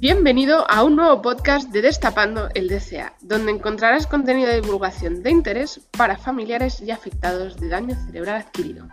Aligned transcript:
Bienvenido 0.00 0.64
a 0.70 0.82
un 0.82 0.96
nuevo 0.96 1.20
podcast 1.20 1.68
de 1.72 1.82
Destapando 1.82 2.48
el 2.54 2.68
DCA, 2.68 3.12
donde 3.20 3.52
encontrarás 3.52 4.06
contenido 4.06 4.48
de 4.48 4.62
divulgación 4.62 5.22
de 5.22 5.30
interés 5.30 5.82
para 5.90 6.16
familiares 6.16 6.80
y 6.80 6.90
afectados 6.90 7.58
de 7.58 7.68
daño 7.68 7.94
cerebral 8.06 8.36
adquirido. 8.36 8.88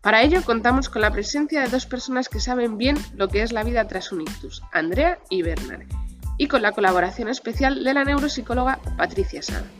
Para 0.00 0.24
ello 0.24 0.42
contamos 0.44 0.88
con 0.88 1.02
la 1.02 1.12
presencia 1.12 1.60
de 1.60 1.68
dos 1.68 1.86
personas 1.86 2.28
que 2.28 2.40
saben 2.40 2.78
bien 2.78 2.96
lo 3.14 3.28
que 3.28 3.42
es 3.42 3.52
la 3.52 3.62
vida 3.62 3.86
tras 3.86 4.10
un 4.10 4.22
ictus, 4.22 4.60
Andrea 4.72 5.20
y 5.30 5.42
Bernard, 5.42 5.86
y 6.36 6.48
con 6.48 6.62
la 6.62 6.72
colaboración 6.72 7.28
especial 7.28 7.84
de 7.84 7.94
la 7.94 8.02
neuropsicóloga 8.02 8.80
Patricia 8.96 9.42
Sada. 9.42 9.70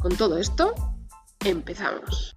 Con 0.00 0.16
todo 0.16 0.38
esto, 0.38 0.76
empezamos. 1.44 2.36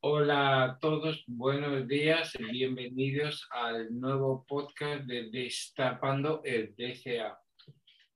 Hola 0.00 0.62
a 0.62 0.78
todos, 0.78 1.24
buenos 1.26 1.88
días 1.88 2.32
y 2.38 2.44
bienvenidos 2.44 3.48
al 3.50 3.98
nuevo 3.98 4.46
podcast 4.46 5.02
de 5.06 5.28
Destapando 5.28 6.40
el 6.44 6.72
DCA 6.76 7.36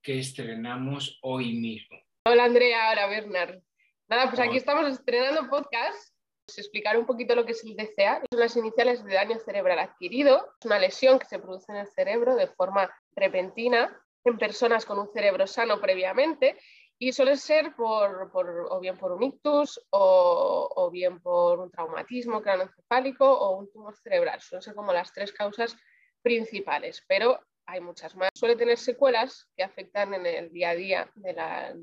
que 0.01 0.21
estrenamos 0.21 1.19
hoy 1.23 1.55
mismo. 1.55 1.99
Hola 2.25 2.45
Andrea, 2.45 2.93
hola 2.93 3.09
Bernard. 3.09 3.59
Nada, 4.07 4.29
pues 4.31 4.39
aquí 4.39 4.59
estamos 4.59 4.93
estrenando 4.93 5.51
podcast. 5.51 6.15
Pues 6.47 6.59
explicar 6.59 6.97
un 6.97 7.05
poquito 7.05 7.35
lo 7.35 7.45
que 7.45 7.51
es 7.51 7.65
el 7.65 7.75
DCA. 7.75 8.23
Son 8.31 8.39
las 8.39 8.57
iniciales 8.57 9.03
de 9.05 9.15
daño 9.15 9.41
cerebral 9.41 9.81
adquirido. 9.81 10.53
Es 10.61 10.67
una 10.67 10.79
lesión 10.79 11.19
que 11.19 11.27
se 11.27 11.41
produce 11.41 11.73
en 11.73 11.79
el 11.79 11.89
cerebro 11.89 12.37
de 12.37 12.47
forma 12.47 12.95
repentina 13.17 14.01
en 14.25 14.39
personas 14.39 14.87
con 14.87 15.01
un 15.01 15.09
cerebro 15.13 15.49
sano 15.49 15.81
previamente 15.81 16.57
y 17.03 17.13
suele 17.13 17.37
ser 17.37 17.75
por, 17.75 18.31
o 18.71 18.79
bien 18.79 18.97
por 18.97 19.11
un 19.11 19.25
ictus 19.25 19.85
o, 19.91 20.89
bien 20.93 21.21
por 21.21 21.59
un 21.59 21.69
traumatismo 21.69 22.41
craneoencefálico 22.41 23.29
o 23.29 23.59
un 23.59 23.69
tumor 23.73 23.97
cerebral. 23.97 24.41
Suelen 24.41 24.63
ser 24.63 24.77
como 24.77 24.93
las 24.93 25.13
tres 25.13 25.33
causas 25.33 25.77
principales, 26.23 27.03
pero 27.09 27.41
hay 27.67 27.81
muchas 27.81 28.15
más. 28.15 28.31
Suele 28.33 28.55
tener 28.55 28.79
secuelas 28.79 29.51
que 29.57 29.65
afectan 29.65 30.15
en 30.15 30.27
el 30.27 30.53
día 30.53 30.71
a 30.71 30.75
día 30.77 31.11
de, 31.17 31.33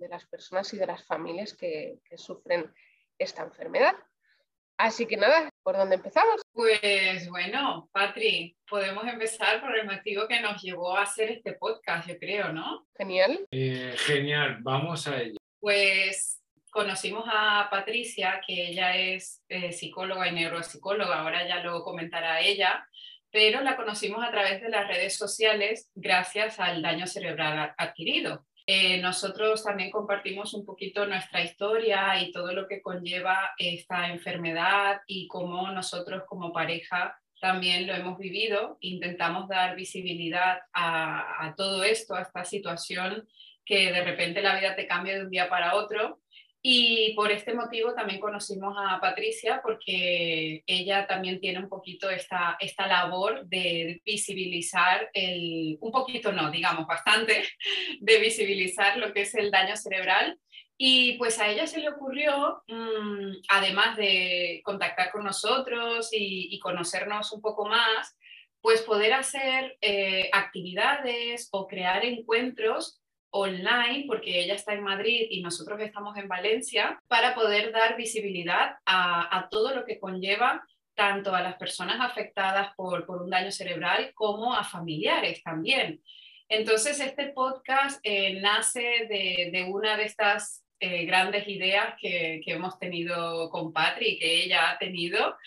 las 0.09 0.26
personas 0.28 0.73
y 0.73 0.78
de 0.78 0.88
las 0.88 1.03
familias 1.03 1.54
que 1.54 2.00
sufren 2.16 2.73
esta 3.17 3.44
enfermedad. 3.44 3.95
Así 4.78 5.06
que 5.06 5.17
nada, 5.17 5.48
¿por 5.64 5.78
dónde 5.78 5.96
empezamos? 5.96 6.42
Pues 6.54 7.30
bueno, 7.30 7.90
Patri, 7.92 8.58
podemos 8.70 9.06
empezar 9.06 9.62
por 9.62 9.78
el 9.78 9.86
motivo 9.86 10.28
que 10.28 10.40
nos 10.40 10.62
llevó 10.62 10.98
a 10.98 11.04
hacer 11.04 11.32
este 11.32 11.54
podcast, 11.54 12.08
yo 12.08 12.18
creo, 12.18 12.52
¿no? 12.52 12.88
Genial. 12.98 13.46
Eh, 13.52 13.94
genial, 13.98 14.58
vamos 14.62 15.08
a 15.08 15.22
ello. 15.22 15.38
Pues 15.60 16.42
conocimos 16.70 17.26
a 17.28 17.68
Patricia, 17.70 18.42
que 18.46 18.68
ella 18.70 18.96
es 18.96 19.44
eh, 19.50 19.72
psicóloga 19.72 20.28
y 20.28 20.34
neuropsicóloga, 20.34 21.20
ahora 21.20 21.48
ya 21.48 21.64
lo 21.64 21.84
comentará 21.84 22.42
ella, 22.42 22.88
pero 23.32 23.62
la 23.62 23.76
conocimos 23.76 24.23
a 24.23 24.32
través 24.32 24.62
de 24.62 24.70
las 24.70 24.88
redes 24.88 25.16
sociales 25.16 25.90
gracias 25.96 26.60
al 26.60 26.82
daño 26.82 27.08
cerebral 27.08 27.73
adquirido. 27.78 28.46
Eh, 28.72 29.02
nosotros 29.02 29.64
también 29.64 29.89
compartimos 29.89 30.53
un 30.53 30.64
poquito 30.64 31.08
nuestra 31.08 31.42
historia 31.42 32.22
y 32.22 32.31
todo 32.31 32.53
lo 32.53 32.67
que 32.67 32.84
conlleva 32.84 33.56
esta 33.58 34.11
enfermedad 34.11 35.02
y 35.08 35.28
cómo 35.28 35.72
nosotros 35.72 36.22
como 36.28 36.53
pareja 36.53 37.20
también 37.42 37.88
lo 37.88 37.95
hemos 37.95 38.20
vivido. 38.20 38.78
Intentamos 38.81 39.48
dar 39.48 39.76
visibilidad 39.76 40.59
a, 40.72 41.48
a 41.48 41.56
todo 41.56 41.84
esto, 41.84 42.14
a 42.14 42.22
esta 42.22 42.45
situación 42.45 43.28
que 43.66 43.92
de 43.92 44.03
repente 44.03 44.39
la 44.44 44.59
vida 44.59 44.76
te 44.76 44.86
cambia 44.86 45.16
de 45.16 45.23
un 45.23 45.31
día 45.31 45.50
para 45.50 45.73
otro 45.73 46.20
y 46.62 47.14
por 47.14 47.32
este 47.32 47.54
motivo 47.54 47.94
también 47.94 48.20
conocimos 48.20 48.76
a 48.78 49.00
Patricia 49.00 49.62
porque 49.64 50.64
ella 50.68 51.08
también 51.08 51.40
tiene 51.40 51.60
un 51.60 51.70
poquito 51.70 52.10
esta, 52.10 52.58
esta 52.60 52.86
labor 52.86 53.46
de 53.46 54.02
visibilizar, 54.06 55.10
el, 55.14 55.78
un 55.80 55.92
poquito 55.92 56.33
no, 56.33 56.52
digamos 56.52 56.86
bastante, 56.86 57.44
de 58.02 58.20
visibilizar 58.20 58.98
lo 58.98 59.14
que 59.14 59.22
es 59.22 59.33
el 59.36 59.52
daño 59.52 59.78
cerebral. 59.78 60.38
Y 60.82 61.17
pues 61.17 61.39
a 61.39 61.50
ella 61.50 61.67
se 61.67 61.80
le 61.80 61.89
ocurrió, 61.89 62.64
mm, 62.67 63.32
además 63.50 63.98
de 63.98 64.62
contactar 64.64 65.12
con 65.12 65.26
nosotros 65.26 66.10
y, 66.12 66.58
conocernos 66.60 67.32
un 67.33 67.42
poco 67.42 67.67
más, 67.67 68.17
pues 68.62 68.82
poder 68.82 69.14
hacer 69.14 69.78
eh, 69.82 70.30
actividades 70.33 71.50
o 71.52 71.67
crear 71.67 72.06
encuentros 72.06 73.02
online, 73.32 74.06
porque 74.08 74.40
ella 74.42 74.56
está 74.56 74.73
en 74.73 74.84
Madrid 74.84 75.28
y 75.30 75.42
nosotros 75.42 75.80
estamos 75.82 76.17
en 76.17 76.28
Valencia, 76.28 77.00
para 77.08 77.36
poder 77.36 77.72
dar 77.72 77.95
visibilidad 77.95 78.78
a, 78.86 79.48
todo 79.52 79.73
lo 79.73 79.86
que 79.86 80.00
conlleva 80.00 80.64
tanto 80.95 81.34
a 81.34 81.42
las 81.42 81.56
personas 81.56 81.98
afectadas 82.02 82.73
por, 82.76 83.10
un 83.10 83.30
daño 83.30 83.52
cerebral 83.52 84.12
como 84.14 84.54
a 84.54 84.64
familiares 84.64 85.42
también. 85.44 86.02
Entonces, 86.50 87.00
este 87.00 87.28
podcast 87.30 88.00
eh, 88.04 88.39
nace 88.42 89.08
de, 89.10 89.68
una 89.72 89.95
de 89.95 90.06
estas 90.06 90.66
eh, 90.80 91.06
grandes 91.06 91.48
ideas 91.48 91.95
que, 92.00 92.42
que, 92.44 92.54
hemos 92.54 92.80
tenido 92.80 93.50
con 93.50 93.72
Patri, 93.72 94.18
que 94.18 94.44
ella 94.44 94.72
ha 94.72 94.78
tenido, 94.78 95.38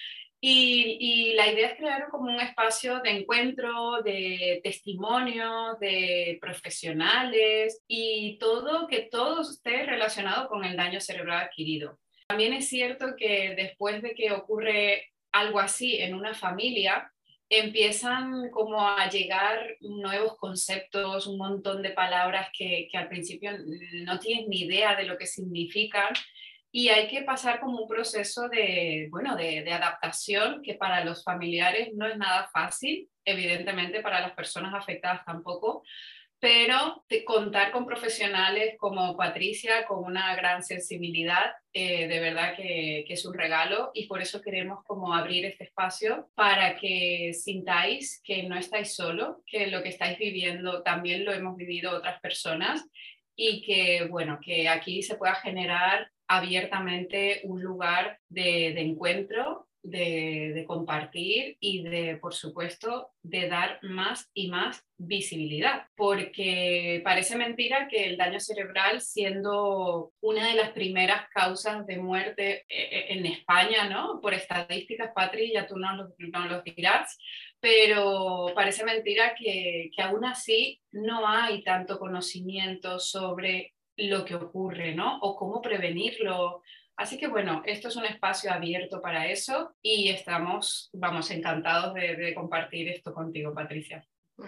y, 0.45 1.35
la 1.35 1.53
idea 1.53 1.69
es 1.69 1.77
crear 1.77 2.09
como 2.11 2.25
un 2.25 2.41
espacio 2.41 2.99
de 2.99 3.11
encuentro, 3.11 4.03
de 4.03 4.61
testimonio, 4.65 5.77
de 5.81 6.37
profesionales 6.41 7.81
y 7.87 8.39
todo 8.39 8.89
que 8.89 9.03
todo 9.03 9.43
esté 9.43 9.87
relacionado 9.87 10.49
con 10.49 10.65
el 10.65 10.77
daño 10.77 11.01
cerebral 11.01 11.45
adquirido. 11.45 11.97
También 12.27 12.55
es 12.55 12.69
cierto 12.69 13.15
que 13.17 13.55
después 13.57 14.03
de 14.03 14.15
que 14.15 14.33
ocurre 14.33 15.13
algo 15.31 15.61
así 15.61 15.99
en 16.01 16.13
una 16.13 16.35
familia, 16.35 17.09
empiezan 17.49 18.51
como 18.51 18.81
a 18.81 19.09
llegar 19.09 19.77
nuevos 19.81 20.37
conceptos, 20.39 21.29
un 21.29 21.39
montón 21.39 21.83
de 21.83 21.91
palabras 21.91 22.49
que, 22.53 22.89
que 22.91 22.99
al 22.99 23.09
principio 23.09 23.53
no 24.07 24.19
tienes 24.19 24.49
ni 24.49 24.63
idea 24.63 24.97
de 24.97 25.05
lo 25.05 25.17
que 25.17 25.27
significan 25.27 26.13
y 26.75 26.89
hay 26.89 27.07
que 27.07 27.23
pasar 27.23 27.61
como 27.61 27.83
un 27.83 27.89
proceso 27.89 28.49
de, 28.49 29.09
bueno, 29.11 29.37
de, 29.37 29.71
adaptación 29.71 30.63
que 30.63 30.75
para 30.75 31.05
los 31.05 31.23
familiares 31.23 31.91
no 31.95 32.07
es 32.07 32.17
nada 32.17 32.49
fácil, 32.51 33.11
evidentemente 33.27 34.01
para 34.01 34.23
las 34.23 34.33
personas 34.33 34.73
afectadas 34.75 35.23
tampoco, 35.27 35.83
pero 36.41 37.05
contar 37.25 37.71
con 37.71 37.87
profesionales 37.87 38.75
como 38.79 39.17
Patricia, 39.17 39.85
con 39.87 40.03
una 40.03 40.35
gran 40.35 40.63
sensibilidad, 40.63 41.53
eh, 41.75 42.09
de 42.09 42.21
verdad 42.21 42.57
que, 42.57 43.05
que, 43.07 43.15
es 43.15 43.25
un 43.27 43.35
regalo 43.35 43.91
y 43.95 44.07
por 44.07 44.23
eso 44.23 44.41
queremos 44.41 44.83
como 44.85 45.15
abrir 45.15 45.45
este 45.45 45.65
espacio 45.65 46.31
para 46.35 46.75
que 46.77 47.33
sintáis 47.35 48.21
que 48.25 48.45
no 48.45 48.57
estáis 48.57 48.97
solo, 48.97 49.43
que 49.47 49.67
lo 49.69 49.83
que 49.83 49.91
estáis 49.91 50.19
viviendo 50.19 50.83
también 50.83 51.25
lo 51.25 51.33
hemos 51.33 51.55
vivido 51.55 51.97
otras 51.97 52.19
personas 52.21 52.83
y 53.37 53.63
que, 53.63 54.07
bueno, 54.09 54.39
que 54.43 54.69
aquí 54.69 55.03
se 55.03 55.17
pueda 55.17 55.35
generar 55.37 56.11
abiertamente 56.37 57.43
un 57.45 57.63
lugar 57.63 58.19
de, 58.31 58.69
encuentro, 58.81 59.69
de, 59.83 60.65
compartir 60.67 61.59
y 61.61 61.83
de, 61.83 62.17
por 62.17 62.33
supuesto, 62.33 63.11
de 63.23 63.49
dar 63.49 63.79
más 63.83 64.31
y 64.33 64.49
más 64.49 64.83
visibilidad, 64.97 65.89
porque 65.95 67.03
parece 67.05 67.37
mentira 67.37 67.87
que 67.89 68.07
el 68.07 68.17
daño 68.17 68.41
cerebral, 68.41 69.03
siendo 69.03 70.13
una 70.21 70.49
de 70.49 70.55
las 70.55 70.71
primeras 70.71 71.29
causas 71.35 71.85
de 71.87 71.99
muerte 71.99 72.65
eh, 72.69 73.07
en 73.11 73.27
España, 73.27 73.89
¿no? 73.91 74.21
Por 74.23 74.33
estadísticas, 74.33 75.11
Patri, 75.15 75.53
ya 75.53 75.67
tú 75.67 75.77
no 75.77 75.95
lo, 75.97 76.15
no 76.19 76.63
dirás, 76.63 77.19
pero 77.61 78.53
parece 78.55 78.85
mentira 78.85 79.35
que, 79.35 79.91
que 79.95 80.03
aún 80.03 80.25
así 80.25 80.81
no 80.93 81.29
hay 81.29 81.63
tanto 81.63 81.99
conocimiento 81.99 82.99
sobre 82.99 83.75
lo 83.97 84.25
que 84.25 84.35
ocurre, 84.35 84.95
¿no? 84.95 85.19
O 85.21 85.37
cómo 85.37 85.61
prevenirlo. 85.61 86.63
Así 86.97 87.19
que 87.19 87.29
bueno, 87.29 87.63
esto 87.65 87.89
es 87.89 87.97
un 87.97 88.05
espacio 88.05 88.53
abierto 88.53 89.01
para 89.01 89.27
eso 89.27 89.75
y 89.83 90.11
estamos, 90.11 90.91
vamos, 90.93 91.31
encantados 91.31 91.95
de, 91.95 92.35
compartir 92.35 92.89
esto 92.89 93.13
contigo, 93.13 93.55
Patricia. 93.55 94.07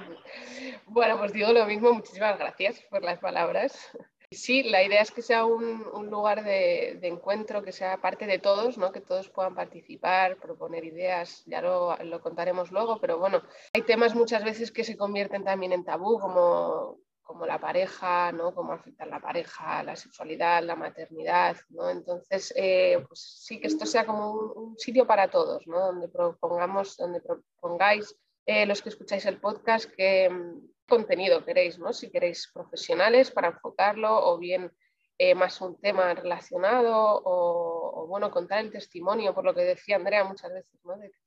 Bueno, 0.86 1.18
pues 1.18 1.32
digo 1.32 1.52
lo 1.52 1.66
mismo, 1.66 1.92
muchísimas 1.92 2.38
gracias 2.38 2.80
por 2.90 3.02
las 3.02 3.18
palabras. 3.18 3.90
Sí, 4.30 4.64
la 4.64 4.82
idea 4.82 5.00
es 5.00 5.10
que 5.10 5.22
sea 5.22 5.44
un, 5.44 5.84
lugar 6.10 6.44
de, 6.44 6.98
encuentro, 7.02 7.62
que 7.62 7.72
sea 7.72 7.98
parte 7.98 8.26
de 8.26 8.38
todos, 8.38 8.78
¿no? 8.78 8.92
que 8.92 9.00
todos 9.00 9.28
puedan 9.28 9.54
participar, 9.54 10.36
proponer 10.36 10.84
ideas, 10.84 11.44
ya 11.46 11.60
lo, 11.60 11.96
lo, 12.04 12.20
contaremos 12.20 12.72
luego, 12.72 12.98
pero 13.00 13.18
bueno, 13.18 13.42
hay 13.72 13.82
temas 13.82 14.14
muchas 14.14 14.44
veces 14.44 14.72
que 14.72 14.84
se 14.84 14.96
convierten 14.96 15.44
también 15.44 15.72
en 15.72 15.84
tabú, 15.84 16.18
como 16.18 16.98
como 17.24 17.46
la 17.46 17.58
pareja, 17.58 18.30
¿no? 18.32 18.54
cómo 18.54 18.72
afecta 18.72 19.06
la 19.06 19.18
pareja, 19.18 19.82
la 19.82 19.96
sexualidad, 19.96 20.62
la 20.62 20.76
maternidad, 20.76 21.56
¿no? 21.70 21.90
Entonces, 21.90 22.52
eh, 22.54 23.02
pues 23.08 23.20
sí 23.44 23.58
que 23.58 23.66
esto 23.66 23.86
sea 23.86 24.06
como 24.06 24.30
un, 24.32 24.78
sitio 24.78 25.06
para 25.06 25.30
todos, 25.30 25.66
¿no? 25.66 25.80
Donde 25.80 26.08
propongamos, 26.08 26.96
donde 26.96 27.20
propongáis 27.20 28.14
eh, 28.46 28.66
los 28.66 28.82
que 28.82 28.90
escucháis 28.90 29.24
el 29.24 29.40
podcast 29.40 29.90
qué 29.96 30.28
mm, 30.28 30.68
contenido 30.86 31.44
queréis, 31.44 31.78
¿no? 31.78 31.92
Si 31.92 32.10
queréis 32.10 32.50
profesionales 32.52 33.30
para 33.30 33.48
enfocarlo 33.48 34.28
o 34.28 34.38
bien 34.38 34.70
eh, 35.16 35.34
más 35.34 35.60
un 35.62 35.80
tema 35.80 36.12
relacionado 36.14 37.22
o, 37.24 38.06
bueno, 38.06 38.30
contar 38.30 38.60
el 38.60 38.70
testimonio, 38.70 39.34
por 39.34 39.44
lo 39.44 39.54
que 39.54 39.62
decía 39.62 39.96
Andrea 39.96 40.24
muchas 40.24 40.52
veces, 40.52 40.84
¿no? 40.84 40.96
De 40.98 41.10
que 41.10 41.18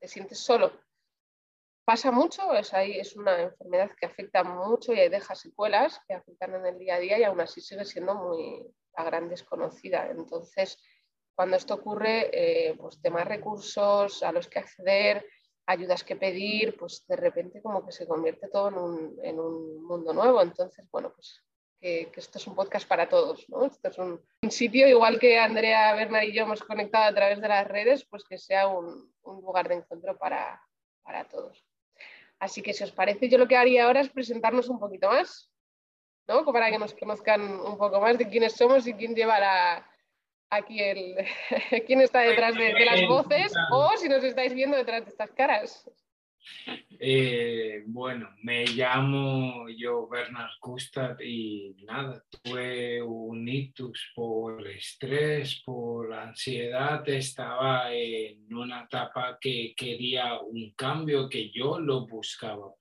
te 0.00 0.08
sientes 0.08 0.38
solo 0.38 0.72
pasa 1.84 2.10
mucho, 2.10 2.54
es, 2.54 2.72
ahí, 2.72 2.98
es 2.98 3.16
una 3.16 3.40
enfermedad 3.42 3.90
que 3.98 4.06
afecta 4.06 4.42
mucho 4.42 4.92
y 4.92 5.08
deja 5.08 5.34
secuelas 5.34 6.00
que 6.06 6.14
afectan 6.14 6.54
en 6.54 6.66
el 6.66 6.78
día 6.78 6.96
a 6.96 6.98
día 6.98 7.18
y 7.18 7.24
aún 7.24 7.40
así 7.40 7.60
sigue 7.60 7.84
siendo 7.84 8.14
muy 8.14 8.66
a 8.94 9.04
gran 9.04 9.28
desconocida. 9.28 10.08
Entonces, 10.10 10.78
cuando 11.34 11.56
esto 11.56 11.74
ocurre, 11.74 12.30
eh, 12.32 12.74
pues 12.78 13.00
temas 13.02 13.26
recursos 13.26 14.22
a 14.22 14.32
los 14.32 14.48
que 14.48 14.60
acceder, 14.60 15.26
ayudas 15.66 16.04
que 16.04 16.16
pedir, 16.16 16.76
pues 16.76 17.04
de 17.06 17.16
repente 17.16 17.62
como 17.62 17.84
que 17.84 17.92
se 17.92 18.06
convierte 18.06 18.48
todo 18.48 18.68
en 18.68 18.74
un, 18.74 19.18
en 19.22 19.40
un 19.40 19.84
mundo 19.84 20.12
nuevo. 20.12 20.40
Entonces, 20.40 20.86
bueno, 20.90 21.12
pues 21.14 21.42
que, 21.80 22.10
esto 22.16 22.38
es 22.38 22.46
un 22.46 22.54
podcast 22.54 22.88
para 22.88 23.08
todos, 23.08 23.46
¿no? 23.48 23.66
Esto 23.66 23.88
es 23.88 23.98
un, 23.98 24.22
sitio, 24.48 24.88
igual 24.88 25.18
que 25.18 25.38
Andrea, 25.38 25.94
Berna 25.94 26.24
y 26.24 26.32
yo 26.32 26.44
hemos 26.44 26.62
conectado 26.62 27.04
a 27.04 27.14
través 27.14 27.40
de 27.40 27.48
las 27.48 27.66
redes, 27.66 28.06
pues 28.06 28.24
que 28.24 28.38
sea 28.38 28.68
un, 28.68 29.12
un 29.22 29.42
lugar 29.42 29.68
de 29.68 29.74
encuentro 29.74 30.16
para, 30.16 30.62
para 31.02 31.28
todos. 31.28 31.64
Así 32.38 32.62
que 32.62 32.72
si 32.72 32.84
os 32.84 32.92
parece, 32.92 33.28
yo 33.28 33.38
lo 33.38 33.48
que 33.48 33.56
haría 33.56 33.86
ahora 33.86 34.00
es 34.00 34.10
presentarnos 34.10 34.68
un 34.68 34.78
poquito 34.78 35.08
más, 35.08 35.50
¿no? 36.28 36.44
Para 36.44 36.70
que 36.70 36.78
nos 36.78 36.94
conozcan 36.94 37.42
un 37.42 37.78
poco 37.78 38.00
más 38.00 38.18
de 38.18 38.28
quiénes 38.28 38.54
somos 38.54 38.86
y 38.86 38.94
quién 38.94 39.14
llevará 39.14 39.86
aquí 40.50 40.80
el 40.80 41.16
quién 41.86 42.00
está 42.00 42.20
detrás 42.20 42.54
de, 42.54 42.72
las 42.84 43.06
voces 43.08 43.52
o 43.70 43.96
si 43.96 44.08
nos 44.08 44.22
estáis 44.24 44.54
viendo 44.54 44.76
detrás 44.76 45.04
de 45.04 45.10
estas 45.10 45.30
caras. 45.32 45.90
Eh, 47.00 47.82
bueno, 47.86 48.28
me 48.42 48.66
llamo 48.66 49.66
yo 49.70 50.06
Bernard 50.06 50.50
Kustad 50.60 51.18
y 51.20 51.74
nada, 51.84 52.22
tuve 52.30 53.02
un 53.02 53.48
ictus 53.48 54.12
por 54.14 54.66
estrés, 54.66 55.62
por 55.64 55.93
ansiedad, 56.22 57.08
estaba 57.08 57.92
en 57.92 58.52
una 58.54 58.84
etapa 58.84 59.38
que 59.40 59.74
quería 59.76 60.38
un 60.40 60.72
cambio, 60.72 61.28
que 61.28 61.50
yo 61.50 61.78
lo 61.78 62.06
buscaba. 62.06 62.74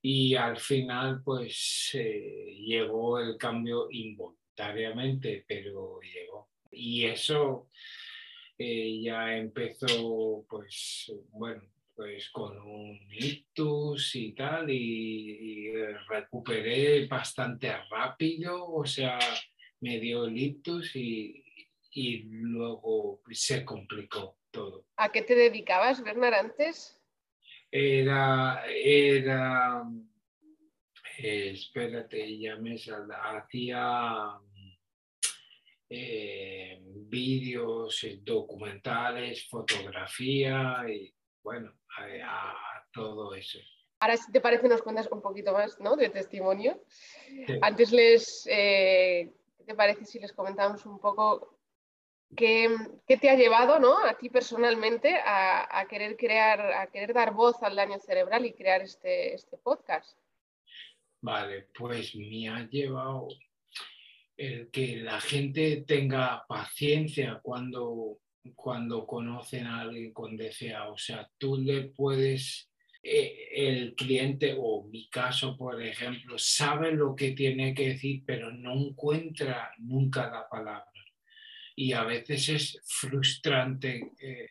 Y 0.00 0.34
al 0.34 0.58
final 0.58 1.22
pues 1.24 1.90
eh, 1.94 2.56
llegó 2.58 3.18
el 3.20 3.36
cambio 3.36 3.88
involuntariamente, 3.90 5.44
pero 5.46 6.00
llegó. 6.00 6.50
Y 6.70 7.04
eso 7.04 7.68
eh, 8.58 9.00
ya 9.02 9.36
empezó 9.36 10.44
pues 10.48 11.12
bueno 11.30 11.62
pues 11.94 12.30
con 12.30 12.58
un 12.58 12.98
ictus 13.12 14.16
y 14.16 14.32
tal, 14.32 14.70
y, 14.70 15.72
recuperé 16.08 17.06
bastante 17.06 17.72
rápido, 17.90 18.66
o 18.66 18.84
sea, 18.84 19.18
me 19.80 20.00
dio 20.00 20.24
el 20.24 20.36
ictus 20.36 20.96
y, 20.96 21.41
y 21.92 22.22
luego 22.24 23.20
se 23.30 23.64
complicó 23.64 24.38
todo. 24.50 24.86
¿A 24.96 25.10
qué 25.12 25.22
te 25.22 25.34
dedicabas, 25.34 26.02
Bernard, 26.02 26.34
antes? 26.34 26.98
Era, 27.70 28.64
era, 28.66 29.82
eh, 31.18 31.50
espérate, 31.52 32.38
ya 32.38 32.56
me 32.56 32.74
hacía 32.74 34.38
eh, 35.88 36.80
vídeos, 36.82 38.06
documentales, 38.22 39.48
fotografía 39.48 40.84
y 40.88 41.14
bueno, 41.42 41.72
a, 41.98 42.54
todo 42.92 43.34
eso. 43.34 43.58
Ahora, 44.00 44.16
si 44.16 44.30
te 44.32 44.40
parece, 44.40 44.68
nos 44.68 44.82
cuentas 44.82 45.08
un 45.10 45.22
poquito 45.22 45.52
más 45.52 45.80
¿no? 45.80 45.96
de 45.96 46.10
testimonio. 46.10 46.82
Antes 47.62 47.92
les, 47.92 48.46
eh, 48.50 49.32
¿qué 49.56 49.64
te 49.64 49.74
parece 49.74 50.04
si 50.04 50.18
les 50.18 50.32
comentamos 50.32 50.84
un 50.84 50.98
poco 50.98 51.61
qué, 52.36 52.68
te 53.20 53.30
ha 53.30 53.36
llevado 53.36 53.78
¿no? 53.78 53.98
a 54.04 54.16
ti 54.18 54.28
personalmente 54.28 55.16
a, 55.16 55.80
a, 55.80 55.86
querer 55.86 56.16
crear, 56.16 56.60
a 56.60 56.86
querer 56.88 57.12
dar 57.12 57.32
voz 57.32 57.62
al 57.62 57.76
daño 57.76 57.98
cerebral 57.98 58.46
y 58.46 58.52
crear 58.52 58.82
este, 58.82 59.34
este 59.34 59.56
podcast? 59.58 60.18
Vale, 61.20 61.68
pues 61.76 62.14
me 62.16 62.48
ha 62.48 62.68
llevado 62.68 63.28
el 64.36 64.70
que 64.70 64.96
la 64.96 65.20
gente 65.20 65.84
tenga 65.86 66.44
paciencia 66.48 67.38
cuando 67.42 68.18
cuando 68.54 69.06
conocen 69.06 69.66
a 69.66 69.80
alguien 69.80 70.12
con 70.12 70.36
DCA. 70.36 70.88
O 70.90 70.98
sea, 70.98 71.30
tú 71.38 71.56
le 71.56 71.82
puedes, 71.82 72.70
eh, 73.02 73.48
el 73.54 73.94
cliente 73.94 74.54
o 74.58 74.84
mi 74.84 75.08
caso, 75.08 75.56
por 75.56 75.82
ejemplo, 75.82 76.38
sabe 76.38 76.92
lo 76.92 77.14
que 77.14 77.32
tiene 77.32 77.74
que 77.74 77.90
decir, 77.90 78.22
pero 78.26 78.50
no 78.52 78.72
encuentra 78.74 79.72
nunca 79.78 80.30
la 80.30 80.48
palabra. 80.48 80.91
Y 81.74 81.92
a 81.92 82.04
veces 82.04 82.48
es 82.48 82.80
frustrante, 82.84 84.12
eh, 84.20 84.48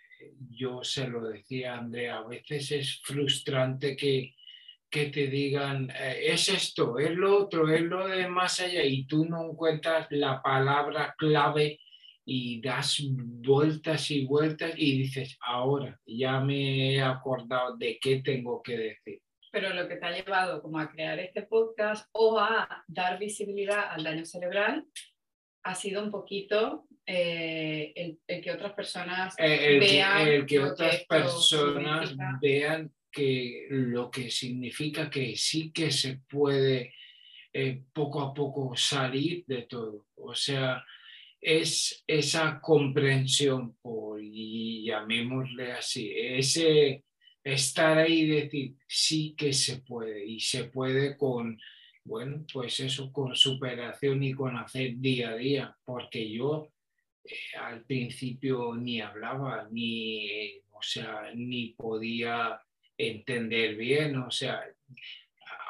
yo 0.50 0.84
se 0.84 1.08
lo 1.08 1.28
decía 1.28 1.76
a 1.76 1.80
Andrea, 1.80 2.18
a 2.18 2.28
veces 2.28 2.72
es 2.72 3.02
frustrante 3.04 3.96
que, 3.96 4.36
que 4.90 5.06
te 5.08 5.28
digan, 5.28 5.90
eh, 5.92 6.26
es 6.28 6.50
esto, 6.50 7.00
es 7.00 7.12
lo 7.12 7.38
otro, 7.38 7.70
es 7.70 7.82
lo 7.82 8.08
de 8.08 8.28
más 8.28 8.60
allá, 8.60 8.84
y 8.84 9.06
tú 9.06 9.26
no 9.26 9.52
encuentras 9.52 10.08
la 10.10 10.42
palabra 10.42 11.16
clave 11.18 11.80
y 12.26 12.62
das 12.62 13.02
vueltas 13.04 14.12
y 14.12 14.26
vueltas 14.26 14.74
y 14.78 15.00
dices, 15.00 15.38
ahora 15.42 16.00
ya 16.06 16.40
me 16.40 16.96
he 16.96 17.02
acordado 17.02 17.78
de 17.78 17.98
qué 18.00 18.22
tengo 18.22 18.62
que 18.62 18.78
decir. 18.78 19.22
Pero 19.52 19.74
lo 19.74 19.88
que 19.88 19.98
te 19.98 20.06
ha 20.06 20.12
llevado 20.12 20.62
como 20.62 20.80
a 20.80 20.90
crear 20.90 21.20
este 21.20 21.42
podcast 21.42 22.08
o 22.14 22.40
a 22.40 22.86
dar 22.88 23.20
visibilidad 23.20 23.92
al 23.92 24.04
daño 24.04 24.26
cerebral 24.26 24.86
ha 25.64 25.76
sido 25.76 26.04
un 26.04 26.12
poquito 26.12 26.86
eh, 27.06 27.94
el, 28.28 28.42
que 28.42 28.52
otras 28.52 28.74
personas 28.74 29.36
eh, 29.38 29.78
vean 29.80 30.28
el 30.28 30.46
que 30.46 30.60
otras 30.60 31.04
personas 31.06 32.16
vean 32.40 32.92
que 33.12 33.68
lo 33.70 34.10
que 34.10 34.32
significa 34.32 35.10
que 35.10 35.36
sí 35.36 35.72
que 35.72 35.92
se 35.92 36.20
puede 36.30 36.94
eh, 37.54 37.84
poco 37.92 38.22
a 38.22 38.34
poco 38.34 38.76
salir 38.78 39.44
de 39.46 39.64
todo. 39.64 40.08
O 40.16 40.34
sea, 40.34 40.86
es 41.42 42.02
esa 42.08 42.62
comprensión, 42.62 43.76
por, 43.82 44.24
y 44.24 44.86
llamémosle 44.86 45.74
así, 45.74 46.14
ese 46.16 47.04
estar 47.44 47.98
ahí 47.98 48.22
y 48.22 48.28
decir, 48.28 48.76
sí 48.88 49.36
que 49.38 49.52
se 49.52 49.82
puede, 49.82 50.26
y 50.26 50.40
se 50.40 50.66
puede 50.66 51.18
con, 51.18 51.60
bueno, 52.04 52.46
pues 52.52 52.80
eso, 52.80 53.12
con 53.12 53.36
superación 53.36 54.24
y 54.24 54.34
con 54.34 54.58
hacer 54.58 54.98
día 54.98 55.30
a 55.30 55.36
día, 55.36 55.78
porque 55.86 56.32
yo 56.32 56.70
eh, 57.24 57.36
al 57.60 57.84
principio 57.84 58.76
ni 58.76 59.02
hablaba, 59.02 59.68
ni, 59.70 60.60
o 60.72 60.82
sea, 60.82 61.32
ni 61.36 61.70
podía 61.70 62.62
entender 62.98 63.76
bien, 63.76 64.18
o 64.18 64.32
sea, 64.32 64.64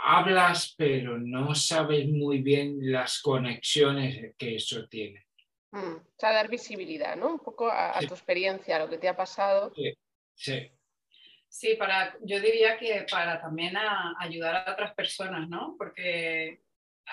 hablas, 0.04 0.74
pero 0.78 1.18
no 1.18 1.54
sabes 1.56 2.08
muy 2.08 2.42
bien 2.42 2.92
las 2.92 3.22
conexiones 3.22 4.36
que 4.38 4.56
eso 4.56 4.88
tiene. 4.88 5.26
Mm, 5.72 5.96
o 5.96 6.14
sea, 6.18 6.34
dar 6.34 6.50
visibilidad, 6.50 7.16
¿no? 7.16 7.34
Un 7.34 7.40
poco 7.40 7.70
a, 7.72 7.98
tu 8.00 8.14
experiencia, 8.14 8.76
a 8.76 8.80
lo 8.80 8.90
que 8.90 8.98
te 8.98 9.08
ha 9.08 9.16
pasado. 9.16 9.72
Sí, 9.76 9.94
sí. 10.34 10.72
Sí, 11.52 11.76
para, 11.76 12.16
yo 12.22 12.40
diría 12.40 12.78
que 12.78 13.06
para 13.12 13.42
también 13.42 13.76
ayudar 14.20 14.56
a 14.56 14.72
otras 14.72 14.94
personas, 14.96 15.50
¿no? 15.50 15.76
Porque 15.78 16.62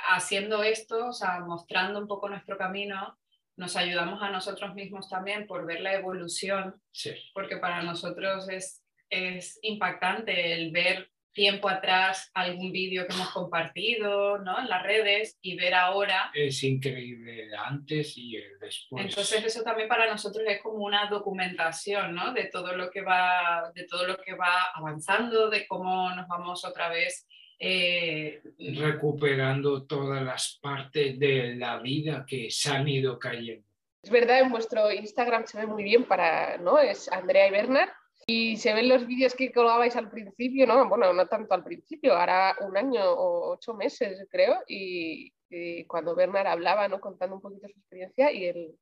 haciendo 0.09 0.63
esto, 0.63 1.09
o 1.09 1.13
sea, 1.13 1.41
mostrando 1.41 1.99
un 1.99 2.07
poco 2.07 2.29
nuestro 2.29 2.57
camino, 2.57 3.19
nos 3.57 3.75
ayudamos 3.75 4.23
a 4.23 4.31
nosotros 4.31 4.77
mismos 4.77 5.11
también 5.11 5.49
por 5.49 5.67
ver 5.67 5.81
la 5.81 5.95
evolución, 5.95 6.81
sí. 6.93 7.11
porque 7.35 7.57
para 7.57 7.83
nosotros 7.83 8.49
es, 8.49 8.85
es 9.11 9.59
impactante 9.63 10.53
el 10.53 10.71
ver 10.71 11.11
tiempo 11.39 11.69
atrás 11.69 12.33
algún 12.35 12.73
vídeo 12.73 13.07
que 13.07 13.15
hemos 13.15 13.31
compartido 13.31 14.39
¿no? 14.39 14.59
en 14.59 14.69
las 14.69 14.83
redes 14.83 15.39
y 15.41 15.55
ver 15.55 15.73
ahora. 15.73 16.33
Es 16.35 16.65
increíble 16.65 17.45
el 17.45 17.55
antes 17.55 18.19
y 18.19 18.35
el 18.35 18.59
después. 18.59 19.05
Entonces 19.05 19.45
eso 19.45 19.63
también 19.63 19.89
para 19.89 20.11
nosotros 20.11 20.45
es 20.49 20.61
como 20.61 20.85
una 20.85 21.09
documentación 21.09 22.13
¿no? 22.13 22.33
de, 22.35 22.47
todo 22.47 22.75
lo 22.75 22.91
que 22.91 23.03
va, 23.03 23.71
de 23.73 23.85
todo 23.85 24.05
lo 24.05 24.17
que 24.17 24.35
va 24.35 24.73
avanzando, 24.75 25.49
de 25.49 25.65
cómo 25.69 26.11
nos 26.11 26.27
vamos 26.27 26.65
otra 26.65 26.89
vez. 26.89 27.29
Eh, 27.61 28.43
recuperando 28.59 29.85
todas 29.85 30.23
las 30.23 30.59
partes 30.61 31.19
de 31.21 31.55
la 31.55 31.79
vida 31.79 32.25
que 32.27 32.51
se 32.51 32.71
han 32.71 32.89
ido 32.89 33.17
cayendo. 33.17 33.65
Es 34.03 34.11
verdad, 34.11 34.41
en 34.41 34.51
vuestro 34.51 34.93
Instagram 34.93 35.47
se 35.47 35.59
ve 35.59 35.67
muy 35.67 35.85
bien 35.85 36.05
para, 36.05 36.59
¿no? 36.59 36.79
Es 36.79 37.11
Andrea 37.11 37.47
y 37.47 37.51
Bernard 37.53 37.91
y 38.31 38.59
se 38.59 38.75
ven 38.75 38.91
los 38.91 39.07
vídeos 39.07 39.35
que 39.35 39.51
colgabais 39.51 39.97
al 39.97 40.11
principio, 40.11 40.67
¿no? 40.67 40.87
Bueno, 40.87 41.15
no 41.15 41.27
tanto 41.27 41.55
al 41.55 41.65
principio, 41.65 42.15
ahora 42.15 42.55
un 42.61 42.77
año 42.77 43.03
o 43.03 43.55
ocho 43.55 43.73
meses, 43.73 44.27
creo, 44.31 44.63
y, 44.69 45.33
cuando 45.87 46.15
Bernard 46.15 46.47
hablaba, 46.47 46.89
¿no? 46.89 47.01
Contando 47.01 47.37
un 47.37 47.41
poquito 47.41 47.67
su 47.69 47.79
experiencia 47.79 48.31
y 48.31 48.45
el, 48.45 48.79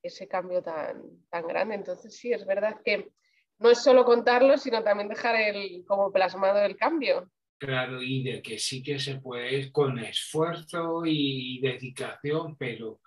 ese 0.00 0.28
cambio 0.28 0.62
tan, 0.62 1.02
tan 1.28 1.48
grande. 1.48 1.74
Entonces, 1.74 2.16
sí, 2.16 2.32
es 2.32 2.46
verdad 2.46 2.80
que 2.84 3.10
no 3.58 3.70
es 3.70 3.82
solo 3.82 4.04
contarlo, 4.04 4.56
sino 4.56 4.84
también 4.84 5.08
dejar 5.08 5.34
el, 5.34 5.84
como 5.84 6.12
plasmado 6.12 6.64
el 6.64 6.76
cambio. 6.76 7.28
Claro, 7.58 8.00
y 8.00 8.22
de 8.22 8.40
que 8.40 8.60
sí 8.60 8.84
que 8.84 9.00
se 9.00 9.16
puede 9.16 9.72
con 9.72 9.98
esfuerzo 9.98 11.02
y 11.04 11.58
dedicación, 11.60 12.56
pero 12.56 13.00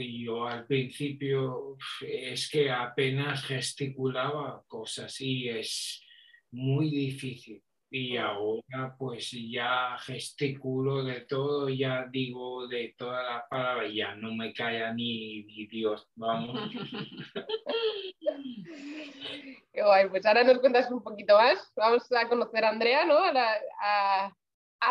y 0.00 0.24
yo 0.24 0.46
al 0.46 0.66
principio 0.66 1.76
es 2.00 2.50
que 2.50 2.70
apenas 2.70 3.44
gesticulaba 3.44 4.64
cosas 4.66 5.20
y 5.20 5.48
es, 5.48 6.04
muy 6.52 6.90
difícil. 6.90 7.62
Y 7.92 8.16
ahora 8.16 8.94
pues 8.96 9.32
ya 9.32 9.98
gesticulo 9.98 11.02
de 11.02 11.22
todo, 11.22 11.68
ya 11.68 12.06
digo 12.08 12.68
de 12.68 12.94
todas 12.96 13.26
las 13.26 13.48
palabras, 13.48 13.92
ya 13.92 14.14
no 14.14 14.32
me 14.32 14.52
calla 14.52 14.92
ni, 14.92 15.42
Dios, 15.66 16.08
vamos. 16.14 16.70
Qué 19.72 19.82
guay, 19.82 20.08
pues 20.08 20.24
ahora 20.24 20.44
nos 20.44 20.60
cuentas 20.60 20.88
un 20.90 21.02
poquito 21.02 21.36
más. 21.36 21.72
Vamos 21.74 22.10
a 22.12 22.28
conocer 22.28 22.64
a 22.64 22.68
Andrea, 22.68 23.04
¿no? 23.04 23.18
A 23.18 23.32
la, 23.32 23.54
a, 23.80 24.32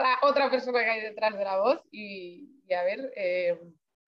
la 0.01 0.17
otra 0.24 0.51
persona 0.51 0.83
que 0.83 0.89
hay 0.89 1.01
detrás 1.01 1.38
de 1.38 1.43
la 1.45 1.62
voz 1.62 1.81
y, 1.91 2.50
a 2.74 2.83
ver, 2.83 3.13
eh, 3.15 3.57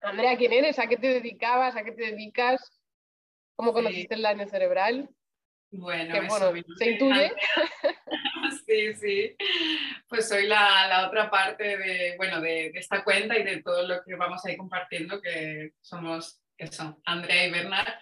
Andrea, 0.02 0.36
¿quién 0.36 0.52
eres? 0.52 0.78
¿A 0.78 0.88
qué 0.88 0.96
te 0.96 1.08
dedicabas? 1.08 1.76
¿A 1.76 1.84
qué 1.84 1.92
te 1.92 2.10
dedicas? 2.10 2.72
¿Cómo 3.54 3.72
conociste 3.72 4.14
el 4.14 4.22
daño 4.22 4.46
cerebral? 4.48 5.08
Bueno, 5.70 6.14
se 6.76 6.90
intuye. 6.90 7.32
sí, 8.66 8.94
sí. 8.94 9.36
Pues 10.08 10.28
soy 10.28 10.46
la, 10.46 11.06
otra 11.08 11.30
parte 11.30 11.78
de, 11.78 12.16
bueno, 12.16 12.40
de, 12.40 12.72
esta 12.74 13.04
cuenta 13.04 13.38
y 13.38 13.44
de 13.44 13.62
todo 13.62 13.86
lo 13.86 14.02
que 14.02 14.14
vamos 14.16 14.44
a 14.44 14.50
ir 14.50 14.58
compartiendo, 14.58 15.22
que 15.22 15.72
somos, 15.80 16.40
que 16.58 16.66
son 16.66 17.00
Andrea 17.04 17.46
y 17.46 17.50
Bernard. 17.50 17.94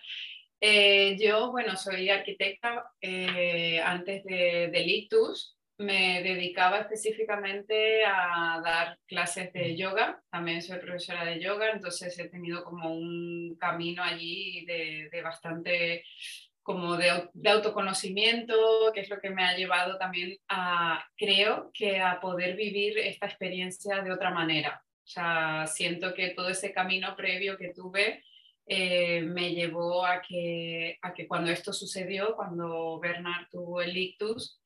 Eh, 0.61 1.17
yo, 1.21 1.51
bueno, 1.53 1.77
soy 1.77 2.09
arquitecta. 2.09 2.93
Eh, 3.01 3.81
antes 3.85 4.25
de, 4.25 4.69
de 4.73 4.81
Lictus 4.81 5.60
me 5.81 6.23
dedicaba 6.23 6.81
específicamente 6.81 8.05
a 8.05 8.61
dar 8.63 8.99
clases 9.07 9.53
de 9.53 9.77
yoga. 9.77 10.23
También 10.31 10.61
soy 10.61 10.79
profesora 10.79 11.25
de 11.25 11.41
yoga, 11.41 11.71
entonces 11.71 12.19
he 12.19 12.29
tenido 12.29 12.63
como 12.65 12.93
un 12.93 13.57
camino 13.59 14.03
allí 14.03 14.65
de, 14.67 15.09
de 15.11 15.23
bastante 15.23 16.05
como 16.63 16.97
de, 16.97 17.11
autoconocimiento, 17.51 18.55
que 18.95 19.01
es 19.01 19.09
lo 19.09 19.19
que 19.21 19.31
me 19.31 19.43
ha 19.43 19.57
llevado 19.57 19.97
también 19.99 20.37
a, 20.49 21.05
creo 21.17 21.71
que 21.73 21.99
a 21.99 22.21
poder 22.21 22.57
vivir 22.57 22.99
esta 22.99 23.27
experiencia 23.27 24.03
de 24.03 24.13
otra 24.13 24.31
manera. 24.31 24.83
O 24.85 25.07
sea, 25.07 25.67
siento 25.67 26.15
que 26.15 26.31
todo 26.31 26.51
ese 26.51 26.73
camino 26.73 27.17
previo 27.17 27.57
que 27.57 27.73
tuve 27.75 28.23
eh, 28.67 29.23
me 29.23 29.55
llevó 29.55 30.05
a 30.05 30.21
que, 30.21 30.99
a 31.03 31.13
que 31.15 31.27
cuando 31.27 31.51
esto 31.51 31.73
sucedió, 31.73 32.37
cuando 32.37 33.01
Bernard 33.01 33.49
tuvo 33.51 33.81
el 33.81 33.97
ictus, 33.97 34.60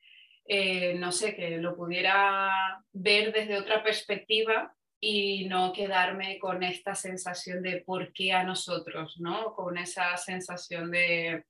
eh, 0.47 0.95
no 0.95 1.11
sé, 1.13 1.35
que 1.35 1.57
lo 1.59 1.75
pudiera 1.75 2.83
ver 2.93 3.33
desde 3.33 3.59
otra 3.59 3.83
perspectiva 3.83 4.75
y 5.01 5.47
no 5.49 5.73
quedarme 5.73 6.39
con 6.39 6.63
esta 6.63 6.95
sensación 6.95 7.63
de 7.63 7.83
por 7.85 8.13
qué 8.13 8.33
a 8.33 8.45
nosotros, 8.45 9.19
¿no? 9.21 9.55
Con 9.55 9.77
esa 9.79 10.17
sensación 10.17 10.91
de, 10.91 11.45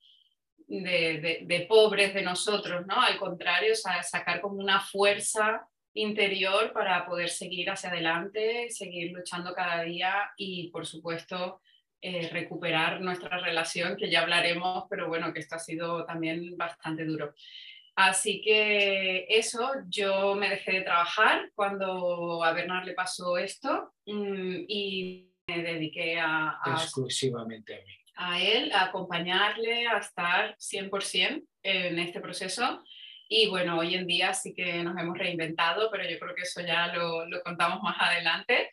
de, 0.66 1.66
pobres 1.68 2.14
de 2.14 2.22
nosotros, 2.22 2.86
¿no? 2.86 3.00
Al 3.00 3.16
contrario, 3.18 3.74
sacar 3.74 4.40
como 4.40 4.56
una 4.56 4.80
fuerza 4.80 5.68
interior 5.94 6.72
para 6.72 7.06
poder 7.06 7.30
seguir 7.30 7.70
hacia 7.70 7.90
adelante, 7.90 8.68
seguir 8.70 9.12
luchando 9.12 9.54
cada 9.54 9.82
día 9.82 10.32
y, 10.36 10.68
por 10.70 10.86
supuesto, 10.86 11.60
eh, 12.00 12.28
recuperar 12.30 13.00
nuestra 13.00 13.38
relación, 13.38 13.96
que 13.96 14.10
ya 14.10 14.22
hablaremos, 14.22 14.84
pero 14.90 15.08
bueno, 15.08 15.32
que 15.32 15.40
esto 15.40 15.54
ha 15.54 15.60
sido 15.60 16.04
también 16.04 16.56
bastante 16.56 17.04
duro. 17.04 17.34
Así 17.96 18.42
que 18.42 19.26
eso, 19.28 19.70
yo 19.88 20.34
me 20.34 20.50
dejé 20.50 20.72
de 20.72 20.80
trabajar 20.82 21.50
cuando 21.54 22.42
a 22.42 22.52
Bernard 22.52 22.86
le 22.86 22.94
pasó 22.94 23.38
esto 23.38 23.94
mm, 24.06 24.64
y 24.66 25.30
me 25.46 25.62
dediqué 25.62 26.18
a, 26.18 26.58
a... 26.62 26.72
Exclusivamente 26.72 27.74
a 27.74 27.84
mí 27.84 27.92
a 28.16 28.40
él, 28.40 28.72
a 28.72 28.84
acompañarle, 28.84 29.86
a 29.86 29.98
estar 29.98 30.56
100% 30.56 31.44
en 31.62 31.98
este 31.98 32.20
proceso. 32.20 32.82
Y 33.28 33.48
bueno, 33.48 33.78
hoy 33.78 33.94
en 33.94 34.06
día 34.06 34.34
sí 34.34 34.54
que 34.54 34.82
nos 34.82 34.96
hemos 34.98 35.18
reinventado, 35.18 35.90
pero 35.90 36.08
yo 36.08 36.18
creo 36.18 36.34
que 36.34 36.42
eso 36.42 36.60
ya 36.60 36.94
lo, 36.94 37.26
lo 37.26 37.42
contamos 37.42 37.82
más 37.82 37.96
adelante. 37.98 38.70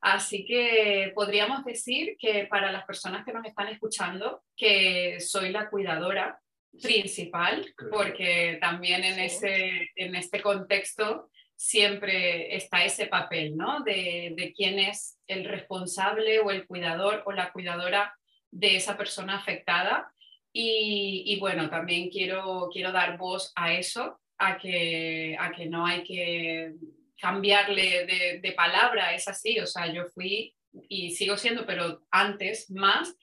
Así 0.00 0.46
que 0.46 1.12
podríamos 1.14 1.64
decir 1.64 2.16
que 2.18 2.46
para 2.46 2.72
las 2.72 2.84
personas 2.84 3.24
que 3.24 3.32
nos 3.32 3.44
están 3.44 3.68
escuchando, 3.68 4.42
que 4.56 5.20
soy 5.20 5.50
la 5.50 5.68
cuidadora 5.68 6.40
principal, 6.82 7.66
porque 7.90 8.58
también 8.60 9.04
en, 9.04 9.18
ese, 9.18 9.90
en 9.96 10.14
este 10.14 10.40
contexto 10.40 11.30
siempre 11.56 12.54
está 12.56 12.84
ese 12.84 13.06
papel, 13.06 13.56
¿no? 13.56 13.80
De, 13.80 14.34
de 14.36 14.52
quién 14.52 14.78
es 14.78 15.18
el 15.26 15.44
responsable 15.44 16.40
o 16.40 16.50
el 16.50 16.66
cuidador 16.66 17.22
o 17.26 17.32
la 17.32 17.52
cuidadora 17.52 18.14
de 18.50 18.76
esa 18.76 18.96
persona 18.96 19.36
afectada. 19.36 20.12
Y, 20.52 21.38
bueno, 21.38 21.70
también 21.70 22.10
quiero, 22.10 22.68
quiero 22.72 22.90
dar 22.90 23.16
voz 23.16 23.52
a 23.54 23.72
eso, 23.72 24.20
a 24.38 24.58
que, 24.58 25.36
a 25.38 25.52
que 25.52 25.66
no 25.66 25.86
hay 25.86 26.02
que 26.02 26.72
cambiarle 27.20 28.40
de, 28.42 28.52
palabra, 28.52 29.14
es 29.14 29.28
así, 29.28 29.60
o 29.60 29.66
sea, 29.66 29.92
yo 29.92 30.06
fui 30.06 30.54
y 30.88 31.10
sigo 31.10 31.36
siendo, 31.36 31.66
pero 31.66 32.02
antes 32.10 32.70
más 32.70 33.14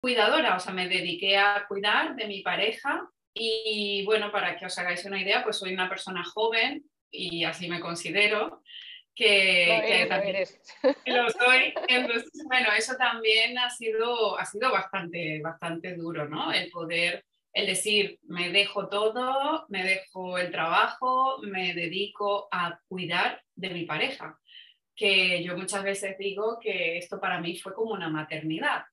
cuidadora, 0.00 0.56
o 0.56 0.60
sea, 0.60 0.72
me 0.72 0.88
dediqué 0.88 1.36
a 1.36 1.64
cuidar 1.68 2.14
de 2.16 2.26
mi 2.26 2.42
pareja 2.42 3.08
y 3.34 4.04
bueno, 4.04 4.32
para 4.32 4.56
que 4.56 4.66
os 4.66 4.78
hagáis 4.78 5.04
una 5.04 5.20
idea, 5.20 5.42
pues 5.44 5.56
soy 5.56 5.74
una 5.74 5.88
persona 5.88 6.24
joven 6.24 6.84
y 7.10 7.44
así 7.44 7.68
me 7.68 7.80
considero, 7.80 8.62
que, 9.16 10.06
también 10.08 10.44
lo 11.06 11.30
soy. 11.30 11.72
bueno, 12.44 12.68
eso 12.76 12.96
también 12.96 13.58
ha 13.58 13.70
sido, 13.70 14.38
ha 14.38 14.44
sido 14.44 14.70
bastante, 14.70 15.40
bastante 15.40 15.94
duro, 15.94 16.28
¿no? 16.28 16.52
El 16.52 16.70
poder, 16.70 17.24
el 17.54 17.66
decir, 17.66 18.18
me 18.24 18.50
dejo 18.50 18.88
todo, 18.88 19.64
me 19.70 19.84
dejo 19.84 20.36
el 20.36 20.50
trabajo, 20.50 21.38
me 21.42 21.72
dedico 21.72 22.48
a 22.52 22.78
cuidar 22.88 23.42
de 23.54 23.70
mi 23.70 23.86
pareja. 23.86 24.38
Que 24.94 25.42
yo 25.42 25.56
muchas 25.56 25.82
veces 25.82 26.18
digo 26.18 26.58
que 26.60 26.98
esto 26.98 27.18
para 27.18 27.40
mí 27.40 27.58
fue 27.58 27.74
como 27.74 27.92
una 27.92 28.10
maternidad. 28.10 28.84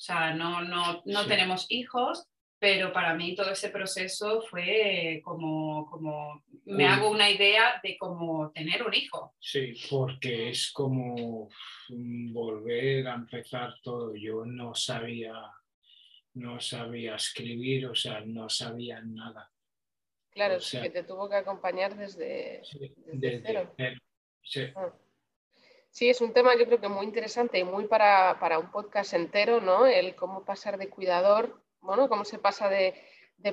O 0.00 0.02
sea, 0.02 0.32
no, 0.32 0.62
no, 0.62 1.02
no 1.04 1.26
tenemos 1.26 1.66
hijos, 1.68 2.26
pero 2.58 2.90
para 2.90 3.12
mí 3.12 3.34
todo 3.34 3.50
ese 3.50 3.68
proceso 3.68 4.40
fue 4.40 5.20
como, 5.22 5.90
como 5.90 6.42
me 6.64 6.86
hago 6.86 7.10
una 7.10 7.28
idea 7.28 7.78
de 7.82 7.98
cómo 7.98 8.50
tener 8.50 8.82
un 8.82 8.94
hijo. 8.94 9.34
Sí, 9.38 9.74
porque 9.90 10.48
es 10.48 10.72
como 10.72 11.50
volver 12.32 13.08
a 13.08 13.14
empezar 13.14 13.74
todo. 13.82 14.14
Yo 14.16 14.46
no 14.46 14.74
sabía, 14.74 15.34
no 16.32 16.58
sabía 16.60 17.16
escribir, 17.16 17.86
o 17.86 17.94
sea, 17.94 18.22
no 18.22 18.48
sabía 18.48 19.02
nada. 19.02 19.52
Claro, 20.30 20.56
que 20.70 20.88
te 20.88 21.04
tuvo 21.04 21.28
que 21.28 21.36
acompañar 21.36 21.94
desde, 21.94 22.62
cero. 23.44 23.74
Ah. 24.74 24.94
Sí. 25.90 26.08
es 26.08 26.20
un 26.20 26.32
tema 26.32 26.56
yo 26.56 26.66
creo 26.66 26.80
que 26.80 26.88
muy 26.88 27.04
interesante 27.04 27.58
y 27.58 27.64
muy 27.64 27.86
para, 27.86 28.38
para 28.40 28.58
un 28.58 28.70
podcast 28.70 29.14
entero, 29.14 29.60
¿no? 29.60 29.86
El 29.86 30.14
cómo 30.14 30.44
pasar 30.44 30.78
de 30.78 30.88
cuidador 30.88 31.60
bueno, 31.82 32.08
cómo 32.08 32.24
se 32.24 32.38
pasa 32.38 32.68
de, 32.68 32.94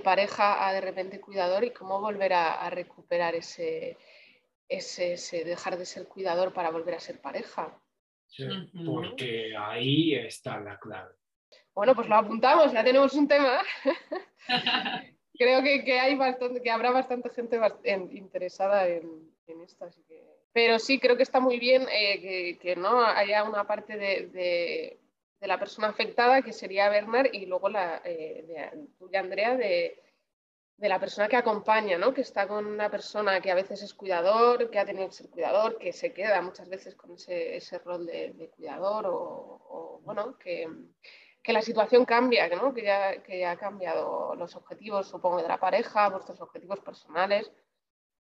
pareja 0.03 0.67
a 0.67 0.73
de 0.73 0.81
repente 0.81 1.21
cuidador 1.21 1.63
y 1.63 1.71
cómo 1.71 1.99
volver 1.99 2.33
a, 2.33 2.69
recuperar 2.69 3.35
ese, 3.35 3.97
ese, 4.67 5.43
dejar 5.45 5.77
de 5.77 5.85
ser 5.85 6.07
cuidador 6.07 6.53
para 6.53 6.71
volver 6.71 6.95
a 6.95 6.99
ser 6.99 7.21
pareja. 7.21 7.79
Sí, 8.27 8.45
porque 8.85 9.55
ahí 9.57 10.15
está 10.15 10.59
la 10.59 10.77
clave. 10.77 11.15
Bueno, 11.73 11.95
pues 11.95 12.09
lo 12.09 12.15
apuntamos, 12.15 12.73
ya 12.73 12.83
tenemos 12.83 13.13
un 13.13 13.27
tema. 13.27 13.61
Creo 15.39 15.61
que, 15.61 15.99
hay 15.99 16.15
bastante, 16.15 16.61
que 16.61 16.71
habrá 16.71 16.91
bastante 16.91 17.29
gente 17.29 17.59
interesada 18.11 18.87
en, 18.87 19.31
esto. 19.63 19.87
Pero 20.57 20.79
sí, 20.79 20.99
creo 20.99 21.15
que 21.15 21.23
está 21.23 21.39
muy 21.39 21.59
bien 21.59 21.85
eh, 21.91 22.57
que, 22.59 22.75
no 22.75 23.05
haya 23.05 23.43
una 23.43 23.67
parte 23.67 23.95
de 23.95 24.97
de 25.39 25.47
la 25.47 25.59
persona 25.59 25.89
afectada, 25.89 26.41
que 26.41 26.53
sería 26.53 26.89
Bernard, 26.89 27.29
y 27.31 27.45
luego 27.45 27.69
la 27.69 28.01
eh, 28.03 28.43
de, 28.47 28.87
tuya, 28.97 29.19
Andrea, 29.19 29.55
de, 29.55 30.01
la 30.77 30.99
persona 30.99 31.27
que 31.27 31.35
acompaña, 31.35 31.97
¿no? 31.97 32.13
que 32.13 32.21
está 32.21 32.47
con 32.47 32.65
una 32.65 32.89
persona 32.89 33.41
que 33.41 33.49
a 33.49 33.55
veces 33.55 33.81
es 33.81 33.93
cuidador, 33.95 34.69
que 34.69 34.77
ha 34.77 34.85
tenido 34.85 35.07
que 35.07 35.13
ser 35.13 35.29
cuidador, 35.29 35.77
que 35.79 35.91
se 35.91 36.13
queda 36.13 36.39
muchas 36.41 36.69
veces 36.69 36.95
con 36.95 37.13
ese, 37.13 37.55
ese 37.55 37.79
rol 37.79 38.05
de, 38.05 38.51
cuidador, 38.55 39.05
o, 39.07 40.01
bueno, 40.03 40.37
que, 40.37 40.67
que, 41.41 41.53
la 41.53 41.63
situación 41.63 42.05
cambia, 42.05 42.47
¿no? 42.49 42.73
que, 42.75 42.83
ya, 42.83 43.23
que 43.23 43.39
ya 43.39 43.51
ha 43.51 43.57
cambiado 43.57 44.35
los 44.35 44.55
objetivos, 44.55 45.07
supongo, 45.07 45.41
de 45.41 45.47
la 45.47 45.59
pareja, 45.59 46.09
vuestros 46.09 46.39
objetivos 46.41 46.79
personales. 46.79 47.51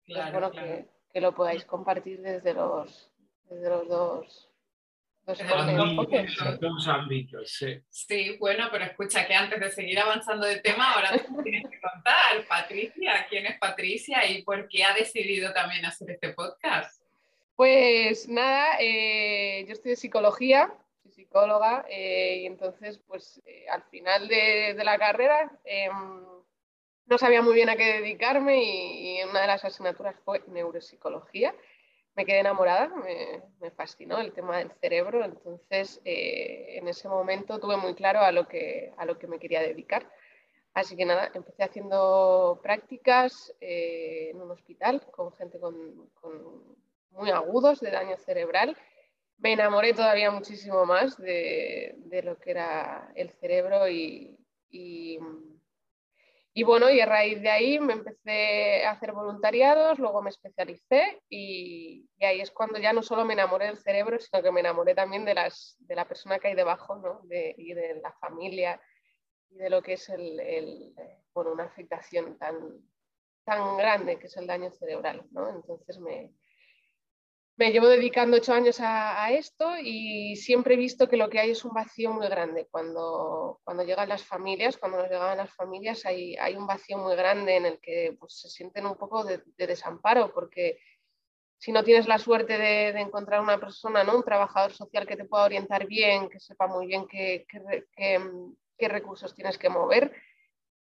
Pues 0.07 0.31
bueno, 0.31 0.51
Que, 0.51 0.87
que, 1.11 1.21
lo 1.21 1.33
podáis 1.33 1.65
compartir 1.65 2.21
desde 2.21 2.53
los, 2.53 3.11
desde 3.49 3.69
los 3.69 3.87
dos 3.87 4.49
dos 6.59 6.87
ámbitos, 6.87 7.51
sí. 7.51 7.81
Sí, 7.89 8.37
bueno, 8.39 8.69
pero 8.71 8.85
escucha 8.85 9.27
que 9.27 9.35
antes 9.35 9.59
de 9.59 9.69
seguir 9.71 9.99
avanzando 9.99 10.47
de 10.47 10.61
tema, 10.61 10.93
ahora 10.93 11.11
tienes 11.43 11.69
que 11.69 11.81
contar, 11.81 12.47
Patricia, 12.47 13.27
¿quién 13.29 13.45
es 13.45 13.59
Patricia 13.59 14.25
y 14.25 14.43
por 14.43 14.69
qué 14.69 14.85
ha 14.85 14.93
decidido 14.93 15.51
también 15.51 15.85
hacer 15.85 16.11
este 16.11 16.29
podcast? 16.29 17.01
Pues 17.57 18.29
nada, 18.29 18.77
eh, 18.79 19.65
yo 19.67 19.73
estudio 19.73 19.97
psicología, 19.97 20.73
soy 21.03 21.11
psicóloga, 21.11 21.85
eh, 21.89 22.43
y 22.43 22.45
entonces, 22.45 22.99
pues 23.05 23.41
eh, 23.45 23.65
al 23.69 23.83
final 23.83 24.29
de, 24.29 24.75
de 24.75 24.83
la 24.85 24.97
carrera 24.97 25.51
em, 25.65 26.23
no 27.07 27.17
sabía 27.17 27.41
muy 27.41 27.55
bien 27.55 27.69
a 27.69 27.75
qué 27.75 27.85
dedicarme 28.01 28.63
y, 28.63 29.23
una 29.23 29.41
de 29.41 29.47
las 29.47 29.65
asignaturas 29.65 30.15
fue 30.23 30.43
neuropsicología. 30.47 31.55
Me 32.15 32.25
quedé 32.25 32.39
enamorada, 32.39 32.89
me, 33.59 33.71
fascinó 33.71 34.19
el 34.19 34.33
tema 34.33 34.57
del 34.57 34.71
cerebro, 34.81 35.23
entonces 35.23 36.01
eh, 36.03 36.77
en 36.77 36.87
ese 36.87 37.07
momento 37.07 37.59
tuve 37.59 37.77
muy 37.77 37.93
claro 37.93 38.21
a 38.21 38.31
lo, 38.31 38.47
que, 38.47 38.93
a 38.97 39.05
lo 39.05 39.17
que 39.19 39.27
me 39.27 39.39
quería 39.39 39.61
dedicar. 39.61 40.09
Así 40.73 40.95
que 40.95 41.05
nada, 41.05 41.31
empecé 41.33 41.63
haciendo 41.63 42.59
prácticas 42.61 43.53
eh, 43.61 44.31
en 44.31 44.41
un 44.41 44.51
hospital 44.51 45.01
con 45.11 45.31
gente 45.33 45.59
con, 45.59 46.09
muy 47.11 47.29
agudos 47.29 47.79
de 47.79 47.91
daño 47.91 48.17
cerebral. 48.17 48.75
Me 49.37 49.53
enamoré 49.53 49.93
todavía 49.93 50.31
muchísimo 50.31 50.85
más 50.85 51.17
de, 51.17 51.95
de 51.97 52.23
lo 52.23 52.39
que 52.39 52.51
era 52.51 53.11
el 53.15 53.29
cerebro 53.31 53.87
y, 53.87 54.37
y 54.69 55.19
y 56.57 56.63
bueno, 56.63 56.89
y 56.89 56.99
a 56.99 57.05
raíz 57.05 57.39
de 57.39 57.51
ahí 57.51 57.79
me 57.79 57.93
empecé 57.93 58.83
a 58.83 58.89
hacer 58.89 59.11
voluntariados, 59.11 59.99
luego 59.99 60.23
me 60.23 60.31
especialicé 60.31 61.21
y, 61.29 62.09
ahí 62.19 62.41
es 62.41 62.49
cuando 62.49 62.79
ya 62.79 62.93
no 62.93 63.03
solo 63.03 63.25
me 63.25 63.33
enamoré 63.33 63.67
del 63.67 63.77
cerebro, 63.77 64.17
sino 64.17 64.41
que 64.41 64.51
me 64.51 64.61
enamoré 64.61 64.95
también 64.95 65.23
de, 65.23 65.35
las, 65.35 65.75
de 65.81 65.95
la 65.95 66.07
persona 66.07 66.39
que 66.39 66.47
hay 66.47 66.55
debajo, 66.55 66.95
¿no? 66.95 67.21
de, 67.25 67.53
y 67.59 67.75
de 67.75 68.01
la 68.01 68.11
familia 68.13 68.81
y 69.51 69.57
de 69.57 69.69
lo 69.69 69.83
que 69.83 69.93
es 69.93 70.09
el, 70.09 70.95
bueno, 71.31 71.51
una 71.51 71.65
afectación 71.65 72.39
tan, 72.39 72.57
tan 73.43 73.77
grande 73.77 74.17
que 74.17 74.25
es 74.25 74.35
el 74.37 74.47
daño 74.47 74.71
cerebral. 74.71 75.27
¿no? 75.29 75.47
Entonces 75.49 75.99
me, 75.99 76.33
me 77.57 77.71
llevo 77.71 77.87
dedicando 77.87 78.37
ocho 78.37 78.53
años 78.53 78.77
a, 78.79 79.31
esto 79.31 79.77
y 79.81 80.35
siempre 80.35 80.75
he 80.75 80.77
visto 80.77 81.09
que 81.09 81.17
lo 81.17 81.27
que 81.27 81.39
hay 81.39 81.51
es 81.51 81.65
un 81.65 81.73
vacío 81.73 82.13
muy 82.13 82.27
grande. 82.27 82.67
Cuando, 82.69 83.59
cuando 83.63 83.83
llegan 83.83 84.09
las 84.09 84.23
familias, 84.23 84.77
cuando 84.77 84.99
nos 84.99 85.09
llegan 85.09 85.37
las 85.37 85.51
familias, 85.53 86.05
hay, 86.05 86.35
hay 86.35 86.55
un 86.55 86.67
vacío 86.67 86.99
muy 86.99 87.15
grande 87.15 87.55
en 87.55 87.65
el 87.65 87.79
que 87.79 88.15
pues, 88.19 88.39
se 88.39 88.49
sienten 88.49 88.85
un 88.85 88.95
poco 88.95 89.23
de, 89.23 89.41
desamparo, 89.57 90.31
porque 90.33 90.79
si 91.57 91.71
no 91.71 91.83
tienes 91.83 92.07
la 92.07 92.19
suerte 92.19 92.59
de, 92.59 92.89
encontrar 92.89 93.41
una 93.41 93.59
persona, 93.59 94.03
¿no? 94.03 94.17
un 94.17 94.23
trabajador 94.23 94.71
social 94.71 95.07
que 95.07 95.17
te 95.17 95.25
pueda 95.25 95.45
orientar 95.45 95.87
bien, 95.87 96.29
que 96.29 96.39
sepa 96.39 96.67
muy 96.67 96.85
bien 96.85 97.07
qué, 97.07 97.47
qué, 97.47 98.87
recursos 98.87 99.33
tienes 99.33 99.57
que 99.57 99.69
mover, 99.69 100.13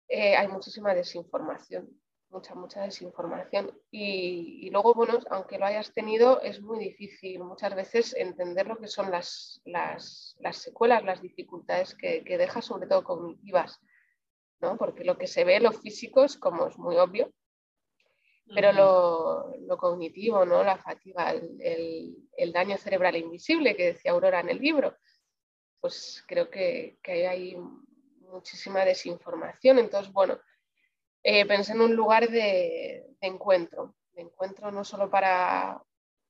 eh, 0.09 0.37
hay 0.37 0.49
muchísima 0.49 0.95
desinformación 0.95 1.89
mucha, 2.31 2.55
mucha 2.55 2.83
desinformación. 2.83 3.73
Y, 3.91 4.71
luego, 4.71 4.95
bueno, 4.95 5.19
aunque 5.31 5.59
lo 5.59 5.67
hayas 5.67 5.93
tenido, 5.93 6.41
es 6.41 6.61
muy 6.61 6.79
difícil 6.79 7.41
muchas 7.41 7.75
veces 7.75 8.15
entender 8.17 8.67
lo 8.67 8.79
que 8.79 8.89
son 8.89 9.11
las, 9.11 9.61
las, 9.65 10.37
secuelas, 10.53 11.05
las 11.05 11.21
dificultades 11.21 11.95
que, 11.95 12.23
deja, 12.23 12.63
sobre 12.63 12.87
todo 12.87 13.05
cognitivas, 13.05 13.81
¿no? 14.61 14.77
Porque 14.77 15.05
lo 15.05 15.19
que 15.19 15.27
se 15.27 15.45
ve, 15.45 15.61
lo 15.61 15.73
físico, 15.73 16.25
es 16.25 16.37
como 16.37 16.67
es 16.69 16.79
muy 16.79 16.97
obvio, 16.97 17.33
pero 18.53 18.73
lo, 18.73 19.77
cognitivo, 19.77 20.45
¿no? 20.45 20.65
la 20.65 20.77
fatiga, 20.77 21.31
el, 21.31 22.17
el, 22.37 22.53
daño 22.53 22.77
cerebral 22.79 23.17
invisible 23.17 23.77
que 23.77 23.93
decía 23.93 24.11
Aurora 24.11 24.41
en 24.41 24.49
el 24.49 24.59
libro, 24.59 24.97
pues 25.81 26.25
creo 26.27 26.51
que, 26.51 26.99
que 27.01 27.29
hay 27.29 27.57
muchísima 28.31 28.85
desinformación. 28.85 29.79
Entonces, 29.79 30.13
bueno, 30.13 30.39
eh, 31.23 31.47
pensé 31.47 31.73
en 31.73 31.81
un 31.83 31.95
lugar 31.95 32.29
de, 32.29 33.07
encuentro, 33.21 33.95
de 34.13 34.23
encuentro 34.23 34.71
no 34.71 34.85
solo 34.85 35.11
para, 35.11 35.83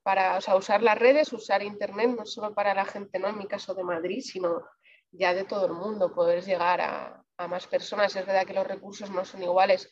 para 0.03 0.37
usar 0.55 0.83
las 0.83 0.97
redes, 0.97 1.31
usar 1.33 1.63
Internet, 1.63 2.15
no 2.17 2.25
solo 2.25 2.53
para 2.53 2.73
la 2.73 2.85
gente, 2.85 3.19
no 3.19 3.29
en 3.29 3.37
mi 3.37 3.47
caso 3.47 3.73
de 3.73 3.83
Madrid, 3.83 4.21
sino 4.21 4.63
ya 5.11 5.33
de 5.33 5.43
todo 5.43 5.65
el 5.65 5.73
mundo, 5.73 6.13
poder 6.13 6.43
llegar 6.43 6.81
a, 6.81 7.23
más 7.47 7.65
personas. 7.65 8.15
Es 8.15 8.25
verdad 8.25 8.45
que 8.45 8.53
los 8.53 8.67
recursos 8.67 9.09
no 9.09 9.25
son 9.25 9.41
iguales 9.41 9.89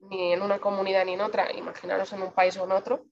ni 0.00 0.32
en 0.32 0.40
una 0.40 0.58
comunidad 0.58 1.04
ni 1.04 1.12
en 1.14 1.20
otra, 1.20 1.52
imaginaros 1.52 2.12
en 2.14 2.22
un 2.22 2.32
país 2.32 2.56
o 2.56 2.64
en 2.64 2.72
otro, 2.72 3.04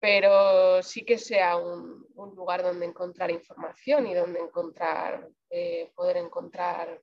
pero 0.00 0.82
sí 0.82 1.04
que 1.04 1.18
sea 1.18 1.56
un, 1.56 2.04
lugar 2.34 2.62
donde 2.62 2.86
encontrar 2.86 3.30
información 3.30 4.06
y 4.06 4.14
donde 4.14 4.40
encontrar, 4.40 5.28
eh, 5.50 5.92
poder 5.94 6.16
encontrar 6.16 7.00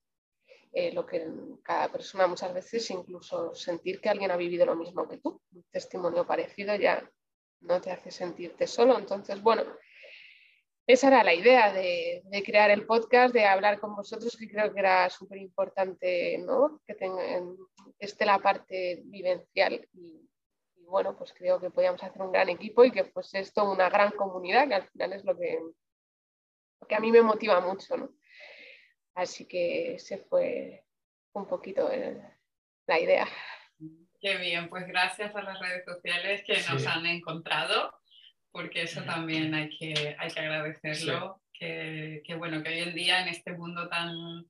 eh, 0.74 0.94
lo 0.94 1.06
que 1.06 1.28
cada 1.64 1.92
persona 1.92 2.28
muchas 2.28 2.54
veces, 2.54 2.90
incluso 2.92 3.54
sentir 3.54 4.00
que 4.00 4.10
alguien 4.10 4.32
ha 4.32 4.38
vivido 4.38 4.66
lo 4.66 4.76
mismo 4.76 5.08
que 5.08 5.18
tú, 5.18 5.42
un 5.54 5.64
testimonio 5.72 6.26
parecido 6.26 6.76
ya 6.76 7.10
no 7.62 7.82
te 7.82 7.92
hace 7.92 8.10
sentirte 8.12 8.68
solo. 8.68 8.98
Entonces, 8.98 9.42
bueno, 9.42 9.64
esa 10.88 11.08
era 11.08 11.24
la 11.24 11.34
idea 11.34 11.72
de, 11.74 12.24
crear 12.46 12.72
el 12.72 12.86
podcast, 12.86 13.34
de 13.34 13.46
hablar 13.46 13.80
con 13.80 13.96
vosotros, 13.96 14.36
que 14.38 14.50
creo 14.50 14.74
que 14.74 14.80
era 14.80 15.10
súper 15.10 15.38
importante, 15.38 16.38
¿no? 16.40 16.82
Que, 16.88 16.96
esté 18.00 18.26
la 18.26 18.40
parte 18.40 19.02
vivencial 19.06 19.88
y, 19.94 20.28
bueno, 20.86 21.16
pues 21.18 21.34
creo 21.34 21.60
que 21.60 21.70
podíamos 21.70 22.02
hacer 22.04 22.22
un 22.22 22.32
gran 22.32 22.50
equipo 22.50 22.84
y 22.84 22.92
que 22.92 23.06
fuese 23.06 23.40
esto 23.40 23.70
una 23.70 23.90
gran 23.90 24.12
comunidad, 24.12 24.68
que 24.68 24.76
al 24.76 24.88
final 24.90 25.14
es 25.14 25.24
lo 25.24 25.38
que, 25.38 25.60
que 26.88 26.96
a 26.96 27.00
mí 27.00 27.12
me 27.12 27.22
motiva 27.22 27.60
mucho, 27.62 27.96
¿no? 27.98 28.10
Así 29.16 29.46
que 29.46 29.96
ese 29.96 30.18
fue 30.18 30.84
un 31.34 31.46
poquito 31.48 31.90
la 32.88 33.00
idea. 33.00 33.28
Qué 34.22 34.38
bien, 34.38 34.70
pues 34.70 34.86
gracias 34.88 35.36
a 35.36 35.42
las 35.42 35.60
redes 35.60 35.84
sociales 35.84 36.44
que 36.46 36.54
nos 36.70 36.86
han 36.86 37.06
encontrado, 37.08 37.94
porque 38.52 38.84
eso 38.84 39.02
también 39.04 39.54
hay 39.54 39.70
que, 39.70 40.16
hay 40.18 40.32
que 40.32 40.40
agradecerlo. 40.40 41.42
Que, 41.54 42.24
bueno, 42.40 42.64
que 42.64 42.70
hoy 42.70 42.80
en 42.80 42.96
día 42.96 43.22
en 43.22 43.28
este 43.28 43.54
mundo 43.54 43.88
tan, 43.88 44.48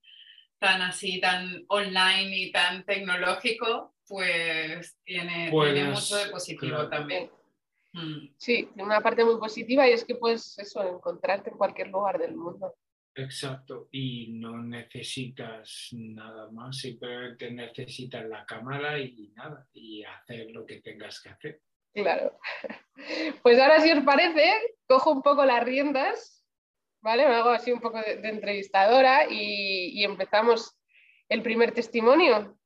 tan 0.60 0.82
así, 0.82 1.20
tan 1.20 1.66
online 1.68 2.38
y 2.38 2.52
tan 2.54 2.86
tecnológico, 2.86 3.96
pues 4.08 4.98
tiene, 5.04 5.52
tiene 5.52 5.84
mucho 5.86 6.16
de 6.16 6.32
positivo 6.32 6.88
también. 6.88 7.30
Mm. 7.94 8.30
Sí, 8.38 8.70
tiene 8.74 8.84
una 8.84 9.02
parte 9.02 9.26
muy 9.26 9.38
positiva 9.38 9.88
y 9.88 9.92
es 9.92 10.06
que 10.06 10.16
puedes 10.16 10.58
eso, 10.58 10.84
encontrarte 10.84 11.50
en 11.50 11.58
cualquier 11.58 11.90
lugar 11.90 12.18
del 12.18 12.36
mundo. 12.36 12.74
Exacto, 13.14 13.90
y 13.92 14.28
no 14.30 14.58
necesitas 14.58 15.90
nada 15.92 16.50
más, 16.50 16.78
simplemente 16.78 17.52
necesitas 17.52 18.26
la 18.26 18.46
cámara 18.46 18.98
y 19.00 19.34
nada, 19.36 19.68
y 19.74 20.04
hacer 20.04 20.50
lo 20.52 20.66
que 20.66 20.82
tengas 20.82 21.22
que 21.22 21.30
hacer. 21.30 21.62
Claro. 21.94 22.40
Pues 23.42 23.58
ahora, 23.60 23.80
si 23.80 23.92
os 23.92 24.04
parece, 24.04 24.54
cojo 24.86 25.12
un 25.12 25.24
poco 25.24 25.44
las 25.44 25.64
riendas, 25.64 26.46
¿vale? 27.02 27.28
Me 27.28 27.34
hago 27.34 27.50
así 27.50 27.72
un 27.72 27.82
poco 27.82 28.00
de, 28.00 28.20
entrevistadora 28.30 29.26
y, 29.28 30.04
empezamos 30.04 30.78
el 31.28 31.42
primer 31.42 31.72
testimonio, 31.72 32.60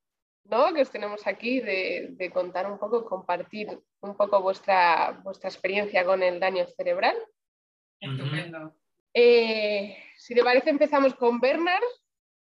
¿no? 0.43 0.73
Que 0.73 0.81
os 0.81 0.91
tenemos 0.91 1.25
aquí 1.25 1.61
de, 1.61 2.29
contar 2.33 2.69
un 2.69 2.77
poco, 2.77 3.05
compartir 3.05 3.69
un 4.01 4.17
poco 4.17 4.41
vuestra, 4.41 5.21
vuestra 5.23 5.49
experiencia 5.49 6.03
con 6.03 6.21
el 6.21 6.39
daño 6.39 6.65
cerebral. 6.75 7.15
Estupendo. 8.01 8.75
Eh, 9.17 9.97
si 10.17 10.35
te 10.35 10.43
parece, 10.43 10.69
empezamos 10.69 11.15
con 11.15 11.39
Bernard. 11.39 11.83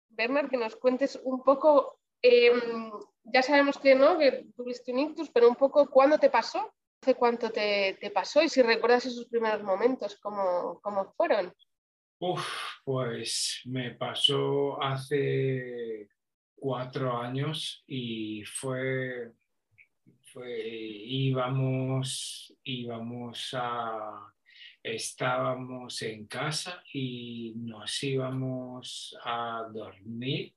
Bernard, 0.09 0.49
que 0.49 0.57
nos 0.57 0.75
cuentes 0.75 1.19
un 1.23 1.43
poco, 1.43 1.99
em, 2.19 2.91
ya 3.23 3.43
sabemos 3.43 3.77
que 3.77 3.93
no, 3.93 4.17
que 4.17 4.47
tuviste 4.55 4.91
un 4.91 4.99
ictus, 4.99 5.29
pero 5.29 5.47
un 5.47 5.55
poco 5.55 5.87
cuándo 5.87 6.17
te 6.17 6.31
pasó, 6.31 6.73
hace 6.99 7.13
cuánto 7.13 7.51
te, 7.51 7.97
pasó 8.11 8.41
y 8.41 8.49
si 8.49 8.63
recuerdas 8.63 9.05
esos 9.05 9.25
primeros 9.25 9.61
momentos, 9.61 10.17
cómo, 10.19 10.79
cómo 10.81 11.13
fueron. 11.13 11.53
Uf, 12.19 12.47
pues 12.83 13.61
me 13.65 13.91
pasó 13.91 14.81
hace 14.81 16.09
cuatro 16.55 17.17
años 17.17 17.83
y 17.85 18.43
fue, 18.45 19.31
fue 20.31 20.59
íbamos, 20.65 22.55
íbamos 22.63 23.49
a 23.53 24.32
estábamos 24.83 26.01
en 26.01 26.27
casa 26.27 26.83
y 26.91 27.53
nos 27.55 28.03
íbamos 28.03 29.17
a 29.23 29.65
dormir. 29.73 30.53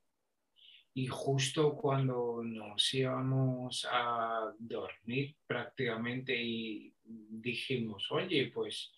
Y 0.93 1.07
justo 1.07 1.75
cuando 1.75 2.41
nos 2.43 2.93
íbamos 2.93 3.87
a 3.89 4.51
dormir 4.59 5.35
prácticamente 5.45 6.35
y 6.35 6.93
dijimos, 7.05 8.11
oye, 8.11 8.51
pues 8.53 8.91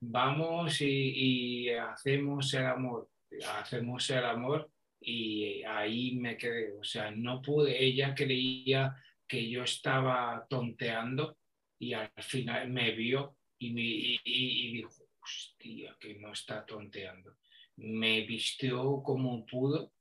vamos 0.00 0.80
y, 0.82 1.70
hacemos 1.70 2.52
el 2.54 2.66
amor, 2.66 3.10
hacemos 3.58 4.08
el 4.10 4.24
amor 4.24 4.70
y 5.00 5.62
ahí 5.64 6.16
me 6.16 6.36
quedé, 6.36 6.72
o 6.78 6.84
sea, 6.84 7.10
no 7.10 7.40
pude, 7.40 7.82
ella 7.82 8.14
creía 8.14 8.94
que 9.26 9.48
yo 9.48 9.62
estaba 9.62 10.46
tonteando 10.48 11.38
y 11.78 11.94
al 11.94 12.10
final 12.18 12.70
me 12.70 12.92
vio 12.92 13.35
y, 13.58 13.70
me, 13.72 13.82
y, 13.82 14.72
dijo, 14.72 15.08
hostia, 15.20 15.96
que 15.98 16.14
no 16.14 16.32
está 16.32 16.64
tonteando. 16.64 17.36
Me 17.76 18.22
vistió 18.22 19.02
como 19.02 19.44
pudo, 19.46 19.92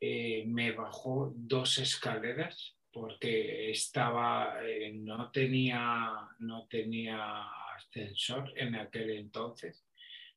eh, 0.00 0.44
me 0.46 0.72
bajó 0.72 1.32
dos 1.34 1.78
escaleras 1.78 2.76
porque 2.92 3.70
estaba, 3.70 4.58
eh, 4.64 4.92
no, 4.94 5.30
tenía, 5.30 6.28
no 6.38 6.66
tenía 6.66 7.44
ascensor 7.76 8.52
en 8.56 8.74
aquel 8.74 9.10
entonces. 9.10 9.84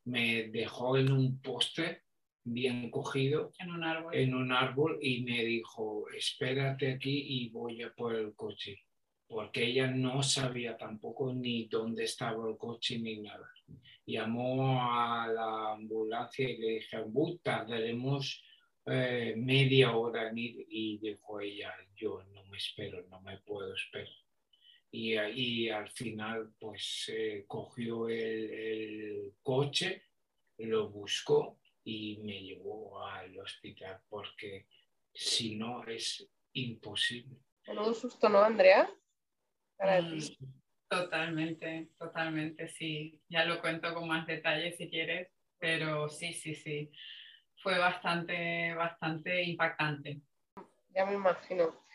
Me 0.06 0.50
dejó 0.50 0.98
en 0.98 1.12
un 1.12 1.42
poste 1.42 2.04
bien 2.44 2.90
cogido 2.90 3.52
En 3.60 3.72
un 3.72 3.84
árbol. 3.84 4.16
en 4.16 4.34
un 4.34 4.52
árbol 4.52 5.00
y 5.02 5.22
me 5.22 5.44
dijo, 5.46 6.06
espérate 6.16 6.94
aquí 6.94 7.26
y 7.28 7.50
voy 7.50 7.82
a 7.82 7.94
por 7.94 8.16
el 8.16 8.34
coche, 8.34 8.84
porque 9.30 9.64
ella 9.64 9.86
no 9.88 10.24
sabía 10.24 10.76
tampoco 10.76 11.32
ni 11.32 11.66
dónde 11.66 12.04
estaba 12.06 12.50
el 12.50 12.58
coche 12.58 12.98
ni 12.98 13.20
nada. 13.20 13.48
Llamó 14.06 14.82
a 14.82 15.28
la 15.28 15.74
ambulancia 15.74 16.50
y 16.50 16.58
le 16.58 16.68
dije, 16.80 16.98
"Bu, 17.06 17.38
tardaremos 17.38 18.44
eh, 18.88 19.36
media 19.38 19.96
hora 19.96 20.30
en 20.30 20.38
ir 20.40 20.66
y 20.68 20.98
dijo 20.98 21.40
ella, 21.40 21.72
yo 21.96 22.24
no 22.34 22.44
me 22.46 22.58
espero, 22.58 23.06
no 23.08 23.22
me 23.22 23.38
puedo 23.38 23.72
esperar. 23.76 24.10
Y, 24.92 25.16
ahí 25.16 25.70
al 25.70 25.92
final 25.92 26.52
pues 26.60 27.12
eh, 27.14 27.44
cogió 27.46 28.10
el, 28.10 28.50
el 28.50 29.34
coche, 29.44 30.06
lo 30.58 30.90
buscó 30.90 31.60
y 31.84 32.18
me 32.24 32.42
llevó 32.42 33.00
al 33.04 33.38
hospital 33.38 34.02
porque 34.10 34.66
si 35.14 35.56
no 35.56 35.84
es 35.86 36.28
imposible. 36.54 37.38
Menudo 37.68 37.94
susto, 37.94 38.28
¿no, 38.28 38.40
Andrea? 38.40 38.90
Para 39.80 40.02
Mm, 40.02 40.20
ti. 40.20 40.38
Totalmente, 40.90 41.90
totalmente, 41.98 42.68
sí. 42.68 43.22
Ya 43.30 43.46
lo 43.46 43.62
cuento 43.62 43.94
con 43.94 44.08
más 44.08 44.28
detalle 44.28 44.74
si 44.74 44.90
quieres, 44.90 45.30
pero 45.58 46.10
sí, 46.10 46.34
sí, 46.34 46.54
sí. 46.54 46.92
Fue 47.64 47.78
bastante, 47.78 48.74
bastante 48.74 49.42
impactante. 49.44 50.22
Ya 50.90 51.06
me 51.06 51.14
imagino. 51.14 51.86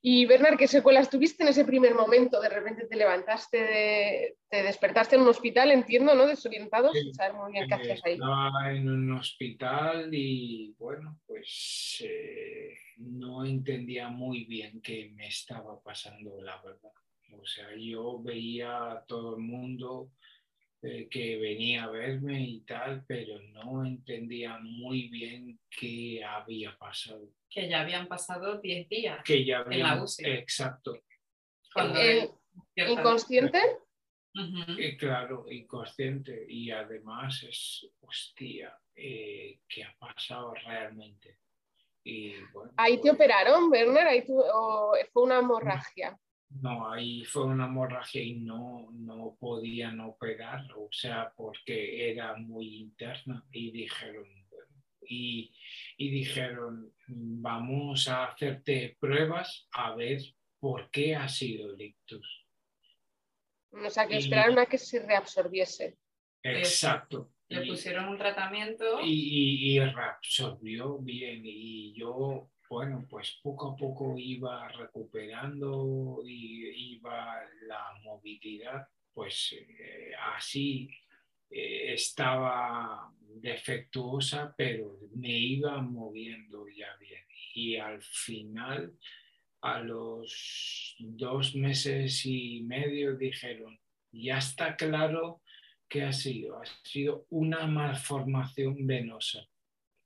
Y 0.00 0.26
Bernard, 0.26 0.56
¿qué 0.58 0.66
secuelas 0.66 1.10
tuviste 1.10 1.44
en 1.44 1.50
ese 1.50 1.64
primer 1.64 1.94
momento? 1.94 2.40
De 2.40 2.48
repente 2.48 2.86
te 2.86 2.96
levantaste, 2.96 3.58
de- 3.58 4.36
te 4.48 4.62
despertaste 4.64 5.14
en 5.14 5.22
un 5.22 5.28
hospital, 5.28 5.70
entiendo, 5.70 6.14
¿no? 6.16 6.26
Desorientado, 6.26 6.92
Sí. 6.92 7.02
sin 7.02 7.14
saber 7.14 7.34
muy 7.34 7.52
bien 7.52 7.68
qué 7.68 7.74
hacías 7.74 8.04
ahí. 8.04 8.14
Estaba 8.14 8.72
en 8.72 8.88
un 8.88 9.12
hospital 9.12 10.08
y 10.12 10.74
bueno, 10.78 11.20
pues 11.26 12.02
eh, 12.04 12.74
no 12.96 13.44
entendía 13.44 14.08
muy 14.08 14.44
bien 14.46 14.80
qué 14.80 15.12
me 15.14 15.28
estaba 15.28 15.80
pasando, 15.82 16.40
la 16.40 16.60
verdad. 16.62 16.90
O 17.40 17.46
sea, 17.46 17.68
yo 17.76 18.20
veía 18.22 18.92
a 18.92 19.04
todo 19.04 19.36
el 19.36 19.42
mundo 19.42 20.10
eh, 20.82 21.08
que 21.08 21.36
venía 21.38 21.84
a 21.84 21.90
verme 21.90 22.40
y 22.42 22.60
tal, 22.60 23.04
pero 23.06 23.40
no 23.52 23.84
entendía 23.84 24.58
muy 24.58 25.08
bien 25.08 25.58
qué 25.70 26.24
había 26.24 26.76
pasado. 26.76 27.28
Que 27.48 27.68
ya 27.68 27.82
habían 27.82 28.06
pasado 28.08 28.60
10 28.60 28.88
días. 28.88 29.22
Que 29.24 29.44
ya 29.44 29.64
En 29.70 29.80
la 29.82 30.02
UCI. 30.02 30.24
exacto, 30.26 30.98
Cuando 31.72 32.00
¿El- 32.00 32.08
él 32.18 32.30
despierta. 32.74 32.92
¿Inconsciente? 32.92 33.58
Ujú. 34.34 34.72
Eh, 34.80 34.96
claro, 34.96 35.44
inconsciente 35.50 36.46
y 36.48 36.70
además 36.70 37.42
es, 37.44 37.86
hostia, 38.00 38.76
eh, 38.94 39.60
¿qué 39.68 39.84
ha 39.84 39.94
pasado 39.98 40.54
realmente? 40.54 41.38
Y 42.04 42.34
bueno, 42.52 42.72
¿Ahí 42.76 42.96
te 42.96 43.02
pues, 43.02 43.14
operaron, 43.14 43.70
Bernard? 43.70 44.06
¿Ahí 44.08 44.24
tu- 44.26 44.40
¿O 44.40 44.94
fue 45.12 45.22
una 45.22 45.38
hemorragia? 45.38 46.18
No, 46.60 46.90
ahí 46.90 47.24
fue 47.24 47.44
una 47.46 47.64
hemorragia 47.66 48.22
y 48.22 48.34
no, 48.34 48.88
no 48.92 49.36
podían 49.40 50.00
operar, 50.00 50.66
o 50.76 50.88
sea, 50.92 51.32
porque 51.36 52.10
era 52.10 52.36
muy 52.36 52.76
interna 52.76 53.44
y 53.50 53.70
dijeron, 53.70 54.26
y, 55.08 55.52
y 55.96 56.10
dijeron, 56.10 56.92
vamos 57.08 58.06
a 58.08 58.26
hacerte 58.26 58.96
pruebas 59.00 59.66
a 59.72 59.94
ver 59.94 60.20
por 60.60 60.90
qué 60.90 61.16
ha 61.16 61.26
sido 61.28 61.72
el 61.74 61.80
ictus. 61.80 62.46
O 63.72 63.88
sea, 63.90 64.06
que 64.06 64.16
Y- 64.16 64.18
esperaron 64.18 64.58
a 64.58 64.66
que 64.66 64.78
se 64.78 65.04
reabsorbiese. 65.04 65.96
Exacto. 66.42 67.32
Le 67.48 67.66
pusieron 67.66 68.08
un 68.08 68.18
tratamiento. 68.18 69.00
y, 69.02 69.10
y, 69.10 69.76
y 69.76 69.80
reabsorbió 69.80 70.98
bien 70.98 71.42
y 71.44 71.92
yo, 71.94 72.50
bueno, 72.72 73.06
pues 73.10 73.38
poco 73.42 73.72
a 73.72 73.76
poco 73.76 74.16
iba 74.16 74.66
recuperando 74.68 76.22
y 76.24 76.94
iba 76.94 77.38
la 77.66 77.84
movilidad, 78.02 78.88
pues 79.12 79.52
eh, 79.52 80.12
así 80.34 80.88
eh, 81.50 81.92
estaba 81.92 83.12
defectuosa, 83.20 84.54
pero 84.56 84.98
me 85.14 85.36
iba 85.36 85.82
moviendo 85.82 86.66
ya 86.66 86.96
bien. 86.96 87.22
Y 87.54 87.76
al 87.76 88.00
final, 88.00 88.96
a 89.60 89.80
los 89.80 90.96
dos 90.98 91.54
meses 91.54 92.24
y 92.24 92.62
medio, 92.62 93.18
dijeron, 93.18 93.78
ya 94.12 94.38
está 94.38 94.76
claro 94.76 95.42
¿qué 95.90 96.04
ha 96.04 96.12
sido? 96.14 96.58
Ha 96.58 96.64
sido 96.84 97.26
una 97.28 97.66
malformación 97.66 98.86
venosa. 98.86 99.46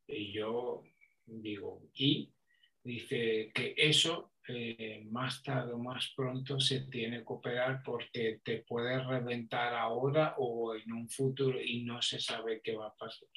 Y 0.08 0.32
yo 0.32 0.82
digo, 1.26 1.80
¿y? 1.94 2.32
Dice 2.86 3.50
que 3.52 3.74
eso 3.76 4.34
eh, 4.46 5.04
más 5.10 5.42
tarde 5.42 5.72
o 5.72 5.78
más 5.78 6.12
pronto 6.14 6.60
se 6.60 6.82
tiene 6.82 7.18
que 7.18 7.32
operar 7.32 7.82
porque 7.84 8.38
te 8.44 8.58
puede 8.58 9.02
reventar 9.02 9.74
ahora 9.74 10.36
o 10.38 10.72
en 10.76 10.92
un 10.92 11.08
futuro 11.08 11.60
y 11.60 11.82
no 11.82 12.00
se 12.00 12.20
sabe 12.20 12.60
qué 12.62 12.76
va 12.76 12.86
a 12.86 12.94
pasar. 12.94 13.28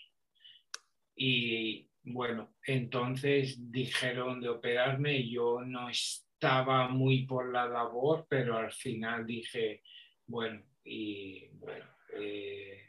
Y 1.15 1.89
bueno, 2.03 2.53
entonces 2.63 3.71
dijeron 3.71 4.39
de 4.39 4.49
operarme, 4.49 5.27
yo 5.27 5.61
no 5.61 5.89
estaba 5.89 6.87
muy 6.87 7.25
por 7.25 7.51
la 7.51 7.67
labor, 7.67 8.27
pero 8.29 8.55
al 8.55 8.71
final 8.71 9.25
dije, 9.25 9.81
bueno, 10.27 10.63
y 10.83 11.47
bueno, 11.53 11.85
eh, 12.13 12.83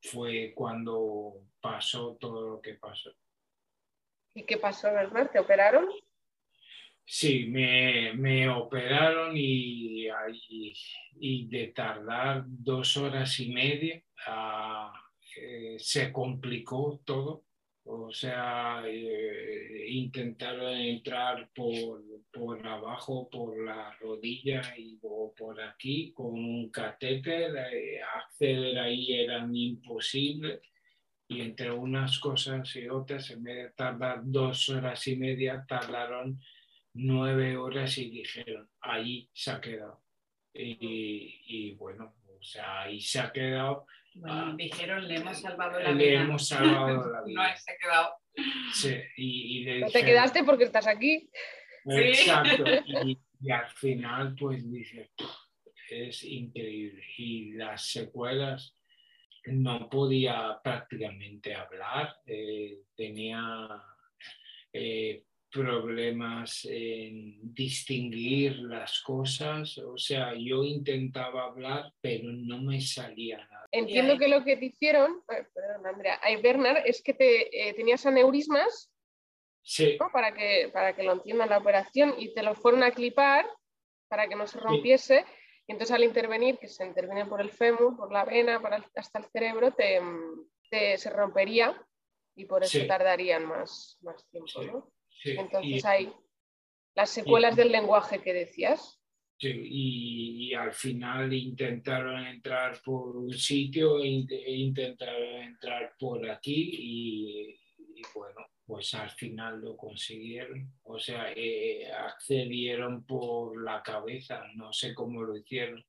fue 0.00 0.52
cuando 0.54 1.48
pasó 1.60 2.16
todo 2.20 2.50
lo 2.50 2.60
que 2.60 2.74
pasó. 2.74 3.10
¿Y 4.34 4.42
qué 4.42 4.58
pasó, 4.58 4.92
Bernard? 4.92 5.30
¿Te 5.30 5.38
operaron? 5.38 5.86
Sí, 7.06 7.46
me, 7.46 8.14
me 8.14 8.48
operaron 8.48 9.36
y, 9.36 10.08
y, 11.20 11.46
de 11.48 11.68
tardar 11.68 12.44
dos 12.46 12.96
horas 12.96 13.38
y 13.40 13.52
media 13.52 14.02
ah, 14.26 14.92
eh, 15.36 15.76
se 15.78 16.10
complicó 16.12 17.00
todo. 17.04 17.44
O 17.86 18.10
sea, 18.10 18.82
eh, 18.86 19.86
intentaron 19.90 20.72
entrar 20.72 21.50
por, 21.54 22.02
por 22.32 22.66
abajo, 22.66 23.28
por 23.30 23.62
la 23.62 23.92
rodilla 24.00 24.62
y 24.78 24.96
por 24.96 25.60
aquí 25.60 26.10
con 26.12 26.32
un 26.32 26.70
catéter. 26.70 27.54
eh, 27.72 28.00
acceder 28.02 28.78
ahí 28.78 29.12
era 29.12 29.46
imposible. 29.52 30.62
Y 31.34 31.40
entre 31.40 31.70
unas 31.72 32.18
cosas 32.18 32.74
y 32.76 32.88
otras, 32.88 33.30
en 33.30 33.42
vez 33.42 33.56
de 33.56 33.70
tardar 33.70 34.20
dos 34.22 34.68
horas 34.68 35.06
y 35.08 35.16
media, 35.16 35.64
tardaron 35.66 36.40
nueve 36.94 37.56
horas 37.56 37.98
y 37.98 38.10
dijeron, 38.10 38.68
ahí 38.80 39.28
se 39.32 39.50
ha 39.50 39.60
quedado. 39.60 40.02
Y, 40.52 41.40
y 41.46 41.74
bueno, 41.74 42.14
o 42.38 42.42
sea, 42.42 42.82
ahí 42.82 43.00
se 43.00 43.18
ha 43.20 43.32
quedado. 43.32 43.86
Bueno, 44.14 44.50
Ah. 44.52 44.54
dijeron, 44.56 45.08
le 45.08 45.16
hemos 45.16 45.40
salvado 45.40 45.80
la 45.80 45.90
Le 45.90 46.08
vida. 46.10 46.22
hemos 46.22 46.46
salvado 46.46 47.10
la 47.10 47.18
No, 47.20 47.24
vida. 47.26 47.56
se 47.56 47.72
ha 47.72 47.76
quedado. 47.78 48.10
Sí, 48.72 48.94
y, 49.16 49.58
y 49.60 49.64
le 49.64 49.80
No 49.80 49.86
te 49.88 49.98
dijeron- 49.98 50.06
quedaste 50.06 50.44
porque 50.44 50.64
estás 50.64 50.86
aquí. 50.86 51.28
Exacto. 51.86 52.64
Y, 53.04 53.18
y 53.40 53.50
al 53.50 53.68
final, 53.70 54.34
pues 54.38 54.70
dices, 54.70 55.10
es 55.90 56.22
increíble. 56.24 57.02
Y 57.18 57.52
las 57.52 57.86
secuelas, 57.86 58.74
no 59.46 59.88
podía 59.88 60.58
prácticamente 60.62 61.54
hablar, 61.54 62.16
eh, 62.26 62.80
tenía 62.96 63.68
eh, 64.72 65.22
problemas 65.50 66.66
en 66.68 67.54
distinguir 67.54 68.58
las 68.58 69.00
cosas, 69.02 69.78
o 69.78 69.96
sea, 69.96 70.34
yo 70.34 70.64
intentaba 70.64 71.44
hablar, 71.44 71.92
pero 72.00 72.32
no 72.32 72.58
me 72.62 72.80
salía 72.80 73.38
nada. 73.38 73.66
Entiendo 73.70 74.18
que 74.18 74.28
lo 74.28 74.44
que 74.44 74.56
te 74.56 74.66
hicieron, 74.66 75.22
perdón, 75.26 75.86
Andrea, 75.86 76.18
ay, 76.22 76.36
Bernard, 76.36 76.82
es 76.86 77.02
que 77.02 77.14
te, 77.14 77.68
eh, 77.68 77.74
tenías 77.74 78.04
aneurismas 78.06 78.90
Sí, 79.66 79.96
¿no? 79.98 80.10
para, 80.12 80.34
que, 80.34 80.68
para 80.72 80.94
que 80.94 81.02
lo 81.02 81.12
entiendan 81.12 81.48
la 81.48 81.58
operación 81.58 82.14
y 82.18 82.34
te 82.34 82.42
lo 82.42 82.54
fueron 82.54 82.82
a 82.82 82.90
clipar 82.90 83.46
para 84.08 84.28
que 84.28 84.36
no 84.36 84.46
se 84.46 84.60
rompiese. 84.60 85.24
Y 85.66 85.72
entonces 85.72 85.94
al 85.94 86.04
intervenir, 86.04 86.58
que 86.58 86.68
se 86.68 86.86
interviene 86.86 87.24
por 87.26 87.40
el 87.40 87.50
fémur, 87.50 87.96
por 87.96 88.12
la 88.12 88.24
vena, 88.24 88.60
para 88.60 88.84
hasta 88.96 89.18
el 89.18 89.24
cerebro, 89.26 89.72
te, 89.72 90.00
te- 90.70 90.98
se 90.98 91.10
rompería 91.10 91.74
y 92.36 92.44
por 92.44 92.62
eso 92.64 92.78
Sí. 92.80 92.86
tardarían 92.86 93.46
más, 93.46 93.96
más 94.02 94.28
tiempo. 94.30 94.48
Sí. 94.48 94.66
¿no? 94.66 94.92
sí. 95.08 95.30
Entonces 95.38 95.82
y- 95.84 95.86
hay 95.86 96.12
las 96.94 97.10
secuelas 97.10 97.56
del 97.56 97.72
lenguaje 97.72 98.20
que 98.22 98.32
decías. 98.34 99.00
Sí, 99.38 99.48
y, 99.50 100.48
y 100.50 100.54
al 100.54 100.72
final 100.72 101.32
intentaron 101.32 102.24
entrar 102.26 102.80
por 102.84 103.16
un 103.16 103.32
sitio 103.32 103.98
e, 103.98 104.24
e 104.30 104.52
intentaron 104.54 105.42
entrar 105.42 105.94
por 105.98 106.28
aquí 106.30 106.70
y, 106.72 107.50
y 107.78 108.02
bueno, 108.14 108.46
pues 108.66 108.94
al 108.94 109.10
final 109.10 109.60
lo 109.60 109.76
consiguieron. 109.76 110.72
O 110.84 110.98
sea, 110.98 111.32
eh, 111.34 111.90
accedieron 111.92 113.04
por 113.04 113.62
la 113.62 113.82
cabeza, 113.82 114.44
no 114.54 114.72
sé 114.72 114.94
cómo 114.94 115.22
lo 115.22 115.36
hicieron, 115.36 115.84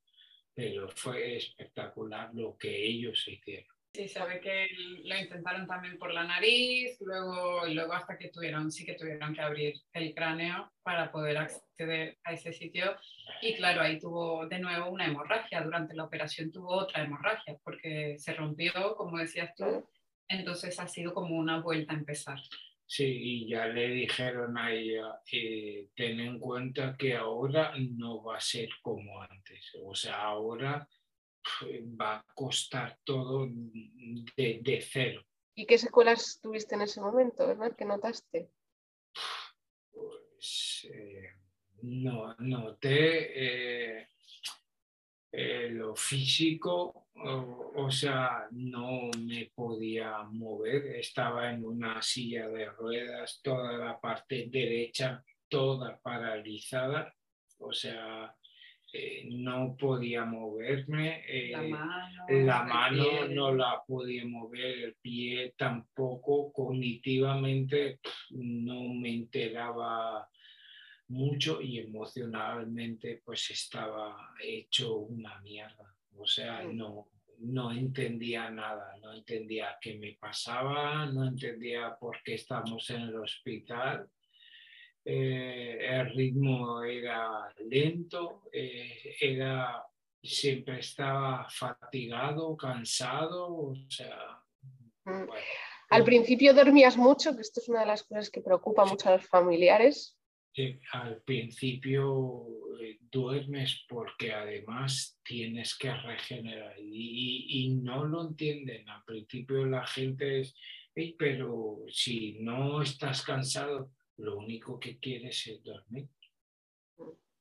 pero 0.54 0.90
fue 0.90 1.38
espectacular 1.38 2.32
lo 2.34 2.58
que 2.58 2.86
ellos 2.86 3.28
hicieron. 3.28 3.76
Sí, 3.96 4.10
se 4.10 4.20
que 4.42 4.68
lo 5.06 5.18
intentaron 5.18 5.66
también 5.66 5.98
por 5.98 6.14
la 6.14 6.26
nariz, 6.26 6.98
luego, 7.00 7.66
luego 7.66 7.94
hasta 7.94 8.18
que 8.18 8.28
tuvieron, 8.28 8.70
sí 8.70 8.86
que 8.86 8.96
tuvieron 8.96 9.34
que 9.34 9.40
abrir 9.40 9.76
el 9.94 10.14
cráneo 10.14 10.70
para 10.84 11.14
poder 11.14 11.38
acceder 11.38 12.18
a 12.26 12.34
ese 12.34 12.52
sitio. 12.52 12.98
Y 13.42 13.56
claro, 13.56 13.82
ahí 13.82 13.98
tuvo 13.98 14.48
de 14.48 14.60
nuevo 14.60 14.90
una 14.90 15.06
hemorragia. 15.06 15.62
Durante 15.62 15.96
la 15.96 16.04
operación 16.04 16.52
tuvo 16.52 16.76
otra 16.76 17.04
hemorragia 17.04 17.58
porque 17.64 18.18
se 18.20 18.34
rompió, 18.34 18.74
como 18.98 19.18
decías 19.18 19.56
tú. 19.56 19.88
Entonces 20.28 20.78
ha 20.78 20.90
sido 20.90 21.14
como 21.14 21.38
una 21.38 21.62
vuelta 21.62 21.94
a 21.94 21.98
empezar. 21.98 22.40
Sí, 22.88 23.06
y 23.06 23.50
ya 23.50 23.66
le 23.68 23.90
dijeron 23.90 24.58
a 24.58 24.72
ella, 24.72 25.20
eh, 25.32 25.90
ten 25.96 26.20
en 26.20 26.40
cuenta 26.40 26.96
que 26.96 27.16
ahora 27.16 27.74
no 27.78 28.24
va 28.24 28.38
a 28.38 28.42
ser 28.42 28.70
como 28.82 29.22
antes. 29.22 29.72
O 29.84 29.96
sea, 29.96 30.22
ahora 30.22 30.88
va 32.00 32.18
a 32.18 32.26
costar 32.34 33.00
todo 33.04 33.48
de, 33.48 34.88
cero. 34.88 35.24
¿Y 35.56 35.66
qué 35.66 35.78
secuelas 35.78 36.40
tuviste 36.42 36.76
en 36.76 36.82
ese 36.82 37.02
momento, 37.02 37.48
verdad? 37.48 37.76
¿Qué 37.78 37.86
notaste? 37.86 38.50
Pues 39.92 40.88
eh, 40.92 41.30
no, 41.82 42.36
noté 42.40 44.00
eh, 44.00 44.10
eh, 45.32 45.70
lo 45.70 45.96
físico, 45.96 47.05
o, 47.16 47.90
sea, 47.90 48.48
no 48.52 49.10
me 49.20 49.52
podía 49.56 50.24
mover, 50.24 50.98
estaba 50.98 51.52
en 51.52 51.64
una 51.64 52.02
silla 52.02 52.48
de 52.50 52.66
ruedas, 52.66 53.40
toda 53.44 53.74
la 53.78 54.00
parte 54.00 54.48
derecha, 54.50 55.24
toda 55.48 56.00
paralizada, 56.02 57.14
o 57.60 57.72
sea, 57.72 58.36
eh, 58.92 59.28
no 59.30 59.76
podía 59.78 60.26
moverme, 60.26 61.24
la 61.52 61.64
eh, 61.64 62.66
mano, 62.66 63.28
no 63.30 63.54
la 63.54 63.82
podía 63.86 64.26
mover, 64.26 64.80
el 64.80 64.96
pie 64.96 65.54
tampoco, 65.58 66.52
cognitivamente 66.52 68.00
no 68.32 68.94
me 68.94 69.10
enteraba 69.10 70.28
mucho 71.08 71.62
y 71.62 71.80
emocionalmente 71.80 73.22
pues 73.24 73.50
estaba 73.52 74.34
hecho 74.42 74.98
una 74.98 75.40
mierda, 75.42 75.95
o 76.18 76.26
sea, 76.26 76.64
no, 76.64 77.08
no 77.40 77.72
entendía 77.72 78.50
nada, 78.50 78.96
no 79.02 79.14
entendía 79.14 79.78
qué 79.82 79.96
me 79.96 80.18
pasaba, 80.20 81.06
no 81.06 81.26
entendía 81.26 81.96
por 82.00 82.22
qué 82.24 82.36
estamos 82.36 82.90
en 82.90 83.02
el 83.02 83.16
hospital 83.16 84.10
eh, 85.08 85.78
el 85.82 86.10
ritmo 86.16 86.82
era 86.84 87.54
lento, 87.70 88.50
eh, 88.52 89.16
era, 89.22 89.86
siempre 90.22 90.80
estaba 90.80 91.48
fatigado, 91.48 92.58
cansado, 92.58 93.54
o 93.54 93.76
sea... 93.88 94.42
Mm. 95.04 95.30
Al 95.92 96.04
principio 96.04 96.56
dormías 96.56 96.98
mucho, 96.98 97.36
que 97.36 97.42
esto 97.42 97.62
es 97.62 97.70
una 97.70 97.82
de 97.82 97.86
las 97.86 98.02
cosas 98.02 98.32
que 98.32 98.42
preocupa 98.42 98.86
mucho 98.86 99.08
a 99.08 99.18
los 99.18 99.28
familiares. 99.28 100.18
Al 100.94 101.22
principio 101.22 102.48
eh, 102.80 103.00
duermes 103.12 103.86
porque 103.90 104.34
además 104.34 105.20
tienes 105.24 105.78
que 105.78 105.94
regenerar 105.94 106.80
y, 106.80 107.48
y, 107.50 107.70
no 107.76 108.06
lo 108.06 108.28
entienden. 108.28 108.88
Al 108.90 109.04
principio 109.04 109.66
la 109.66 109.86
gente 109.86 110.42
es, 110.42 110.56
pero 111.18 111.80
si 111.90 112.38
no 112.40 112.82
estás 112.82 113.22
cansado, 113.24 113.92
lo 114.18 114.38
único 114.38 114.80
que 114.80 114.98
quieres 115.00 115.46
es 115.48 115.64
dormir. 115.64 116.08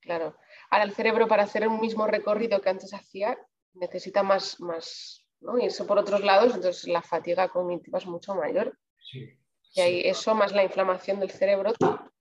Claro. 0.01 0.37
Ahora 0.69 0.83
el 0.85 0.93
cerebro 0.93 1.27
para 1.27 1.43
hacer 1.43 1.67
un 1.67 1.79
mismo 1.79 2.05
recorrido 2.05 2.61
que 2.61 2.69
antes 2.69 2.93
hacía 2.93 3.37
necesita 3.73 4.23
más, 4.23 4.59
más 4.59 5.25
¿no? 5.39 5.57
irse 5.57 5.83
por 5.85 5.97
otros 5.97 6.21
lados, 6.21 6.53
entonces 6.55 6.87
la 6.87 7.01
fatiga 7.01 7.49
cognitiva 7.49 7.97
es 7.97 8.05
mucho 8.05 8.35
mayor. 8.35 8.77
y 9.13 9.81
ahí 9.81 10.01
eso 10.05 10.35
más 10.35 10.53
la 10.53 10.63
inflamación 10.63 11.19
del 11.19 11.31
cerebro 11.31 11.73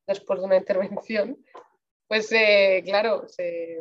después 0.07 0.41
de 0.41 0.47
una 0.47 0.57
intervención, 0.57 1.45
pues 2.07 2.31
eh, 2.33 2.83
claro, 2.85 3.29
se 3.29 3.79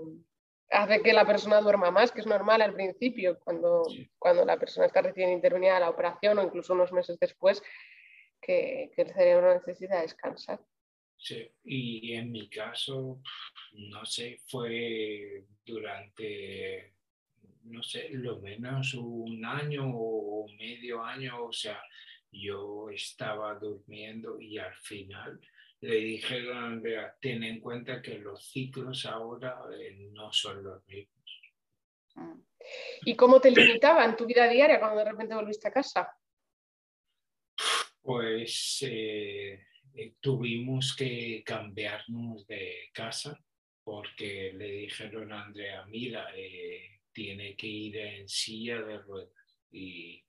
hace 0.69 1.01
que 1.01 1.13
la 1.13 1.25
persona 1.25 1.61
duerma 1.61 1.91
más, 1.91 2.11
que 2.11 2.21
es 2.21 2.27
normal 2.27 2.61
al 2.61 2.73
principio, 2.73 3.39
cuando, 3.39 3.83
cuando 4.17 4.45
la 4.45 4.57
persona 4.57 4.87
está 4.87 5.01
recién 5.01 5.29
intervenida 5.29 5.77
a 5.77 5.79
la 5.79 5.89
operación 5.89 6.37
o 6.39 6.43
incluso 6.43 6.73
unos 6.73 6.91
meses 6.91 7.19
después, 7.19 7.61
que, 8.41 8.91
el 8.95 9.13
cerebro 9.13 9.53
necesita 9.53 10.01
descansar. 10.01 10.59
Sí, 11.17 11.49
y 11.63 12.13
en 12.13 12.31
mi 12.31 12.49
caso, 12.49 13.21
no 13.73 14.05
sé, 14.05 14.39
fue 14.47 15.45
durante, 15.65 16.95
no 17.63 17.81
sé, 17.81 18.09
lo 18.09 18.39
menos 18.39 18.93
un 18.95 19.45
año 19.45 19.83
o 19.85 20.47
medio 20.57 21.03
año, 21.03 21.45
o 21.45 21.53
sea, 21.53 21.81
yo 22.31 22.89
estaba 22.89 23.53
durmiendo 23.55 24.41
y 24.41 24.57
al 24.57 24.75
final 24.75 25.39
le 25.83 25.95
dijeron 25.95 26.57
a 26.57 26.65
Andrea, 26.67 27.15
ten 27.19 27.43
en 27.43 27.59
cuenta 27.59 28.01
que 28.01 28.17
los 28.17 28.45
ciclos 28.45 29.05
ahora 29.05 29.59
eh, 29.77 30.09
no 30.11 30.31
son 30.31 30.63
los 30.63 30.85
mismos. 30.87 31.41
Mm. 32.15 32.39
¿Y 33.05 33.15
cómo 33.15 33.41
te 33.41 33.51
limitaba 33.51 34.05
en 34.05 34.15
tu 34.15 34.25
vida 34.25 34.47
diaria 34.47 34.79
cuando 34.79 34.99
de 34.99 35.11
repente 35.11 35.35
volviste 35.35 35.67
a 35.67 35.71
casa? 35.71 36.17
pues 38.03 38.79
eh, 38.81 39.65
eh, 39.95 40.13
tuvimos 40.19 40.93
que 40.95 41.41
cambiarnos 41.45 42.45
de 42.45 42.89
casa 42.93 43.39
porque 43.81 44.51
le 44.53 44.71
dijeron 44.71 45.31
a 45.31 45.45
Andrea, 45.45 45.85
mira, 45.85 46.27
eh, 46.35 46.99
tiene 47.13 47.55
que 47.55 47.67
ir 47.67 47.97
en 47.97 48.29
silla 48.29 48.81
de 48.81 48.97
ruedas. 48.99 49.63
Y, 49.71 50.21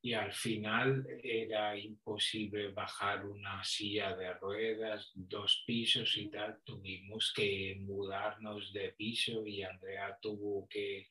y, 0.00 0.12
al 0.12 0.32
final 0.32 1.06
era 1.22 1.76
imposible 1.78 2.68
bajar 2.68 3.26
una 3.26 3.62
silla 3.64 4.16
de 4.16 4.32
ruedas, 4.34 5.10
dos 5.14 5.64
pisos 5.66 6.16
y 6.16 6.28
tal. 6.30 6.60
Tuvimos 6.64 7.32
que 7.34 7.76
mudarnos 7.80 8.72
de 8.72 8.92
piso 8.92 9.46
y 9.46 9.62
Andrea 9.62 10.18
tuvo 10.20 10.68
que, 10.68 11.08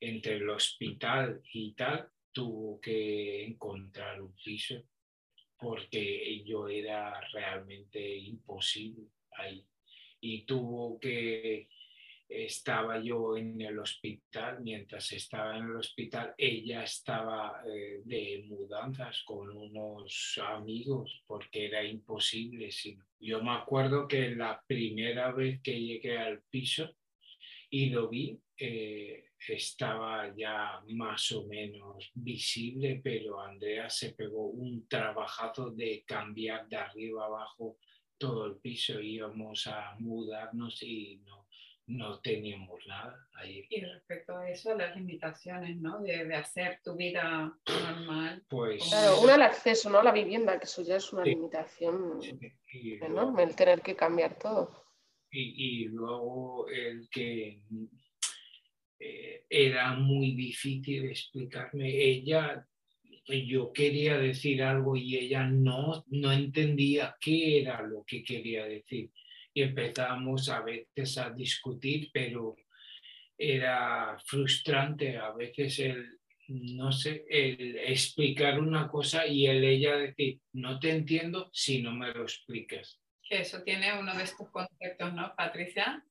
entre 0.00 0.36
el 0.36 0.48
hospital 0.48 1.42
y 1.52 1.72
tal, 1.74 2.08
tuvo 2.32 2.80
que 2.80 3.44
encontrar 3.44 4.22
un 4.22 4.34
piso 4.36 4.82
porque 5.62 6.42
yo 6.44 6.68
era 6.68 7.20
realmente 7.32 8.16
imposible 8.16 9.06
ahí. 9.30 9.64
Y 10.20 10.42
tuvo 10.42 10.98
que, 10.98 11.68
estaba 12.34 13.00
yo 13.00 13.36
en 13.36 13.60
el 13.60 13.78
hospital, 13.78 14.60
mientras 14.62 15.12
estaba 15.12 15.56
en 15.56 15.64
el 15.64 15.76
hospital, 15.76 16.34
ella 16.36 16.82
estaba 16.84 17.62
eh, 17.66 18.00
de 18.04 18.44
mudanzas 18.48 19.22
con 19.24 19.50
unos 19.50 20.40
amigos, 20.44 21.22
porque 21.26 21.66
era 21.66 21.84
imposible. 21.84 22.70
Yo 23.20 23.42
me 23.42 23.52
acuerdo 23.52 24.08
que 24.08 24.30
la 24.34 24.62
primera 24.66 25.32
vez 25.32 25.60
que 25.62 25.80
llegué 25.80 26.18
al 26.18 26.42
piso 26.50 26.94
y 27.70 27.90
lo 27.90 28.08
vi, 28.08 28.38
eh, 28.56 29.24
estaba 29.48 30.34
ya 30.36 30.82
más 30.88 31.32
o 31.32 31.46
menos 31.46 32.10
visible, 32.14 33.00
pero 33.02 33.40
Andrea 33.40 33.90
se 33.90 34.12
pegó 34.12 34.46
un 34.46 34.86
trabajazo 34.86 35.70
de 35.70 36.04
cambiar 36.06 36.68
de 36.68 36.76
arriba 36.76 37.26
abajo 37.26 37.78
todo 38.18 38.46
el 38.46 38.56
piso. 38.56 39.00
Íbamos 39.00 39.66
a 39.66 39.96
mudarnos 39.98 40.82
y 40.82 41.20
no, 41.24 41.41
no 41.86 42.20
teníamos 42.20 42.86
nada 42.86 43.28
ahí. 43.34 43.66
Y 43.68 43.80
respecto 43.80 44.36
a 44.36 44.48
eso, 44.48 44.74
las 44.74 44.94
limitaciones, 44.96 45.76
¿no? 45.76 46.00
De, 46.00 46.34
hacer 46.34 46.80
tu 46.82 46.96
vida 46.96 47.52
normal. 47.66 48.44
Pues. 48.48 48.88
Claro, 48.88 49.20
una 49.20 49.34
el 49.34 49.42
acceso, 49.42 49.90
¿no? 49.90 49.98
A 49.98 50.04
la 50.04 50.12
vivienda, 50.12 50.58
que 50.58 50.64
eso 50.64 50.82
ya 50.82 50.96
es 50.96 51.12
una 51.12 51.24
limitación 51.24 52.20
enorme, 52.72 53.42
el 53.42 53.56
tener 53.56 53.82
que 53.82 53.96
cambiar 53.96 54.38
todo. 54.38 54.84
Y, 55.30 55.82
y 55.82 55.84
luego 55.86 56.68
el 56.68 57.08
que 57.10 57.62
eh, 59.04 59.46
era 59.50 59.94
muy 59.94 60.32
difícil 60.32 61.06
explicarme. 61.06 61.88
Ella, 61.90 62.64
yo 63.26 63.72
quería 63.72 64.16
decir 64.16 64.62
algo 64.62 64.96
y 64.96 65.16
ella 65.16 65.44
no, 65.44 66.04
no 66.08 66.32
entendía 66.32 67.16
qué 67.20 67.60
era 67.60 67.82
lo 67.82 68.04
que 68.04 68.22
quería 68.22 68.64
decir. 68.64 69.10
Y 69.54 69.62
empezamos 69.62 70.48
a 70.48 70.60
veces 70.60 71.18
a 71.18 71.30
discutir, 71.30 72.10
pero 72.12 72.56
era 73.36 74.16
frustrante 74.24 75.18
a 75.18 75.30
veces 75.32 75.78
el, 75.80 76.20
no 76.48 76.92
sé, 76.92 77.24
el 77.28 77.76
explicar 77.78 78.58
una 78.58 78.88
cosa 78.88 79.26
y 79.26 79.46
el 79.46 79.64
ella 79.64 79.96
decir, 79.96 80.40
no 80.52 80.78
te 80.78 80.90
entiendo 80.90 81.50
si 81.52 81.82
no 81.82 81.92
me 81.92 82.12
lo 82.12 82.22
explicas. 82.22 83.00
Que 83.28 83.40
eso 83.40 83.62
tiene 83.62 83.98
uno 83.98 84.14
de 84.14 84.24
estos 84.24 84.50
conceptos, 84.50 85.12
¿no, 85.12 85.34
Patricia? 85.34 86.04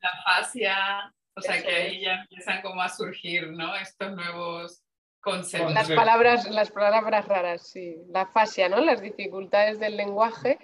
La 0.00 0.10
fascia, 0.24 1.14
o 1.34 1.40
sea 1.40 1.62
que 1.62 1.74
ahí 1.74 2.00
ya 2.00 2.22
empiezan 2.22 2.62
como 2.62 2.80
a 2.80 2.88
surgir, 2.88 3.50
¿no? 3.50 3.76
Estos 3.76 4.14
nuevos 4.14 4.82
conceptos. 5.20 5.74
Las 5.74 5.90
palabras, 5.90 6.50
las 6.50 6.70
palabras 6.70 7.28
raras, 7.28 7.68
sí. 7.68 7.96
La 8.08 8.26
fascia, 8.26 8.68
¿no? 8.68 8.80
Las 8.80 9.02
dificultades 9.02 9.78
del 9.78 9.96
lenguaje, 9.96 10.58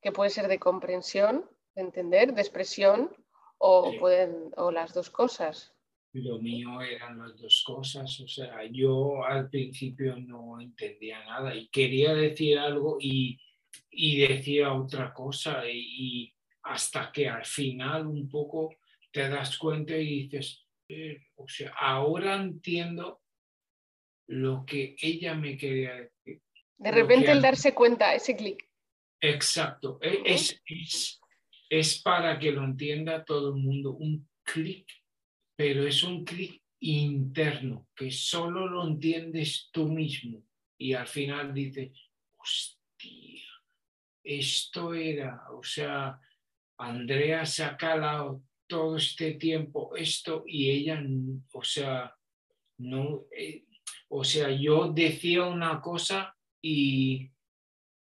que 0.00 0.12
puede 0.12 0.30
ser 0.30 0.48
de 0.48 0.58
comprensión, 0.58 1.44
de 1.78 1.84
entender, 1.84 2.34
de 2.34 2.40
expresión, 2.40 3.10
o, 3.56 3.94
pueden, 3.98 4.50
o 4.56 4.70
las 4.70 4.92
dos 4.92 5.10
cosas. 5.10 5.72
lo 6.12 6.38
mío 6.40 6.80
eran 6.82 7.18
las 7.18 7.38
dos 7.40 7.62
cosas. 7.64 8.20
O 8.20 8.26
sea, 8.26 8.64
yo 8.70 9.24
al 9.24 9.48
principio 9.48 10.16
no 10.16 10.60
entendía 10.60 11.24
nada 11.24 11.54
y 11.54 11.68
quería 11.68 12.14
decir 12.14 12.58
algo 12.58 12.98
y, 13.00 13.38
y 13.90 14.18
decía 14.26 14.72
otra 14.72 15.12
cosa 15.14 15.62
y, 15.70 16.34
hasta 16.64 17.12
que 17.12 17.28
al 17.28 17.46
final 17.46 18.06
un 18.06 18.28
poco 18.28 18.74
te 19.12 19.28
das 19.28 19.56
cuenta 19.56 19.96
y 19.96 20.24
dices, 20.24 20.66
eh, 20.88 21.22
o 21.36 21.46
sea, 21.48 21.72
ahora 21.78 22.34
entiendo 22.34 23.22
lo 24.26 24.64
que 24.66 24.96
ella 25.00 25.34
me 25.34 25.56
quería 25.56 25.94
decir. 25.94 26.42
De 26.76 26.90
repente 26.90 27.30
el 27.30 27.40
darse 27.40 27.72
cuenta, 27.72 28.14
ese 28.14 28.36
clic. 28.36 28.68
Exacto, 29.20 29.98
e, 30.00 30.22
es, 30.24 30.62
es, 30.66 31.17
es, 31.68 32.00
para 32.02 32.38
que 32.38 32.52
lo 32.52 32.64
entienda 32.64 33.24
todo 33.24 33.54
el 33.54 33.62
mundo, 33.62 33.92
un 33.92 34.28
clic, 34.42 34.86
pero 35.56 35.86
es 35.86 36.02
un 36.02 36.24
clic 36.24 36.62
interno, 36.80 37.88
que 37.94 38.10
solo 38.10 38.68
lo 38.68 38.86
entiendes 38.86 39.68
tú 39.72 39.88
mismo 39.88 40.42
y 40.78 40.92
al 40.94 41.08
final 41.08 41.52
dices, 41.52 41.90
hostia, 42.36 43.42
esto 44.22 44.94
era, 44.94 45.42
o 45.50 45.62
sea, 45.62 46.20
Andrea 46.78 47.44
se 47.44 47.64
ha 47.64 47.76
calado 47.76 48.42
todo 48.68 48.96
este 48.96 49.34
tiempo 49.34 49.96
esto 49.96 50.44
y 50.46 50.70
ella, 50.70 51.02
o 51.52 51.64
sea, 51.64 52.14
no, 52.78 53.24
eh, 53.36 53.64
o 54.08 54.22
sea, 54.22 54.50
yo 54.50 54.92
decía 54.92 55.44
una 55.44 55.80
cosa 55.80 56.36
y, 56.62 57.30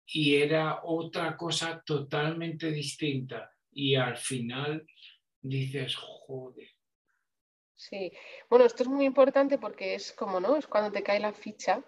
y 0.06 0.36
era 0.36 0.82
otra 0.84 1.36
cosa 1.36 1.82
totalmente 1.84 2.72
distinta. 2.72 3.52
Y 3.80 3.94
al 3.94 4.18
final 4.18 4.88
dices, 5.40 5.96
joder. 5.96 6.68
Sí, 7.76 8.12
bueno, 8.50 8.66
esto 8.66 8.82
es 8.82 8.90
muy 8.90 9.06
importante 9.06 9.60
porque 9.60 9.94
es 9.94 10.14
como, 10.14 10.40
¿no? 10.40 10.56
Es 10.56 10.66
cuando 10.66 10.92
te 10.92 11.04
cae 11.04 11.20
la 11.20 11.32
ficha. 11.32 11.84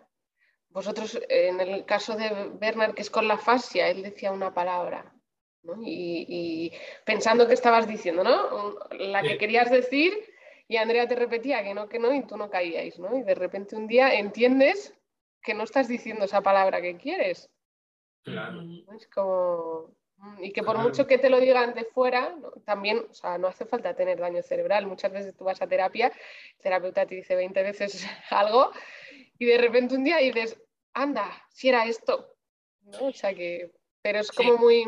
Vosotros, 0.67 1.19
en 1.27 1.59
el 1.59 1.85
caso 1.85 2.15
de 2.15 2.51
Bernard, 2.59 2.93
que 2.93 3.01
es 3.01 3.09
con 3.09 3.27
la 3.27 3.39
fascia, 3.39 3.89
él 3.89 4.03
decía 4.03 4.31
una 4.31 4.53
palabra, 4.53 5.11
¿no? 5.63 5.81
y, 5.81 6.27
y, 6.29 6.71
pensando 7.05 7.47
que 7.47 7.55
estabas 7.55 7.87
diciendo, 7.87 8.23
¿no? 8.23 8.77
La 8.91 9.23
que 9.23 9.39
querías 9.39 9.71
decir, 9.71 10.13
y 10.67 10.77
Andrea 10.77 11.07
te 11.07 11.15
repetía 11.15 11.63
que 11.63 11.73
no, 11.73 11.89
que 11.89 11.97
no, 11.97 12.13
y 12.13 12.21
tú 12.21 12.37
no 12.37 12.51
caíais, 12.51 12.99
¿no? 12.99 13.17
Y 13.17 13.23
de 13.23 13.33
repente 13.33 13.75
un 13.75 13.87
día 13.87 14.13
entiendes 14.13 14.95
que 15.41 15.55
no 15.55 15.63
estás 15.63 15.87
diciendo 15.87 16.25
esa 16.25 16.41
palabra 16.41 16.83
que 16.83 16.97
quieres. 16.97 17.49
Claro. 18.21 18.61
Es 18.95 19.07
como... 19.07 19.98
Mm, 20.21 20.43
y 20.43 20.51
que 20.51 20.63
por 20.63 20.77
mucho 20.77 21.07
que 21.07 21.17
te 21.17 21.29
lo 21.29 21.39
digan 21.39 21.73
de 21.73 21.85
fuera, 21.85 22.35
también, 22.65 23.05
o 23.09 23.13
sea, 23.13 23.37
no 23.37 23.47
hace 23.47 23.65
falta 23.65 23.95
tener 23.95 24.19
daño 24.19 24.41
cerebral. 24.43 24.85
Muchas 24.85 25.11
veces 25.11 25.35
tú 25.35 25.45
vas 25.45 25.61
a 25.61 25.67
terapia, 25.67 26.07
el 26.07 26.61
terapeuta 26.61 27.05
te 27.05 27.15
dice 27.15 27.35
20 27.35 27.63
veces 27.63 28.05
algo 28.29 28.71
y 29.37 29.45
de 29.45 29.57
repente 29.57 29.95
un 29.95 30.03
día 30.03 30.17
dices, 30.17 30.61
anda, 30.93 31.31
si 31.49 31.69
era 31.69 31.85
esto. 31.85 32.35
O 32.99 33.11
sea 33.13 33.33
que, 33.33 33.71
pero 34.01 34.19
es 34.19 34.31
como 34.31 34.57
muy, 34.57 34.85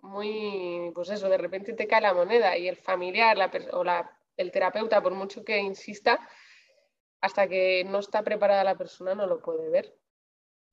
muy, 0.00 0.92
pues 0.94 1.10
eso, 1.10 1.28
de 1.28 1.38
repente 1.38 1.74
te 1.74 1.86
cae 1.86 2.00
la 2.00 2.14
moneda 2.14 2.56
y 2.56 2.68
el 2.68 2.76
familiar 2.76 3.36
la, 3.36 3.50
o 3.72 3.84
la, 3.84 4.18
el 4.36 4.50
terapeuta, 4.50 5.02
por 5.02 5.14
mucho 5.14 5.44
que 5.44 5.58
insista, 5.58 6.26
hasta 7.20 7.48
que 7.48 7.84
no 7.84 7.98
está 7.98 8.22
preparada 8.22 8.64
la 8.64 8.78
persona 8.78 9.14
no 9.14 9.26
lo 9.26 9.40
puede 9.40 9.68
ver. 9.68 9.94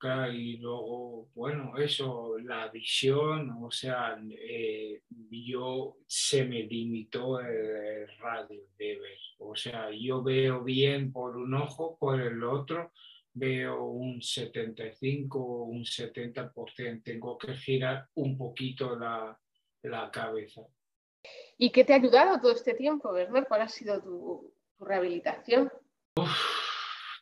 Y 0.03 0.57
luego, 0.57 1.29
bueno, 1.35 1.77
eso, 1.77 2.37
la 2.39 2.67
visión, 2.69 3.51
o 3.61 3.69
sea, 3.69 4.19
eh, 4.31 5.03
yo 5.29 5.97
se 6.07 6.43
me 6.45 6.63
limitó 6.63 7.39
el 7.39 8.07
radio 8.17 8.63
de 8.77 8.97
ver, 8.97 9.19
o 9.37 9.55
sea, 9.55 9.89
yo 9.91 10.23
veo 10.23 10.63
bien 10.63 11.11
por 11.11 11.37
un 11.37 11.53
ojo, 11.53 11.97
por 11.99 12.19
el 12.19 12.43
otro, 12.43 12.91
veo 13.33 13.85
un 13.85 14.21
75, 14.21 15.39
un 15.65 15.83
70%, 15.83 17.03
tengo 17.03 17.37
que 17.37 17.53
girar 17.53 18.07
un 18.15 18.37
poquito 18.37 18.97
la, 18.97 19.39
la 19.83 20.09
cabeza. 20.09 20.61
¿Y 21.59 21.71
qué 21.71 21.83
te 21.83 21.93
ha 21.93 21.97
ayudado 21.97 22.39
todo 22.41 22.53
este 22.53 22.73
tiempo, 22.73 23.13
Bernard? 23.13 23.47
¿Cuál 23.47 23.61
ha 23.61 23.67
sido 23.67 24.01
tu, 24.01 24.51
tu 24.77 24.85
rehabilitación? 24.85 25.71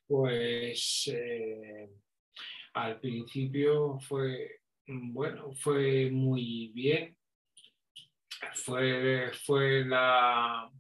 pues 0.08 1.08
eh, 1.14 1.88
al 2.74 3.00
principio 3.00 4.00
fue, 4.00 4.62
bueno, 4.88 5.54
fue 5.54 6.10
muy 6.12 6.72
bien. 6.74 7.16
Fue, 8.54 9.32
fue 9.46 9.84
la, 9.86 10.72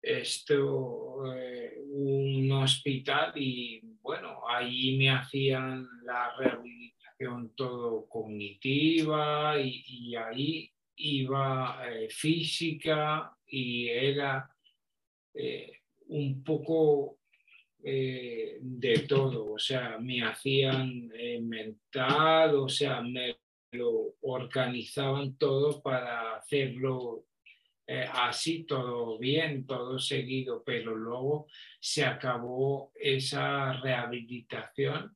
esto, 0.00 1.34
eh, 1.34 1.74
un 1.90 2.50
hospital 2.52 3.32
y 3.36 3.80
bueno, 4.00 4.40
ahí 4.48 4.96
me 4.96 5.10
hacían 5.10 5.86
la 6.04 6.34
rehabilitación 6.36 7.54
todo 7.54 8.06
cognitiva 8.08 9.58
y, 9.60 10.14
ahí 10.16 10.70
iba 10.96 11.82
eh, 11.90 12.08
física 12.08 13.36
y 13.46 13.88
era 13.88 14.48
un 16.06 16.44
poco 16.44 17.18
eh, 17.86 18.56
de 18.62 19.00
todo, 19.00 19.52
o 19.52 19.58
sea, 19.58 19.98
me 19.98 20.22
hacían 20.22 21.12
eh, 21.14 21.38
mental, 21.38 22.54
o 22.54 22.68
sea, 22.68 23.02
me 23.02 23.36
lo 23.72 24.14
organizaban 24.22 25.36
todo 25.36 25.82
para 25.82 26.36
hacerlo 26.36 27.26
eh, 27.86 28.08
así, 28.10 28.64
todo 28.64 29.18
bien, 29.18 29.66
todo 29.66 29.98
seguido, 29.98 30.62
pero 30.64 30.96
luego 30.96 31.46
se 31.78 32.06
acabó 32.06 32.90
esa 32.94 33.74
rehabilitación 33.74 35.14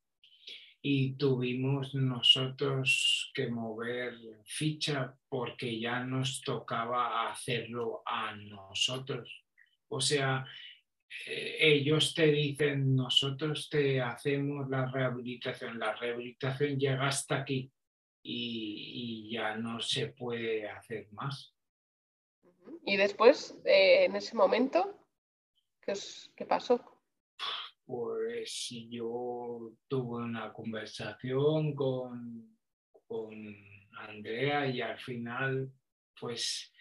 y 0.83 1.15
tuvimos 1.15 1.95
nosotros 1.95 3.33
que 3.35 3.49
mover 3.49 4.15
ficha 4.45 5.15
porque 5.31 5.81
ya 5.81 6.05
nos 6.05 6.43
tocaba 6.43 7.31
hacerlo 7.31 8.03
a 8.05 8.37
nosotros. 8.37 9.43
O 9.89 10.03
sea, 10.03 10.45
ellos 11.27 12.15
te 12.15 12.27
dicen, 12.27 12.95
nosotros 12.95 13.69
te 13.71 14.01
hacemos 14.01 14.69
la 14.69 14.87
rehabilitación, 14.87 15.79
la 15.79 15.95
rehabilitación 15.95 16.79
llega 16.79 17.09
hasta 17.09 17.37
aquí 17.37 17.71
y, 18.23 19.31
ya 19.31 19.57
no 19.57 19.81
se 19.81 20.09
puede 20.09 20.69
hacer 20.69 21.09
más. 21.13 21.55
Y 22.85 22.97
después, 22.97 23.59
eh, 23.65 24.05
en 24.05 24.17
ese 24.17 24.35
momento, 24.35 25.07
¿qué, 25.81 25.95
¿qué 26.37 26.45
pasó? 26.45 27.03
Pues 27.85 28.69
yo 28.91 29.73
tuve 29.89 30.25
una 30.25 30.53
conversación 30.53 31.75
con, 31.75 32.59
con 33.07 33.33
Andrea 33.99 34.67
y 34.67 34.81
al 34.83 34.99
final, 34.99 35.73
pues 36.21 36.73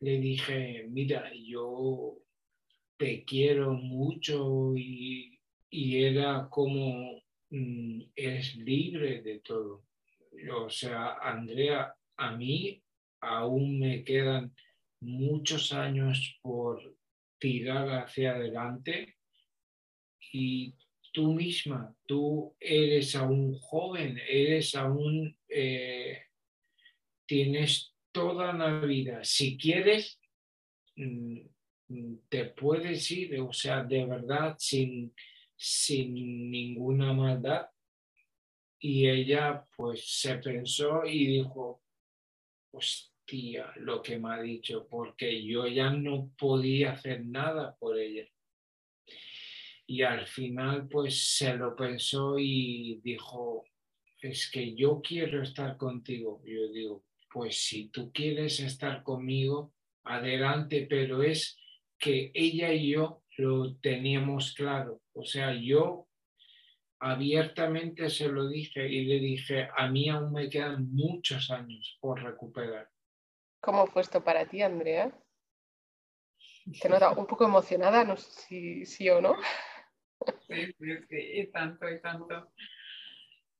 le 0.00 0.18
dije, 0.18 0.86
mira, 0.88 1.30
yo 1.34 2.18
te 2.96 3.24
quiero 3.24 3.72
mucho 3.72 4.72
y, 4.76 5.38
era 5.70 6.48
como 6.50 7.22
mm, 7.50 8.00
es 8.14 8.56
libre 8.56 9.20
de 9.22 9.40
todo. 9.40 9.84
O 10.54 10.70
sea, 10.70 11.18
Andrea, 11.20 11.94
a 12.16 12.36
mí 12.36 12.82
aún 13.20 13.78
me 13.78 14.04
quedan 14.04 14.54
muchos 15.00 15.72
años 15.72 16.38
por 16.42 16.96
tirar 17.38 17.88
hacia 17.90 18.32
adelante 18.32 19.16
y 20.32 20.74
tú 21.12 21.34
misma, 21.34 21.94
tú 22.06 22.54
eres 22.58 23.14
aún 23.14 23.58
joven, 23.58 24.18
eres 24.28 24.74
aún, 24.74 25.36
eh, 25.48 26.22
tienes 27.26 27.94
toda 28.12 28.52
la 28.52 28.80
vida. 28.80 29.20
Si 29.24 29.58
quieres, 29.58 30.18
Mm, 30.96 31.40
te 32.28 32.46
puedes 32.46 33.10
ir, 33.10 33.40
o 33.40 33.52
sea, 33.52 33.84
de 33.84 34.04
verdad, 34.04 34.56
sin, 34.58 35.14
sin 35.56 36.50
ninguna 36.50 37.12
maldad. 37.12 37.68
Y 38.78 39.08
ella 39.08 39.64
pues 39.76 40.04
se 40.06 40.36
pensó 40.38 41.04
y 41.04 41.26
dijo, 41.26 41.82
hostia, 42.72 43.72
lo 43.76 44.02
que 44.02 44.18
me 44.18 44.34
ha 44.34 44.40
dicho, 44.40 44.86
porque 44.88 45.44
yo 45.44 45.66
ya 45.66 45.90
no 45.90 46.30
podía 46.38 46.92
hacer 46.92 47.24
nada 47.24 47.76
por 47.76 47.98
ella. 47.98 48.28
Y 49.86 50.02
al 50.02 50.26
final 50.26 50.88
pues 50.88 51.36
se 51.36 51.54
lo 51.56 51.74
pensó 51.74 52.38
y 52.38 53.00
dijo, 53.02 53.64
es 54.20 54.50
que 54.50 54.74
yo 54.74 55.00
quiero 55.00 55.42
estar 55.42 55.76
contigo. 55.76 56.42
Yo 56.44 56.68
digo, 56.68 57.04
pues 57.32 57.56
si 57.56 57.88
tú 57.88 58.12
quieres 58.12 58.60
estar 58.60 59.02
conmigo, 59.02 59.72
adelante, 60.04 60.86
pero 60.88 61.22
es 61.22 61.58
que 61.98 62.30
ella 62.34 62.72
y 62.72 62.92
yo 62.92 63.22
lo 63.38 63.76
teníamos 63.76 64.54
claro. 64.54 65.02
O 65.12 65.24
sea, 65.24 65.54
yo 65.54 66.08
abiertamente 67.00 68.08
se 68.10 68.28
lo 68.28 68.48
dije 68.48 68.88
y 68.88 69.04
le 69.04 69.18
dije, 69.20 69.68
a 69.76 69.88
mí 69.88 70.08
aún 70.08 70.32
me 70.32 70.48
quedan 70.48 70.92
muchos 70.92 71.50
años 71.50 71.98
por 72.00 72.22
recuperar. 72.22 72.88
¿Cómo 73.60 73.86
fue 73.86 74.02
esto 74.02 74.22
para 74.22 74.46
ti, 74.46 74.62
Andrea? 74.62 75.12
Te 76.80 76.88
nota 76.88 77.10
un 77.10 77.26
poco 77.26 77.44
emocionada, 77.44 78.04
no 78.04 78.16
sé 78.16 78.30
si 78.42 78.86
sí 78.86 79.08
o 79.10 79.20
no. 79.20 79.36
Sí, 80.48 80.66
sí, 80.78 80.96
sí, 81.08 81.16
y 81.34 81.46
tanto, 81.52 81.88
y 81.88 82.00
tanto. 82.00 82.52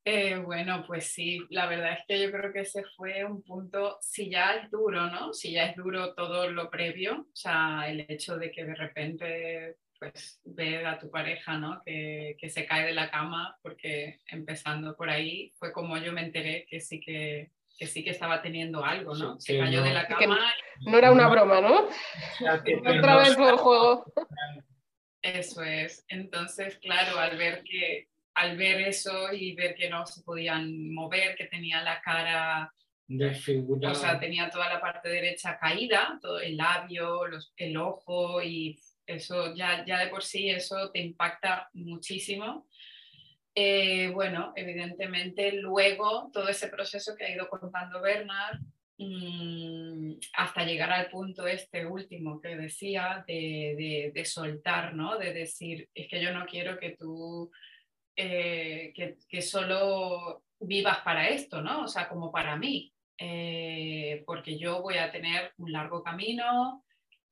Eh, 0.09 0.37
bueno, 0.37 0.85
pues 0.87 1.13
sí, 1.13 1.45
la 1.51 1.67
verdad 1.67 1.95
es 1.95 2.05
que 2.07 2.23
yo 2.23 2.31
creo 2.31 2.53
que 2.53 2.61
ese 2.61 2.85
fue 2.97 3.25
un 3.25 3.43
punto, 3.43 3.99
si 4.01 4.31
ya 4.31 4.55
es 4.55 4.71
duro, 4.71 5.11
¿no? 5.11 5.33
Si 5.33 5.51
ya 5.51 5.67
es 5.67 5.75
duro 5.75 6.15
todo 6.15 6.49
lo 6.49 6.71
previo, 6.71 7.23
o 7.23 7.35
sea, 7.35 7.87
el 7.89 8.07
hecho 8.09 8.39
de 8.39 8.53
que 8.53 8.65
de 8.65 8.75
repente 8.77 9.77
pues 9.99 10.41
ver 10.45 10.87
a 10.87 11.01
tu 11.01 11.11
pareja, 11.11 11.59
¿no? 11.59 11.83
Que, 11.85 12.37
que, 12.39 12.49
se 12.51 12.67
cae 12.67 12.87
de 12.87 12.93
la 12.93 13.11
cama, 13.11 13.59
porque 13.63 14.21
empezando 14.29 14.95
por 14.95 15.11
ahí 15.11 15.53
fue 15.59 15.73
como 15.73 15.99
yo 15.99 16.13
me 16.13 16.23
enteré 16.23 16.67
que 16.71 16.79
sí 16.79 17.01
que, 17.01 17.51
que 17.77 17.89
sí 17.89 18.05
que 18.05 18.11
estaba 18.11 18.41
teniendo 18.43 18.85
algo, 18.85 19.13
¿no? 19.17 19.41
Se 19.41 19.59
cayó 19.59 19.83
de 19.83 19.93
la 19.93 20.07
cama. 20.07 20.39
No 20.83 20.99
era 20.99 21.11
una 21.11 21.27
broma, 21.31 21.61
¿no? 21.61 21.89
Otra 21.89 23.17
vez 23.17 23.35
por 23.35 23.49
el 23.49 23.57
juego. 23.57 24.05
Eso 25.21 25.65
es. 25.65 26.05
Entonces, 26.09 26.79
claro, 26.79 27.19
al 27.19 27.37
ver 27.37 27.65
que 27.65 28.07
al 28.37 28.57
ver 28.57 28.83
eso 28.83 29.33
y 29.33 29.55
ver 29.55 29.75
que 29.75 29.89
no 29.89 30.07
se 30.07 30.23
podían 30.23 30.93
mover, 30.93 31.35
que 31.37 31.47
tenía 31.47 31.83
la 31.83 32.01
cara 32.03 32.73
desfigurada, 33.09 33.93
o 33.93 33.95
sea, 33.95 34.21
tenía 34.21 34.51
toda 34.51 34.69
la 34.69 34.81
parte 34.81 35.09
derecha 35.09 35.59
caída, 35.59 36.19
todo 36.21 36.39
el 36.41 36.57
labio, 36.57 37.27
los, 37.27 37.55
el 37.57 37.77
ojo 37.79 38.43
y 38.43 38.79
eso 39.07 39.55
ya, 39.55 39.87
ya 39.87 40.01
de 40.01 40.09
por 40.09 40.23
sí 40.23 40.51
eso 40.51 40.91
te 40.91 41.01
impacta 41.01 41.71
muchísimo. 41.73 42.67
Eh, 43.55 44.11
bueno, 44.13 44.53
evidentemente 44.55 45.53
luego 45.53 46.31
todo 46.31 46.51
ese 46.51 46.69
proceso 46.69 47.17
que 47.17 47.25
ha 47.25 47.35
ido 47.35 47.49
contando 47.49 48.03
Bernard, 48.03 48.59
mm, 48.99 50.13
hasta 50.35 50.67
llegar 50.67 50.93
al 50.93 51.09
punto 51.09 51.47
este 51.47 51.87
último 51.87 52.39
que 52.39 52.55
decía 52.55 53.25
de, 53.27 54.13
de, 54.13 54.25
soltar, 54.27 54.95
¿no? 54.95 55.17
De 55.17 55.33
decir, 55.33 55.89
es 55.95 56.07
que 56.07 56.21
yo 56.21 56.35
no 56.35 56.45
quiero 56.45 56.79
que 56.79 56.97
tú, 56.99 57.51
eh, 58.17 58.93
que, 58.95 59.19
que, 59.29 59.43
solo 59.43 60.45
vivas 60.59 61.01
para 61.01 61.29
esto, 61.29 61.61
¿no? 61.61 61.85
O 61.85 61.89
sea, 61.89 62.09
como 62.09 62.33
para 62.33 62.57
mí, 62.57 62.93
eh, 63.19 64.23
porque 64.27 64.59
yo 64.59 64.83
voy 64.83 64.97
a 64.97 65.11
tener 65.11 65.53
un 65.59 65.73
largo 65.73 66.03
camino, 66.03 66.85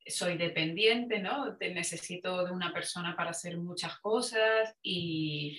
soy 0.07 0.37
dependiente, 0.37 1.21
¿no? 1.21 1.57
Te 1.57 1.73
necesito 1.73 2.45
de 2.45 2.53
una 2.53 2.73
persona 2.73 3.17
para 3.17 3.31
hacer 3.31 3.57
muchas 3.59 3.99
cosas 3.99 4.77
y, 4.83 5.59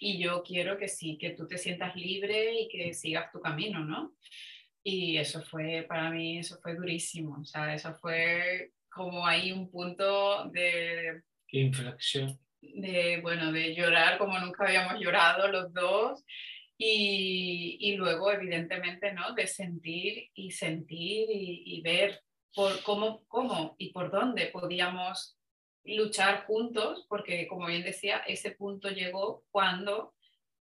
y, 0.00 0.18
yo 0.18 0.42
quiero 0.42 0.76
que 0.76 0.88
sí, 0.88 1.18
que 1.18 1.30
tú 1.30 1.46
te 1.46 1.58
sientas 1.58 1.94
libre 1.96 2.60
y 2.62 2.68
que 2.68 2.92
sigas 2.92 3.30
tu 3.30 3.40
camino, 3.40 3.80
¿no? 3.84 4.14
Y 4.82 5.16
eso 5.16 5.42
fue, 5.42 5.84
para 5.88 6.10
mí, 6.10 6.38
eso 6.38 6.58
fue 6.60 6.74
durísimo, 6.74 7.38
o 7.40 7.44
sea, 7.44 7.74
eso 7.74 7.94
fue 7.94 8.72
como 8.90 9.26
ahí 9.26 9.50
un 9.50 9.70
punto 9.70 10.48
de... 10.50 11.22
Inflexión. 11.48 12.38
De, 12.74 13.20
bueno, 13.22 13.52
de 13.52 13.74
llorar 13.74 14.18
como 14.18 14.38
nunca 14.38 14.64
habíamos 14.64 15.00
llorado 15.00 15.48
los 15.48 15.72
dos 15.72 16.24
y, 16.76 17.76
y 17.80 17.96
luego, 17.96 18.32
evidentemente, 18.32 19.12
¿no? 19.12 19.34
De 19.34 19.46
sentir 19.46 20.30
y 20.34 20.50
sentir 20.50 21.30
y, 21.30 21.62
y 21.66 21.80
ver 21.82 22.20
por 22.54 22.82
cómo, 22.82 23.24
cómo 23.26 23.74
y 23.78 23.92
por 23.92 24.10
dónde 24.10 24.46
podíamos 24.46 25.36
luchar 25.84 26.46
juntos, 26.46 27.06
porque 27.08 27.46
como 27.46 27.66
bien 27.66 27.82
decía, 27.82 28.18
ese 28.26 28.52
punto 28.52 28.88
llegó 28.88 29.44
cuando 29.50 30.14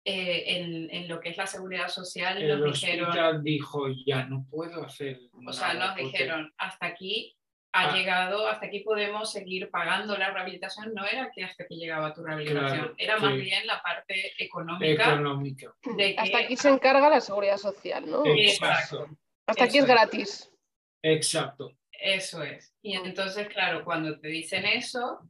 eh, 0.05 0.45
en, 0.57 0.91
en, 0.91 1.09
lo 1.09 1.21
que 1.21 1.29
es 1.29 1.37
la 1.37 1.47
seguridad 1.47 1.89
social 1.89 2.43
el 2.43 2.59
nos 2.61 2.81
dijeron... 2.81 3.45
dijo, 3.45 3.87
ya 4.05 4.25
no 4.25 4.45
puedo 4.51 4.85
hacer. 4.85 5.21
O 5.47 5.53
sea, 5.53 5.75
nos 5.75 5.95
dijeron, 5.95 6.53
hasta 6.59 6.87
aquí 6.87 7.37
ha 7.73 7.89
ah. 7.89 7.97
llegado, 7.97 8.47
hasta 8.47 8.67
aquí 8.67 8.81
podemos 8.81 9.33
seguir 9.33 9.71
pagando 9.71 10.17
la 10.17 10.31
rehabilitación. 10.31 10.93
No 10.95 11.07
era 11.07 11.31
que 11.35 11.45
hasta 11.45 11.65
aquí 11.65 11.77
llegaba 11.77 12.13
tu 12.13 12.23
rehabilitación, 12.23 12.95
era 12.99 13.17
más 13.17 13.35
bien 13.35 13.67
la 13.67 13.81
parte 13.83 14.33
económica. 14.39 15.15
económica. 15.15 15.75
De 15.97 16.15
Hasta 16.19 16.39
aquí 16.39 16.57
se 16.57 16.69
encarga 16.69 17.09
la 17.09 17.21
seguridad 17.21 17.57
social, 17.57 18.09
¿no? 18.09 18.25
Exacto. 18.27 19.07
Hasta 19.47 19.65
aquí 19.65 19.79
es 19.79 19.87
gratis. 19.87 20.53
Exacto. 21.03 21.73
Eso 21.91 22.43
es. 22.43 22.75
Y 22.83 22.95
entonces, 22.95 23.49
claro, 23.49 23.85
cuando 23.85 24.19
te 24.21 24.29
dicen 24.29 24.67
eso 24.67 25.21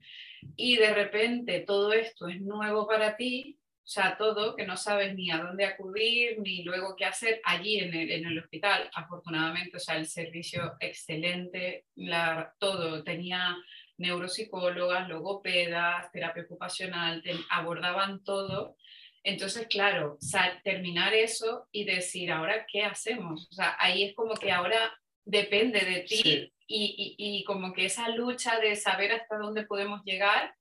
y 0.57 0.77
de 0.77 0.93
repente 0.95 1.61
todo 1.61 1.93
esto 1.93 2.29
es 2.29 2.41
nuevo 2.41 2.87
para 2.87 3.17
ti, 3.17 3.59
sea, 3.93 4.17
todo, 4.17 4.57
que 4.57 4.67
no 4.67 4.77
sabes 4.77 5.15
ni 5.15 5.31
a 5.31 5.39
dónde 5.39 5.67
acudir, 5.67 6.39
ni 6.39 6.63
luego 6.63 6.97
qué 6.97 7.05
hacer 7.05 7.41
allí 7.45 7.79
en 7.79 7.95
el, 7.95 8.11
en 8.11 8.27
el 8.27 8.39
hospital. 8.39 8.91
Afortunadamente, 8.95 9.77
o 9.77 9.81
sea, 9.81 9.97
el 9.97 10.07
servicio 10.07 10.75
excelente, 10.81 11.85
la, 11.95 12.55
todo, 12.59 13.05
tenía 13.05 13.57
neuropsicólogas, 13.99 15.09
logopedas, 15.09 16.11
terapia 16.11 16.45
ocupacional, 16.45 17.23
abordaban 17.51 18.25
todo. 18.25 18.77
Entonces, 19.23 19.67
claro, 19.69 20.19
terminar 20.65 21.15
eso 21.15 21.69
y 21.71 21.85
decir, 21.85 22.33
ahora, 22.33 22.67
¿qué 22.71 22.83
hacemos? 22.83 23.49
O 23.51 23.55
sea, 23.55 23.77
ahí 23.79 24.05
es 24.05 24.15
como 24.15 24.35
que 24.35 24.51
ahora 24.51 24.93
depende 25.25 25.81
de 25.81 26.01
ti 26.01 26.53
y, 26.67 27.15
y, 27.19 27.45
como 27.45 27.73
que 27.73 27.85
esa 27.85 28.09
lucha 28.09 28.59
de 28.59 28.75
saber 28.75 29.13
hasta 29.13 29.37
dónde 29.37 29.65
podemos 29.67 30.03
llegar 30.05 30.55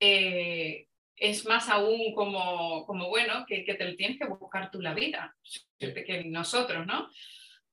eh, 0.00 0.87
es 1.18 1.46
más 1.46 1.68
aún 1.68 2.12
como, 2.14 2.86
como 2.86 3.08
bueno, 3.08 3.44
que, 3.46 3.62
te 3.62 3.84
lo 3.84 3.96
tienes 3.96 4.18
que 4.18 4.26
buscar 4.26 4.70
tú 4.70 4.80
la 4.80 4.94
vida, 4.94 5.36
que 5.78 6.24
nosotros, 6.26 6.86
¿no? 6.86 7.10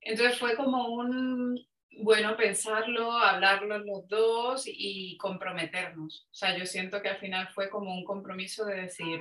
Entonces 0.02 0.38
fue 0.38 0.56
como 0.56 0.90
un, 0.90 1.60
bueno, 1.98 2.36
pensarlo, 2.36 3.12
hablarlo 3.12 3.80
los 3.80 4.08
dos 4.08 4.64
y 4.68 5.18
comprometernos. 5.18 6.28
O 6.32 6.34
sea, 6.34 6.58
yo 6.58 6.66
siento 6.66 7.02
que 7.02 7.10
al 7.10 7.18
final 7.18 7.50
fue 7.54 7.70
como 7.70 7.94
un 7.94 8.04
compromiso 8.04 8.66
de 8.66 8.82
decir, 8.82 9.20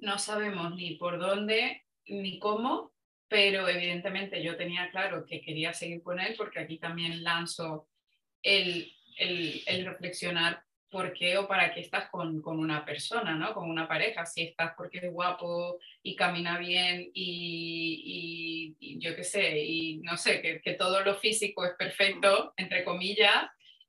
no 0.00 0.18
sabemos 0.18 0.74
ni 0.74 0.96
por 0.96 1.18
dónde 1.18 1.84
ni 2.06 2.38
cómo, 2.38 2.92
pero 3.28 3.68
evidentemente 3.68 4.42
yo 4.42 4.56
tenía 4.56 4.90
claro 4.90 5.26
que 5.26 5.40
quería 5.40 5.72
seguir 5.74 6.02
con 6.02 6.18
él 6.20 6.34
porque 6.36 6.60
aquí 6.60 6.78
también 6.78 7.22
lanzo 7.22 7.88
el, 8.42 8.92
el, 9.18 9.62
el 9.66 9.84
reflexionar 9.84 10.62
por 10.90 11.12
qué 11.12 11.36
o 11.36 11.46
para 11.46 11.72
qué 11.72 11.80
estás 11.80 12.08
con, 12.10 12.40
con, 12.40 12.58
una 12.58 12.84
persona, 12.84 13.34
¿no? 13.34 13.52
Con 13.54 13.68
una 13.68 13.86
pareja, 13.86 14.24
si 14.24 14.42
estás 14.42 14.72
porque 14.76 14.98
es 14.98 15.12
guapo 15.12 15.78
y 16.02 16.16
camina 16.16 16.58
bien 16.58 17.10
y, 17.12 18.74
y, 18.80 18.98
yo 18.98 19.14
qué 19.14 19.24
sé, 19.24 19.58
y 19.58 19.98
no 19.98 20.16
sé, 20.16 20.40
que, 20.40 20.60
que, 20.60 20.74
todo 20.74 21.02
lo 21.04 21.14
físico 21.14 21.64
es 21.64 21.72
perfecto, 21.78 22.54
entre 22.56 22.84
comillas, 22.84 23.46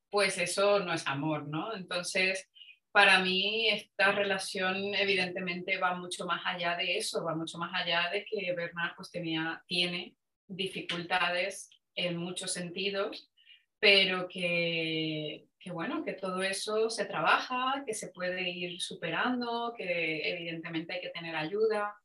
pues 0.10 0.38
eso 0.38 0.80
no 0.80 0.94
es 0.94 1.08
amor, 1.08 1.48
¿no? 1.48 1.74
Entonces, 1.76 2.50
para 2.92 3.20
mí 3.20 3.70
esta 3.70 4.12
relación 4.12 4.96
evidentemente 4.96 5.78
va 5.78 5.96
mucho 5.96 6.26
más 6.26 6.42
allá 6.46 6.76
de 6.76 6.98
eso, 6.98 7.24
va 7.24 7.36
mucho 7.36 7.58
más 7.58 7.72
allá 7.74 8.10
de 8.12 8.26
que 8.26 8.54
Bernard 8.54 8.96
pues 8.96 9.12
tenía, 9.12 9.64
tiene 9.68 10.16
dificultades 10.48 11.70
en 11.96 12.18
muchos 12.18 12.52
sentidos, 12.52 13.30
pero 13.80 14.28
que, 14.28 15.46
que, 15.60 15.72
bueno, 15.72 16.04
que 16.04 16.14
todo 16.14 16.42
eso 16.42 16.90
se 16.90 17.06
trabaja, 17.06 17.84
que 17.86 17.94
se 17.94 18.10
puede 18.10 18.50
ir 18.50 18.80
superando, 18.82 19.74
que 19.78 20.32
evidentemente 20.32 20.94
hay 20.94 21.02
que 21.02 21.10
tener 21.10 21.36
ayuda. 21.36 21.96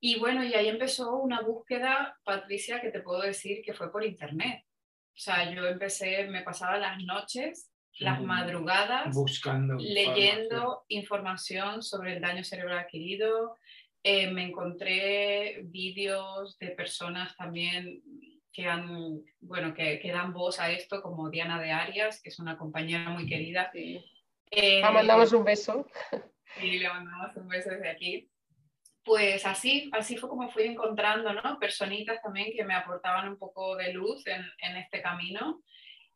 Y 0.00 0.18
bueno, 0.18 0.44
y 0.44 0.52
ahí 0.54 0.68
empezó 0.68 1.16
una 1.16 1.40
búsqueda, 1.40 2.18
Patricia, 2.24 2.80
que 2.80 2.90
te 2.90 3.00
puedo 3.00 3.22
decir 3.22 3.62
que 3.64 3.72
fue 3.72 3.90
por 3.90 4.04
internet. 4.04 4.62
O 4.66 5.18
sea, 5.18 5.50
yo 5.52 5.66
empecé, 5.66 6.26
me 6.26 6.42
pasaba 6.42 6.76
las 6.76 7.02
noches 7.02 7.70
las 7.98 8.20
madrugadas 8.20 9.14
buscando 9.14 9.76
leyendo 9.78 10.84
información. 10.88 11.82
sobre 11.82 12.14
el 12.14 12.20
daño 12.20 12.44
cerebral 12.44 12.78
adquirido. 12.78 13.56
Eh, 14.02 14.30
me 14.30 14.44
encontré 14.44 15.62
vídeos 15.64 16.58
de 16.58 16.70
personas 16.70 17.34
también 17.36 18.02
que, 18.54 18.68
han, 18.68 19.20
bueno, 19.40 19.74
que, 19.74 19.98
que, 19.98 20.12
dan 20.12 20.32
voz 20.32 20.60
a 20.60 20.70
esto, 20.70 21.02
como 21.02 21.28
Diana 21.28 21.60
de 21.60 21.72
Arias, 21.72 22.22
que 22.22 22.28
es 22.28 22.38
una 22.38 22.56
compañera 22.56 23.10
muy 23.10 23.26
querida. 23.26 23.70
Sí. 23.72 24.02
Eh, 24.50 24.80
le 24.80 24.90
mandamos 24.90 25.32
un 25.32 25.44
beso. 25.44 25.86
Sí, 26.60 26.78
le 26.78 26.88
mandamos 26.88 27.36
un 27.36 27.48
beso 27.48 27.70
desde 27.70 27.88
aquí. 27.88 28.30
Pues 29.02 29.44
así, 29.44 29.90
así 29.92 30.16
fue 30.16 30.28
como 30.28 30.48
fui 30.50 30.62
encontrando, 30.62 31.32
¿no? 31.32 31.58
Personitas 31.58 32.22
también 32.22 32.52
que 32.54 32.64
me 32.64 32.74
aportaban 32.74 33.28
un 33.28 33.36
poco 33.36 33.74
de 33.74 33.92
luz 33.92 34.24
en, 34.28 34.40
en 34.58 34.76
este 34.76 35.02
camino 35.02 35.64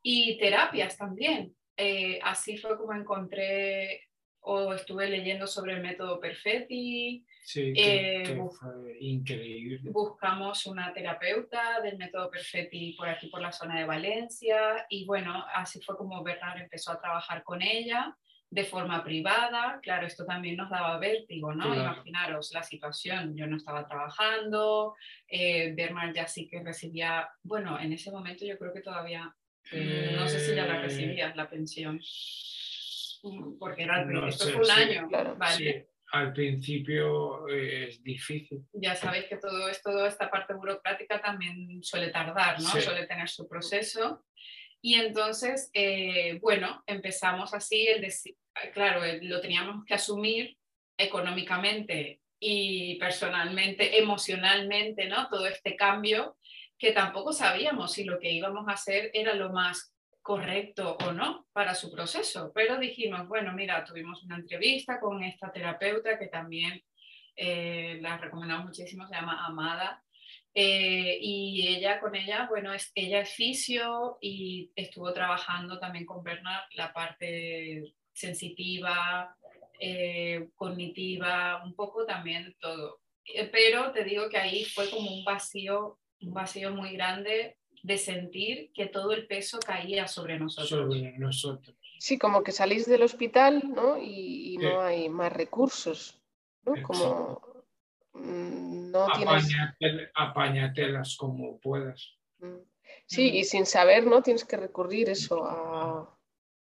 y 0.00 0.38
terapias 0.38 0.96
también. 0.96 1.56
Eh, 1.76 2.20
así 2.22 2.56
fue 2.56 2.78
como 2.78 2.94
encontré 2.94 4.07
o 4.40 4.72
estuve 4.72 5.08
leyendo 5.08 5.46
sobre 5.46 5.74
el 5.74 5.82
método 5.82 6.20
Perfetti. 6.20 7.24
Sí, 7.42 7.72
eh, 7.76 8.38
fue 8.58 8.96
increíble. 9.00 9.90
Buscamos 9.90 10.66
una 10.66 10.92
terapeuta 10.92 11.80
del 11.80 11.96
método 11.98 12.30
Perfetti 12.30 12.92
por 12.92 13.08
aquí, 13.08 13.28
por 13.28 13.40
la 13.40 13.52
zona 13.52 13.78
de 13.78 13.86
Valencia. 13.86 14.86
Y 14.88 15.06
bueno, 15.06 15.44
así 15.54 15.80
fue 15.82 15.96
como 15.96 16.22
Bernard 16.22 16.60
empezó 16.60 16.92
a 16.92 17.00
trabajar 17.00 17.42
con 17.42 17.62
ella 17.62 18.16
de 18.50 18.64
forma 18.64 19.04
privada. 19.04 19.78
Claro, 19.82 20.06
esto 20.06 20.24
también 20.24 20.56
nos 20.56 20.70
daba 20.70 20.98
vértigo, 20.98 21.54
¿no? 21.54 21.74
Imaginaros 21.74 22.50
la 22.54 22.62
situación. 22.62 23.36
Yo 23.36 23.46
no 23.46 23.56
estaba 23.56 23.86
trabajando, 23.86 24.94
eh, 25.26 25.74
Bernard 25.74 26.14
ya 26.14 26.26
sí 26.26 26.48
que 26.48 26.62
recibía, 26.62 27.28
bueno, 27.42 27.78
en 27.78 27.92
ese 27.92 28.10
momento 28.10 28.46
yo 28.46 28.58
creo 28.58 28.72
que 28.72 28.80
todavía 28.80 29.34
no 29.70 30.26
sé 30.26 30.40
si 30.40 30.54
ya 30.54 30.64
la 30.64 30.78
Eh, 30.78 30.82
recibías, 30.82 31.36
la 31.36 31.48
pensión. 31.50 32.00
Porque 33.58 33.82
era 33.82 34.02
el 34.02 34.08
No 34.08 34.28
esto 34.28 34.44
sé, 34.44 34.52
fue 34.52 34.60
un 34.60 34.66
sí, 34.66 34.72
año. 34.72 35.08
claro. 35.08 35.36
Vale. 35.36 35.56
Sí, 35.56 35.88
al 36.12 36.32
principio 36.32 37.48
eh, 37.48 37.88
es 37.88 38.02
difícil. 38.02 38.62
Ya 38.72 38.94
sabéis 38.94 39.26
que 39.26 39.36
todo 39.36 39.68
esto, 39.68 39.90
toda 39.90 40.08
esta 40.08 40.30
parte 40.30 40.54
burocrática 40.54 41.20
también 41.20 41.82
suele 41.82 42.08
tardar, 42.08 42.60
¿no? 42.60 42.68
Sí. 42.70 42.80
Suele 42.80 43.06
tener 43.06 43.28
su 43.28 43.48
proceso. 43.48 44.24
Y 44.80 44.94
entonces, 44.94 45.70
eh, 45.74 46.38
bueno, 46.40 46.82
empezamos 46.86 47.52
así, 47.52 47.86
el 47.88 48.06
claro, 48.72 49.04
eh, 49.04 49.18
lo 49.22 49.40
teníamos 49.40 49.84
que 49.84 49.94
asumir 49.94 50.56
económicamente 50.96 52.20
y 52.40 52.94
personalmente, 52.96 53.98
emocionalmente, 53.98 55.06
¿no? 55.06 55.28
Todo 55.28 55.46
este 55.46 55.76
cambio 55.76 56.36
que 56.78 56.92
tampoco 56.92 57.32
sabíamos 57.32 57.92
si 57.92 58.04
lo 58.04 58.18
que 58.20 58.30
íbamos 58.30 58.68
a 58.68 58.72
hacer 58.72 59.10
era 59.12 59.34
lo 59.34 59.50
más 59.50 59.92
correcto 60.28 60.98
o 61.06 61.12
no 61.12 61.46
para 61.54 61.74
su 61.74 61.90
proceso, 61.90 62.52
pero 62.54 62.76
dijimos, 62.76 63.26
bueno, 63.28 63.54
mira, 63.54 63.82
tuvimos 63.82 64.22
una 64.24 64.36
entrevista 64.36 65.00
con 65.00 65.22
esta 65.22 65.50
terapeuta 65.50 66.18
que 66.18 66.26
también 66.26 66.82
eh, 67.34 67.96
la 68.02 68.18
recomendamos 68.18 68.66
muchísimo, 68.66 69.06
se 69.06 69.14
llama 69.14 69.46
Amada, 69.46 70.04
eh, 70.52 71.16
y 71.18 71.68
ella 71.68 71.98
con 71.98 72.14
ella, 72.14 72.46
bueno, 72.46 72.74
es, 72.74 72.92
ella 72.94 73.20
es 73.20 73.30
fisio 73.30 74.18
y 74.20 74.70
estuvo 74.76 75.14
trabajando 75.14 75.78
también 75.78 76.04
con 76.04 76.22
Bernard 76.22 76.64
la 76.74 76.92
parte 76.92 77.94
sensitiva, 78.12 79.34
eh, 79.80 80.50
cognitiva, 80.56 81.62
un 81.64 81.74
poco 81.74 82.04
también 82.04 82.54
todo. 82.60 83.00
Pero 83.50 83.92
te 83.92 84.04
digo 84.04 84.28
que 84.28 84.36
ahí 84.36 84.66
fue 84.66 84.90
como 84.90 85.10
un 85.10 85.24
vacío, 85.24 85.98
un 86.20 86.34
vacío 86.34 86.74
muy 86.74 86.92
grande 86.92 87.57
de 87.82 87.98
sentir 87.98 88.72
que 88.72 88.86
todo 88.86 89.12
el 89.12 89.26
peso 89.26 89.58
caía 89.60 90.06
sobre 90.08 90.38
nosotros. 90.38 90.68
sobre 90.68 91.18
nosotros. 91.18 91.76
Sí, 91.98 92.18
como 92.18 92.42
que 92.42 92.52
salís 92.52 92.86
del 92.86 93.02
hospital, 93.02 93.62
¿no? 93.74 93.98
Y, 93.98 94.54
y 94.54 94.58
no 94.58 94.80
hay 94.80 95.08
más 95.08 95.32
recursos, 95.32 96.20
¿no? 96.64 96.74
Como 96.82 97.40
mm, 98.14 98.90
no 98.90 99.06
tienes... 99.12 99.48
Apáñatelas 100.14 101.16
como 101.16 101.58
puedas. 101.58 102.16
Mm. 102.38 102.56
Sí, 103.06 103.38
y 103.38 103.44
sin 103.44 103.66
saber, 103.66 104.06
¿no? 104.06 104.22
Tienes 104.22 104.44
que 104.44 104.56
recurrir 104.56 105.08
eso 105.10 105.44
a, 105.44 106.16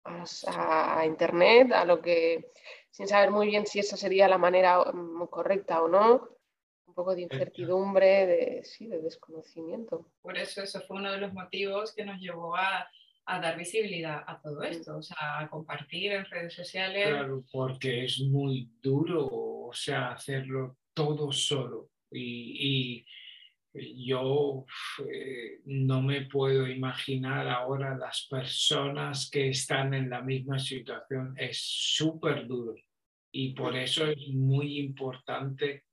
a- 0.06 1.00
a 1.00 1.06
internet, 1.06 1.72
a 1.74 1.86
lo 1.86 2.02
que, 2.02 2.52
sin 2.92 3.08
saber 3.08 3.32
muy 3.32 3.48
bien 3.48 3.66
si 3.66 3.80
esa 3.80 3.98
sería 3.98 4.28
la 4.28 4.38
manera 4.38 4.80
mm, 4.92 5.28
correcta 5.28 5.82
o 5.82 5.88
no, 5.88 6.30
poco 6.96 7.14
de 7.14 7.24
incertidumbre, 7.24 8.26
de, 8.26 8.64
sí, 8.64 8.88
de 8.88 9.00
desconocimiento. 9.02 10.08
Por 10.22 10.38
eso 10.38 10.64
eso 10.64 10.82
fue 10.82 10.98
uno 10.98 11.12
de 11.12 11.20
los 11.20 11.34
motivos 11.34 11.94
que 11.94 12.06
nos 12.06 12.20
llevó 12.20 12.56
a, 12.56 12.90
a 13.26 13.40
dar 13.40 13.58
visibilidad 13.58 14.24
a 14.26 14.40
todo 14.42 14.64
esto, 14.64 14.98
o 14.98 15.02
sea, 15.02 15.40
a 15.40 15.50
compartir 15.50 16.14
en 16.14 16.26
redes 16.26 16.54
sociales. 16.54 17.10
Claro, 17.10 17.44
porque 17.52 18.06
es 18.06 18.20
muy 18.22 18.72
duro, 18.82 19.28
o 19.28 19.74
sea, 19.74 20.14
hacerlo 20.14 20.78
todo 20.94 21.32
solo. 21.32 21.90
Y, 22.12 23.06
y 23.74 24.08
yo 24.08 24.66
eh, 25.12 25.60
no 25.66 26.02
me 26.02 26.22
puedo 26.22 26.66
imaginar 26.68 27.48
ahora 27.50 27.98
las 27.98 28.28
personas 28.30 29.30
que 29.30 29.50
están 29.50 29.94
en 29.94 30.10
la 30.10 30.22
misma 30.22 30.58
situación. 30.60 31.36
Es 31.38 31.60
súper 31.62 32.48
duro. 32.48 32.76
Y 33.32 33.54
por 33.54 33.76
eso 33.76 34.06
es 34.06 34.30
muy 34.30 34.80
importante 34.80 35.84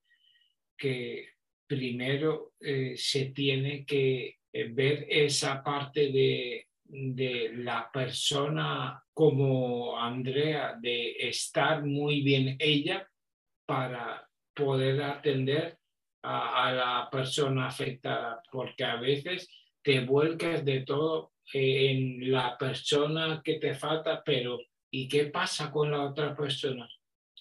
que 0.83 1.29
primero 1.65 2.55
eh, 2.59 2.95
se 2.97 3.27
tiene 3.27 3.87
que 3.87 4.39
eh, 4.53 4.69
ver 4.73 5.07
esa 5.09 5.63
parte 5.63 6.11
de, 6.11 6.67
de 6.83 7.53
la 7.55 7.89
persona 7.93 9.01
como 9.15 9.97
Andrea, 9.97 10.77
de 10.81 11.13
estar 11.21 11.85
muy 11.85 12.23
bien 12.23 12.57
ella 12.59 13.09
para 13.65 14.29
poder 14.53 15.01
atender 15.05 15.79
a, 16.25 16.67
a 16.67 16.73
la 16.73 17.09
persona 17.13 17.69
afectada, 17.69 18.43
porque 18.51 18.83
a 18.83 18.97
veces 18.97 19.49
te 19.83 20.01
vuelcas 20.01 20.65
de 20.65 20.81
todo 20.81 21.33
eh, 21.55 21.93
en 21.93 22.33
la 22.33 22.59
persona 22.59 23.41
que 23.45 23.61
te 23.61 23.75
falta, 23.75 24.21
pero 24.25 24.59
¿y 24.91 25.07
qué 25.07 25.27
pasa 25.27 25.71
con 25.71 25.93
la 25.93 26.03
otra 26.03 26.35
persona? 26.35 26.89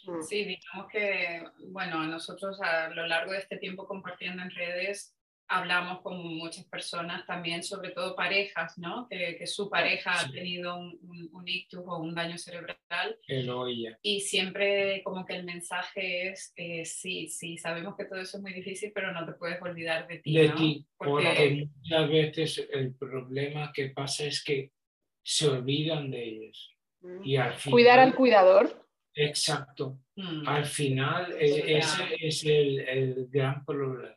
Mm. 0.06 0.22
Sí, 0.22 0.44
digamos 0.46 0.92
que, 0.92 1.44
bueno, 1.68 2.04
nosotros 2.08 2.60
a 2.62 2.90
lo 2.90 3.06
largo 3.08 3.32
de 3.34 3.40
este 3.40 3.58
tiempo 3.58 3.88
compartiendo 3.88 4.42
en 4.44 4.52
redes 4.52 5.16
hablamos 5.54 6.02
con 6.02 6.16
muchas 6.38 6.64
personas 6.70 7.26
también, 7.28 7.62
sobre 7.62 7.90
todo 7.92 8.16
parejas, 8.16 8.78
¿no? 8.78 9.06
Que, 9.10 9.36
que 9.38 9.46
su 9.46 9.70
pareja 9.70 10.14
ha 10.14 10.24
Sí. 10.24 10.32
tenido 10.32 10.78
un, 10.78 10.98
un, 11.04 11.30
un 11.34 11.46
ictus 11.46 11.82
o 11.86 11.98
un 11.98 12.16
daño 12.16 12.38
cerebral 12.38 12.78
Él 13.28 13.50
o 13.50 13.68
ella. 13.68 14.00
y 14.02 14.22
siempre 14.22 15.02
como 15.04 15.26
que 15.26 15.36
el 15.36 15.44
mensaje 15.44 16.30
es, 16.30 16.54
eh, 16.56 16.86
sí, 16.86 17.28
sí, 17.28 17.58
sabemos 17.58 17.98
que 17.98 18.06
todo 18.06 18.22
eso 18.22 18.38
es 18.38 18.44
muy 18.44 18.54
difícil, 18.54 18.94
pero 18.96 19.12
no 19.12 19.26
te 19.26 19.34
puedes 19.34 19.62
olvidar 19.62 20.08
de 20.08 20.20
ti, 20.20 20.38
de 20.38 20.48
¿no? 20.48 20.56
ti, 20.56 20.86
Porque- 20.96 21.12
porque 21.26 21.68
muchas 21.76 22.10
veces 22.10 22.68
el 22.72 22.96
problema 22.96 23.74
que 23.74 23.90
pasa 23.90 24.24
es 24.24 24.42
que 24.42 24.72
se 25.22 25.50
olvidan 25.50 26.10
de 26.12 26.24
ellos. 26.24 26.78
Mm. 27.02 27.26
Y 27.26 27.36
al 27.36 27.54
final, 27.56 27.72
Cuidar 27.74 28.00
al 28.00 28.16
cuidador. 28.16 28.81
Exacto. 29.14 30.00
Mm, 30.16 30.48
Al 30.48 30.66
final, 30.66 31.34
e- 31.34 31.78
ese 31.78 32.16
es 32.20 32.46
el, 32.46 32.80
el 32.80 33.28
gran 33.30 33.66
problema. 33.66 34.16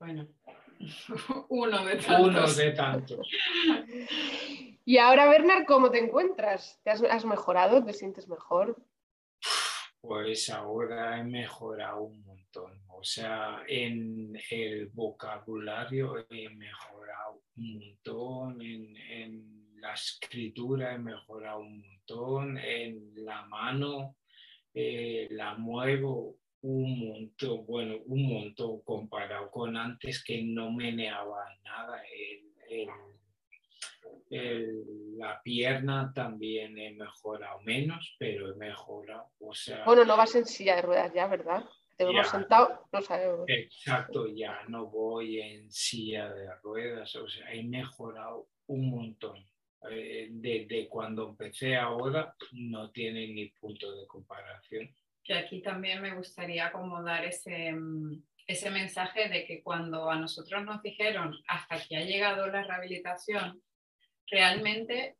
bueno, 0.00 0.28
uno 1.48 1.84
de 1.84 1.96
tantos. 1.96 2.26
Uno 2.28 2.52
de 2.54 2.70
tantos. 2.72 3.28
Y 4.84 4.98
ahora, 4.98 5.28
Bernard, 5.28 5.64
¿cómo 5.66 5.90
te 5.90 5.98
encuentras? 5.98 6.80
¿Te 6.82 6.90
has, 6.90 7.02
has 7.04 7.24
mejorado? 7.24 7.84
¿Te 7.84 7.92
sientes 7.92 8.28
mejor? 8.28 8.76
Pues 10.00 10.50
ahora 10.50 11.20
he 11.20 11.24
mejorado 11.24 12.02
un 12.02 12.24
montón. 12.24 12.82
O 12.88 13.04
sea, 13.04 13.62
en 13.68 14.36
el 14.50 14.86
vocabulario 14.88 16.26
he 16.28 16.48
mejorado 16.48 17.42
un 17.56 17.74
montón, 17.78 18.60
en, 18.60 18.96
en 18.96 19.80
la 19.80 19.94
escritura 19.94 20.94
he 20.94 20.98
mejorado 20.98 21.60
un 21.60 21.80
montón, 21.80 22.58
en 22.58 23.12
la 23.24 23.42
mano 23.46 24.16
eh, 24.74 25.28
la 25.30 25.54
muevo 25.54 26.36
un 26.62 27.08
montón, 27.08 27.66
bueno, 27.66 27.96
un 28.06 28.22
montón 28.28 28.82
comparado 28.82 29.50
con 29.50 29.76
antes 29.76 30.22
que 30.22 30.42
no 30.42 30.70
meneaba 30.70 31.44
nada. 31.64 32.00
El- 32.04 32.52
el- 32.68 32.88
el- 34.30 35.18
la 35.18 35.40
pierna 35.42 36.12
también 36.14 36.78
he 36.78 36.92
mejorado 36.92 37.60
menos, 37.62 38.14
pero 38.18 38.50
he 38.52 38.56
mejorado. 38.56 39.30
O 39.40 39.54
sea, 39.54 39.84
Bueno, 39.84 40.04
no 40.04 40.16
vas 40.16 40.34
en 40.34 40.46
silla 40.46 40.76
de 40.76 40.82
ruedas 40.82 41.12
ya, 41.12 41.26
¿verdad? 41.26 41.64
Te 41.96 42.04
vemos 42.04 42.28
sentado, 42.28 42.86
no 42.90 43.02
sabemos. 43.02 43.44
exacto, 43.48 44.26
ya 44.28 44.62
no 44.68 44.86
voy 44.86 45.40
en 45.40 45.70
silla 45.70 46.32
de 46.32 46.48
ruedas, 46.62 47.14
o 47.16 47.28
sea, 47.28 47.52
he 47.52 47.62
mejorado 47.62 48.48
un 48.66 48.88
montón. 48.90 49.46
Eh, 49.90 50.28
Desde 50.30 50.88
cuando 50.88 51.28
empecé 51.30 51.76
ahora 51.76 52.34
no 52.52 52.90
tiene 52.90 53.26
ni 53.28 53.48
punto 53.50 53.92
de 53.98 54.06
comparación. 54.06 54.94
que 55.24 55.34
aquí 55.34 55.62
también 55.62 56.00
me 56.02 56.14
gustaría 56.16 56.72
como 56.72 57.00
dar 57.02 57.24
ese, 57.24 57.72
mm, 57.72 58.22
ese 58.46 58.70
mensaje 58.70 59.28
de 59.28 59.44
que 59.44 59.62
cuando 59.62 60.10
a 60.10 60.16
nosotros 60.16 60.64
nos 60.64 60.82
dijeron 60.82 61.36
hasta 61.46 61.76
aquí 61.76 61.94
ha 61.94 62.04
llegado 62.04 62.48
la 62.48 62.64
rehabilitación, 62.64 63.62
realmente 64.26 65.16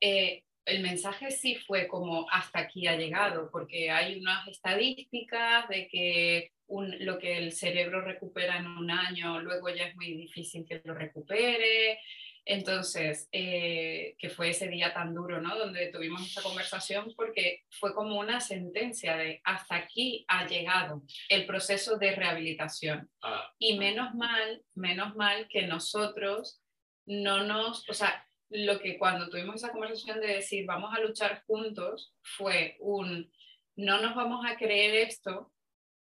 eh, 0.00 0.44
el 0.64 0.80
mensaje 0.82 1.30
sí 1.32 1.56
fue 1.56 1.88
como 1.88 2.28
hasta 2.30 2.60
aquí 2.60 2.86
ha 2.86 2.96
llegado, 2.96 3.50
porque 3.50 3.90
hay 3.90 4.20
unas 4.20 4.46
estadísticas 4.46 5.68
de 5.68 5.88
que 5.88 6.52
un- 6.68 7.04
lo 7.04 7.18
que 7.18 7.36
el 7.38 7.50
cerebro 7.52 8.00
recupera 8.00 8.58
en 8.58 8.66
un 8.68 8.90
año, 8.90 9.40
luego 9.40 9.68
ya 9.70 9.86
es 9.88 9.96
muy 9.96 10.14
difícil 10.14 10.64
que 10.64 10.80
lo 10.84 10.94
recupere. 10.94 11.98
Entonces, 12.44 13.28
eh, 13.30 14.16
que 14.18 14.28
fue 14.28 14.50
ese 14.50 14.68
día 14.68 14.92
tan 14.92 15.14
duro, 15.14 15.40
¿no? 15.40 15.56
Donde 15.56 15.88
tuvimos 15.88 16.22
esta 16.22 16.42
conversación 16.42 17.12
porque 17.16 17.64
fue 17.70 17.94
como 17.94 18.18
una 18.18 18.40
sentencia 18.40 19.16
de 19.16 19.40
hasta 19.44 19.76
aquí 19.76 20.24
ha 20.28 20.46
llegado 20.46 21.02
el 21.28 21.46
proceso 21.46 21.98
de 21.98 22.16
rehabilitación. 22.16 23.08
Ah, 23.22 23.48
Y 23.58 23.78
menos 23.78 24.14
mal, 24.14 24.62
menos 24.74 25.14
mal 25.14 25.46
que 25.48 25.66
nosotros 25.66 26.60
no 27.06 27.44
nos, 27.44 27.88
o 27.88 27.94
sea, 27.94 28.26
lo 28.52 28.78
que 28.80 28.98
cuando 28.98 29.28
tuvimos 29.28 29.56
esa 29.56 29.72
conversación 29.72 30.20
de 30.20 30.26
decir 30.26 30.66
vamos 30.66 30.92
a 30.94 31.00
luchar 31.00 31.42
juntos 31.46 32.14
fue 32.22 32.76
un 32.80 33.32
no 33.76 34.00
nos 34.00 34.14
vamos 34.14 34.44
a 34.46 34.56
creer 34.56 35.08
esto 35.08 35.50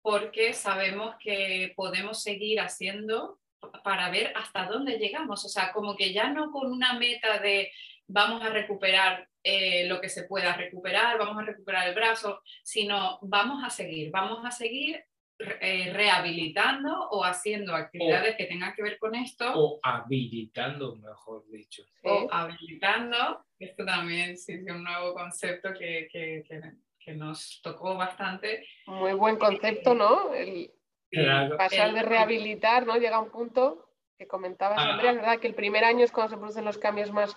porque 0.02 0.54
sabemos 0.54 1.16
que 1.20 1.74
podemos 1.76 2.24
seguir 2.24 2.60
haciendo 2.60 3.40
para 3.84 4.10
ver 4.10 4.34
hasta 4.36 4.66
dónde 4.66 4.98
llegamos. 4.98 5.46
O 5.46 5.50
sea, 5.50 5.72
como 5.72 5.96
que 5.96 6.14
ya 6.14 6.30
no 6.30 6.52
con 6.52 6.72
una 6.72 6.94
meta 6.94 7.40
de 7.40 7.72
vamos 8.08 8.42
a 8.42 8.50
recuperar 8.50 9.28
eh, 9.44 9.88
lo 9.88 10.00
que 10.00 10.10
se 10.10 10.24
pueda 10.24 10.56
recuperar, 10.56 11.18
vamos 11.18 11.42
a 11.42 11.46
recuperar 11.46 11.90
el 11.90 11.96
brazo, 11.96 12.42
sino 12.64 13.20
vamos 13.22 13.64
a 13.64 13.70
seguir, 13.70 14.12
vamos 14.12 14.46
a 14.46 14.52
seguir 14.52 15.04
eh, 15.40 15.92
rehabilitando 15.92 17.10
o 17.10 17.24
haciendo 17.24 17.76
actividades 17.76 18.36
que 18.38 18.46
tengan 18.46 18.74
que 18.74 18.84
ver 18.84 18.98
con 18.98 19.16
esto. 19.16 19.52
O 19.54 19.80
habilitando, 19.84 20.96
mejor 20.96 21.44
dicho. 21.50 21.84
O 22.04 22.28
habilitando, 22.32 23.44
esto 23.60 23.84
también 23.84 24.32
es 24.32 24.48
un 24.48 24.84
nuevo 24.84 25.14
concepto 25.14 25.74
que, 25.74 26.08
que, 26.12 26.44
que, 27.00 27.14
nos 27.14 27.60
tocó 27.62 27.98
bastante. 27.98 28.66
Muy 28.86 29.14
buen 29.14 29.38
concepto, 29.38 29.94
¿no? 29.94 30.34
El, 30.34 30.72
pasar 31.58 31.94
de 31.94 32.02
rehabilitar, 32.02 32.86
¿no? 32.86 32.98
Llega 32.98 33.20
un 33.20 33.30
punto 33.30 33.90
que 34.18 34.28
comentabas, 34.28 34.80
ah. 34.80 34.94
Andrea, 34.94 35.14
¿verdad? 35.14 35.40
Que 35.40 35.48
el 35.48 35.56
primer 35.56 35.84
año 35.84 36.04
es 36.04 36.12
cuando 36.12 36.32
se 36.32 36.38
producen 36.38 36.66
los 36.66 36.78
cambios 36.78 37.12
más 37.12 37.36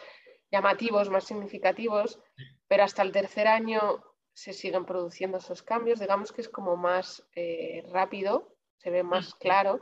llamativos, 0.50 1.10
más 1.10 1.24
significativos, 1.24 2.20
pero 2.68 2.84
hasta 2.84 3.02
el 3.02 3.12
tercer 3.12 3.48
año 3.48 4.04
se 4.32 4.52
siguen 4.52 4.84
produciendo 4.84 5.38
esos 5.38 5.62
cambios, 5.62 5.98
digamos 5.98 6.32
que 6.32 6.42
es 6.42 6.48
como 6.48 6.76
más 6.76 7.26
eh, 7.34 7.82
rápido, 7.90 8.54
se 8.76 8.90
ve 8.90 9.02
más 9.02 9.34
claro, 9.34 9.80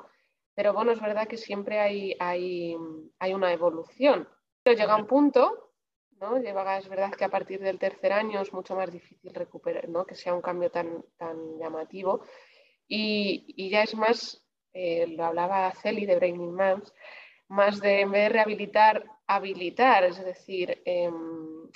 pero 0.54 0.72
bueno, 0.72 0.92
es 0.92 1.00
verdad 1.00 1.26
que 1.26 1.36
siempre 1.36 1.80
hay, 1.80 2.16
hay, 2.20 2.76
hay 3.18 3.34
una 3.34 3.52
evolución. 3.52 4.28
Pero 4.62 4.78
llega 4.78 4.96
un 4.96 5.06
punto, 5.06 5.72
¿no? 6.20 6.38
Llega, 6.38 6.78
es 6.78 6.88
verdad 6.88 7.12
que 7.12 7.24
a 7.24 7.28
partir 7.28 7.60
del 7.60 7.78
tercer 7.78 8.12
año 8.12 8.40
es 8.40 8.52
mucho 8.52 8.76
más 8.76 8.90
difícil 8.90 9.34
recuperar, 9.34 9.88
¿no? 9.88 10.06
que 10.06 10.14
sea 10.14 10.32
un 10.32 10.40
cambio 10.40 10.70
tan, 10.70 11.04
tan 11.16 11.58
llamativo, 11.58 12.24
y, 12.88 13.44
y 13.56 13.70
ya 13.70 13.82
es 13.82 13.94
más, 13.94 14.44
eh, 14.72 15.06
lo 15.08 15.24
hablaba 15.24 15.72
Celi 15.72 16.06
de 16.06 16.16
Braining 16.16 16.54
Moms, 16.54 16.92
más 17.48 17.80
de 17.80 18.00
en 18.00 18.10
vez 18.10 18.24
de 18.24 18.28
rehabilitar, 18.30 19.04
habilitar, 19.26 20.04
es 20.04 20.22
decir, 20.24 20.82
em, 20.84 21.70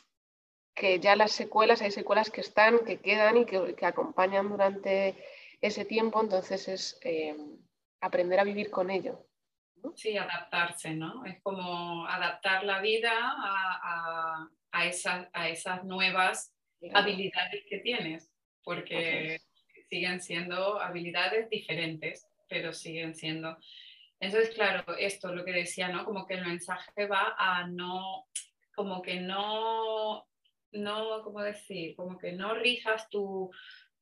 que 0.74 1.00
ya 1.00 1.16
las 1.16 1.32
secuelas, 1.32 1.82
hay 1.82 1.90
secuelas 1.90 2.30
que 2.30 2.40
están, 2.40 2.84
que 2.84 3.00
quedan 3.00 3.38
y 3.38 3.44
que, 3.46 3.86
acompañan 3.86 4.48
durante 4.48 5.16
ese 5.61 5.84
tiempo, 5.84 6.20
entonces 6.20 6.68
es 6.68 7.00
eh, 7.02 7.36
aprender 8.00 8.38
a 8.40 8.44
vivir 8.44 8.70
con 8.70 8.90
ello. 8.90 9.24
Sí, 9.94 10.16
adaptarse, 10.16 10.94
¿no? 10.94 11.24
Es 11.24 11.40
como 11.42 12.06
adaptar 12.06 12.64
la 12.64 12.80
vida 12.80 13.12
a, 13.12 14.48
a, 14.72 14.86
esas, 14.86 15.28
a 15.32 15.48
esas, 15.48 15.84
nuevas 15.84 16.54
habilidades 16.92 17.64
que 17.68 17.78
tienes, 17.78 18.30
porque 18.62 19.40
siguen 19.89 20.20
siendo 20.20 20.80
habilidades 20.80 21.49
diferentes, 21.51 22.28
pero 22.49 22.72
siguen 22.72 23.14
siendo. 23.14 23.57
Entonces, 24.20 24.55
claro, 24.55 24.97
esto 24.97 25.32
lo 25.34 25.45
que 25.45 25.53
decía, 25.53 25.89
¿no? 25.89 26.05
Como 26.05 26.26
que 26.26 26.34
el 26.34 26.47
mensaje 26.47 27.07
va 27.07 27.34
a 27.39 27.66
no, 27.66 28.26
como 28.74 29.01
que 29.03 29.20
no 29.20 30.28
no, 30.72 31.22
¿cómo 31.22 31.41
decir? 31.43 31.97
Como 31.97 32.18
que 32.18 32.32
no 32.32 32.55
rijas 32.55 33.09
tu, 33.09 33.51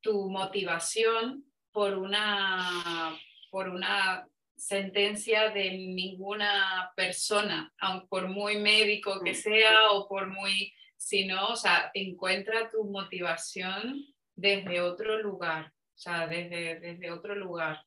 motivación 0.05 1.43
por 1.73 1.97
una, 1.97 3.13
por 3.51 3.67
una 3.67 4.25
sentencia 4.55 5.49
de 5.49 5.71
ninguna 5.71 6.93
persona, 6.95 7.73
aun 7.77 8.07
por 8.07 8.29
muy 8.29 8.57
médico 8.57 9.19
que 9.21 9.33
sea 9.33 9.91
o 9.91 10.07
por 10.07 10.27
muy, 10.27 10.73
sino, 10.95 11.47
o 11.49 11.55
sea, 11.57 11.91
encuentra 11.93 12.69
tu 12.69 12.85
motivación 12.85 14.01
desde 14.33 14.79
otro 14.79 15.21
lugar, 15.21 15.73
o 15.97 15.99
sea, 15.99 16.27
desde, 16.27 16.79
desde 16.79 17.11
otro 17.11 17.35
lugar. 17.35 17.83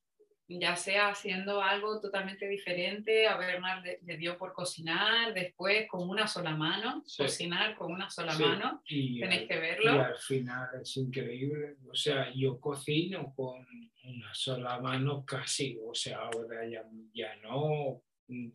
Ya 0.49 0.75
sea 0.75 1.11
haciendo 1.11 1.63
algo 1.63 2.01
totalmente 2.01 2.49
diferente, 2.49 3.29
a 3.29 3.37
Bernard 3.37 3.85
le, 3.85 4.17
dio 4.17 4.37
por 4.37 4.53
cocinar 4.53 5.33
después 5.33 5.87
con 5.87 6.11
una 6.11 6.27
sola 6.27 6.57
mano, 6.57 7.05
cocinar 7.17 7.77
con 7.77 7.93
una 7.93 8.11
sola 8.11 8.37
mano, 8.37 8.83
tenéis 8.85 9.47
que 9.47 9.61
verlo. 9.61 9.95
Y 9.95 9.99
al 9.99 10.19
final 10.19 10.69
es 10.83 10.97
increíble, 10.97 11.77
o 11.89 11.95
sea, 11.95 12.33
yo 12.35 12.59
cocino 12.59 13.33
con 13.37 13.65
una 14.03 14.35
sola 14.35 14.81
mano 14.81 15.25
casi, 15.25 15.79
o 15.81 15.95
sea, 15.95 16.19
ahora 16.19 16.69
ya, 16.69 16.83
ya 17.15 17.37
no 17.37 18.03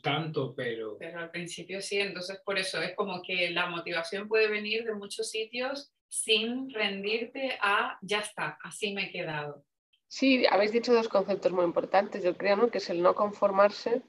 tanto, 0.01 0.53
pero... 0.53 0.97
Pero 0.97 1.20
al 1.20 1.32
principio 1.32 1.80
sí, 1.80 1.97
entonces 2.01 2.41
por 2.43 2.60
eso 2.60 2.82
es 2.82 2.93
como 2.93 3.22
que 3.22 3.51
la 3.51 3.70
motivación 3.70 4.28
puede 4.28 4.49
venir 4.49 4.84
de 4.84 4.95
muchos 4.95 5.30
sitios 5.30 5.93
sin 6.24 6.70
rendirte 6.70 7.57
a, 7.61 7.97
ya 8.01 8.20
está, 8.20 8.57
así 8.63 8.93
me 8.93 9.05
he 9.05 9.11
quedado 9.11 9.66
Sí, 10.07 10.45
habéis 10.49 10.72
dicho 10.72 10.93
dos 10.93 11.09
conceptos 11.09 11.51
muy 11.51 11.66
importantes, 11.66 12.24
yo 12.24 12.38
creo, 12.38 12.55
¿no? 12.55 12.70
que 12.70 12.78
es 12.78 12.89
el 12.89 13.01
no 13.01 13.16
conformarse, 13.16 14.01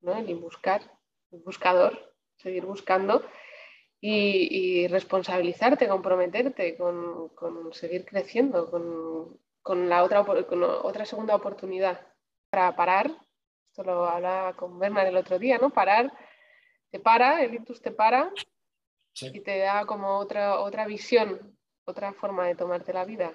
¿no? 0.00 0.16
el 0.16 0.34
buscar, 0.34 0.82
el 1.30 1.40
buscador, 1.40 2.14
seguir 2.36 2.64
buscando 2.64 3.22
y, 4.00 4.88
responsabilizarte, 4.88 5.86
comprometerte 5.86 6.76
con, 6.76 7.30
seguir 7.72 8.04
creciendo, 8.04 8.70
con, 9.62 9.88
la 9.88 10.02
otra, 10.02 10.22
otra 10.22 11.04
segunda 11.04 11.36
oportunidad 11.36 12.08
para 12.50 12.74
parar. 12.74 13.12
Esto 13.68 13.84
lo 13.84 14.04
hablaba 14.04 14.54
con 14.54 14.80
Bernard 14.80 15.06
el 15.06 15.16
otro 15.16 15.38
día, 15.38 15.58
¿no? 15.58 15.70
Parar, 15.70 16.12
te 16.90 16.98
para, 16.98 17.40
el 17.40 17.54
ictus 17.54 17.80
te 17.80 17.92
para 17.92 18.32
y 19.14 19.40
te 19.40 19.58
da 19.58 19.86
como 19.86 20.18
otra, 20.18 20.58
otra 20.58 20.86
visión, 20.86 21.51
otra 21.84 22.12
forma 22.12 22.46
de 22.46 22.54
tomarte 22.54 22.92
la 22.92 23.04
vida. 23.04 23.32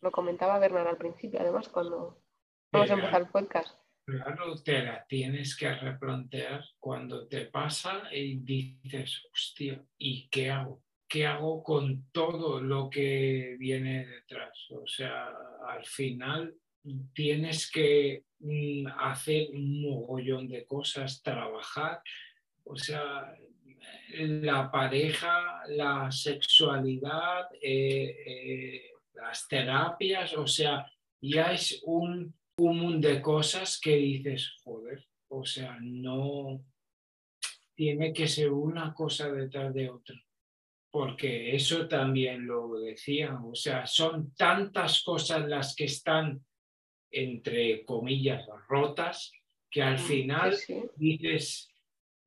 Lo 0.00 0.10
comentaba 0.10 0.58
Bernard 0.58 0.88
al 0.88 0.96
principio, 0.96 1.40
además, 1.40 1.68
cuando 1.68 2.22
vamos 2.72 2.90
a 2.90 2.94
empezar 2.94 3.22
el 3.22 3.28
podcast. 3.28 3.78
Claro, 4.04 4.54
te 4.62 4.82
la 4.82 5.06
tienes 5.06 5.56
que 5.56 5.72
replantear 5.74 6.64
cuando 6.80 7.28
te 7.28 7.46
pasa 7.46 8.02
y 8.12 8.38
dices, 8.38 9.22
hostia, 9.32 9.84
¿y 9.96 10.28
qué 10.28 10.50
hago? 10.50 10.82
¿Qué 11.08 11.26
hago 11.26 11.62
con 11.62 12.10
todo 12.10 12.60
lo 12.60 12.90
que 12.90 13.56
viene 13.58 14.06
detrás? 14.06 14.58
O 14.70 14.86
sea, 14.86 15.28
al 15.68 15.84
final 15.84 16.56
tienes 17.12 17.70
que 17.70 18.24
mm, 18.40 18.86
hacer 18.98 19.50
un 19.52 19.82
mogollón 19.82 20.48
de 20.48 20.64
cosas, 20.64 21.22
trabajar. 21.22 22.02
O 22.64 22.76
sea, 22.76 23.36
la 24.18 24.70
pareja, 24.70 25.62
la 25.68 26.10
sexualidad, 26.10 27.48
eh, 27.60 28.16
eh, 28.26 28.90
las 29.14 29.46
terapias, 29.48 30.34
o 30.36 30.46
sea, 30.46 30.90
ya 31.20 31.52
es 31.52 31.82
un 31.84 32.34
común 32.54 33.00
de 33.00 33.22
cosas 33.22 33.80
que 33.80 33.96
dices, 33.96 34.56
joder, 34.62 35.06
o 35.28 35.44
sea, 35.44 35.78
no 35.80 36.64
tiene 37.74 38.12
que 38.12 38.28
ser 38.28 38.50
una 38.50 38.92
cosa 38.92 39.32
detrás 39.32 39.72
de 39.72 39.88
otra, 39.88 40.16
porque 40.90 41.54
eso 41.54 41.88
también 41.88 42.46
lo 42.46 42.78
decía, 42.78 43.38
o 43.42 43.54
sea, 43.54 43.86
son 43.86 44.34
tantas 44.34 45.02
cosas 45.02 45.48
las 45.48 45.74
que 45.74 45.84
están, 45.84 46.44
entre 47.10 47.84
comillas, 47.84 48.46
rotas, 48.68 49.32
que 49.70 49.82
al 49.82 49.98
final 49.98 50.54
dices, 50.96 51.71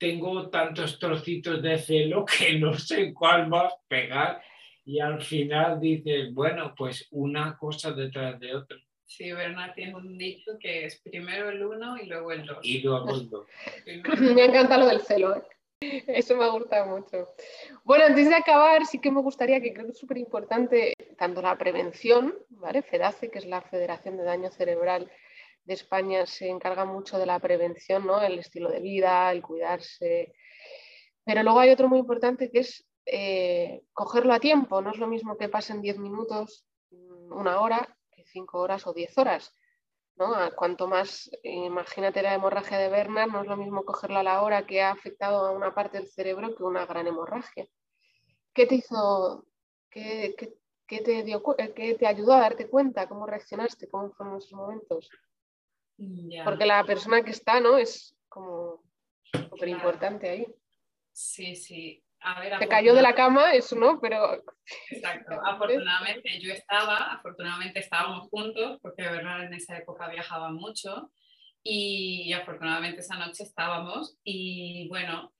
tengo 0.05 0.49
tantos 0.49 0.99
trocitos 0.99 1.63
de 1.63 1.79
celo 1.79 2.25
que 2.37 2.59
no 2.59 2.73
sé 2.77 3.11
cuál 3.11 3.47
más 3.47 3.73
pegar 3.87 4.41
y 4.85 4.99
al 4.99 5.19
final 5.19 5.79
dices, 5.79 6.31
bueno, 6.31 6.75
pues 6.77 7.07
una 7.09 7.57
cosa 7.57 7.91
detrás 7.91 8.39
de 8.39 8.55
otra. 8.55 8.77
Sí, 9.03 9.31
Bernard 9.31 9.73
tiene 9.73 9.95
un 9.95 10.15
dicho 10.15 10.51
que 10.59 10.85
es 10.85 11.01
primero 11.01 11.49
el 11.49 11.65
uno 11.65 11.97
y 11.97 12.05
luego 12.05 12.31
el 12.31 12.45
dos. 12.45 12.59
Y 12.61 12.81
luego 12.81 13.15
el 13.15 13.29
dos. 13.29 13.47
me 14.19 14.45
encanta 14.45 14.77
lo 14.77 14.85
del 14.85 15.01
celo. 15.01 15.37
¿eh? 15.37 16.03
Eso 16.07 16.35
me 16.37 16.47
gusta 16.49 16.85
mucho. 16.85 17.29
Bueno, 17.83 18.05
antes 18.05 18.29
de 18.29 18.35
acabar, 18.35 18.85
sí 18.85 18.99
que 18.99 19.11
me 19.11 19.21
gustaría, 19.21 19.59
que 19.59 19.73
creo 19.73 19.87
que 19.87 19.93
es 19.93 19.99
súper 19.99 20.19
importante, 20.19 20.93
tanto 21.17 21.41
la 21.41 21.57
prevención, 21.57 22.35
¿vale? 22.49 22.83
FEDACE, 22.83 23.31
que 23.31 23.39
es 23.39 23.45
la 23.45 23.61
Federación 23.61 24.17
de 24.17 24.23
Daño 24.23 24.51
Cerebral 24.51 25.09
de 25.65 25.73
España, 25.73 26.25
se 26.25 26.47
encarga 26.47 26.85
mucho 26.85 27.17
de 27.17 27.25
la 27.25 27.39
prevención, 27.39 28.05
¿no? 28.05 28.21
El 28.21 28.39
estilo 28.39 28.69
de 28.69 28.79
vida, 28.79 29.31
el 29.31 29.41
cuidarse. 29.41 30.33
Pero 31.25 31.43
luego 31.43 31.59
hay 31.59 31.71
otro 31.71 31.89
muy 31.89 31.99
importante 31.99 32.51
que 32.51 32.59
es 32.59 32.85
eh, 33.05 33.83
cogerlo 33.93 34.33
a 34.33 34.39
tiempo. 34.39 34.81
No 34.81 34.91
es 34.91 34.97
lo 34.97 35.07
mismo 35.07 35.37
que 35.37 35.49
pasen 35.49 35.81
10 35.81 35.97
minutos, 35.97 36.65
mm, 36.91 37.33
una 37.33 37.59
hora, 37.61 37.97
que 38.11 38.23
5 38.25 38.59
horas 38.59 38.85
o 38.87 38.93
10 38.93 39.17
horas. 39.17 39.55
¿no? 40.17 40.33
Cuanto 40.55 40.87
más, 40.87 41.29
imagínate 41.43 42.21
la 42.21 42.35
hemorragia 42.35 42.77
de 42.77 42.89
Bernard, 42.89 43.29
no 43.29 43.41
es 43.41 43.47
lo 43.47 43.57
mismo 43.57 43.83
cogerla 43.83 44.21
a 44.21 44.23
la 44.23 44.41
hora 44.41 44.65
que 44.65 44.81
ha 44.81 44.91
afectado 44.91 45.45
a 45.45 45.51
una 45.51 45.73
parte 45.73 45.97
del 45.97 46.07
cerebro 46.07 46.55
que 46.55 46.63
una 46.63 46.85
gran 46.85 47.07
hemorragia. 47.07 47.67
¿Qué 48.53 48.65
te 48.65 48.75
hizo, 48.75 49.45
qué, 49.89 50.33
te, 50.87 51.23
dio, 51.23 51.43
qué 51.75 51.95
te 51.99 52.07
ayudó 52.07 52.33
a 52.33 52.39
darte 52.39 52.69
cuenta? 52.69 53.09
¿Cómo 53.09 53.25
reaccionaste? 53.25 53.89
¿Cómo 53.89 54.11
fueron 54.11 54.37
esos 54.37 54.53
momentos? 54.53 55.09
Porque 56.43 56.65
la 56.65 56.83
persona 56.83 57.23
que 57.23 57.31
está, 57.31 57.59
¿no? 57.59 57.77
Es 57.77 58.15
como 58.27 58.83
súper 59.31 59.69
importante 59.69 60.29
ahí. 60.29 60.47
Sí, 61.11 61.55
sí. 61.55 62.05
Se 62.59 62.67
cayó 62.67 62.95
de 62.95 63.03
la 63.03 63.13
cama, 63.13 63.53
eso 63.53 63.75
no, 63.75 63.99
pero... 64.01 64.43
Exacto, 64.89 65.39
afortunadamente 65.45 66.39
yo 66.41 66.51
estaba, 66.51 67.13
afortunadamente 67.13 67.79
estábamos 67.79 68.27
juntos, 68.29 68.79
porque 68.81 69.03
verdad 69.03 69.43
en 69.43 69.53
esa 69.53 69.77
época 69.77 70.07
viajaba 70.07 70.51
mucho 70.51 71.11
y, 71.61 72.33
afortunadamente 72.33 73.01
esa 73.01 73.17
noche 73.17 73.43
estábamos 73.43 74.17
y 74.23 74.87
bueno, 74.89 75.33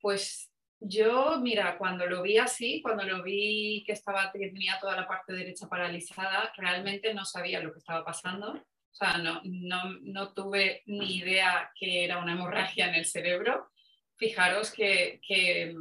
pues 0.00 0.52
yo, 0.78 1.38
mira, 1.40 1.78
cuando 1.78 2.06
lo 2.06 2.22
vi 2.22 2.36
así, 2.36 2.82
cuando 2.82 3.04
lo 3.04 3.22
vi 3.22 3.82
que, 3.86 3.92
estaba, 3.92 4.30
que 4.30 4.50
tenía 4.50 4.78
toda 4.78 4.94
la 4.94 5.08
parte 5.08 5.32
derecha 5.32 5.68
paralizada, 5.68 6.52
realmente 6.56 7.14
no 7.14 7.24
sabía 7.24 7.60
lo 7.60 7.72
que 7.72 7.78
estaba 7.78 8.04
pasando. 8.04 8.62
O 8.96 9.04
sea, 9.04 9.18
no, 9.18 9.42
no, 9.44 10.32
tuve 10.32 10.82
ni 10.86 11.16
idea 11.16 11.70
que 11.78 12.02
era 12.04 12.18
una 12.18 12.32
hemorragia 12.32 12.88
en 12.88 12.94
el 12.94 13.04
cerebro. 13.04 13.68
Fijaros 14.16 14.72
que, 14.72 15.20
que, 15.26 15.74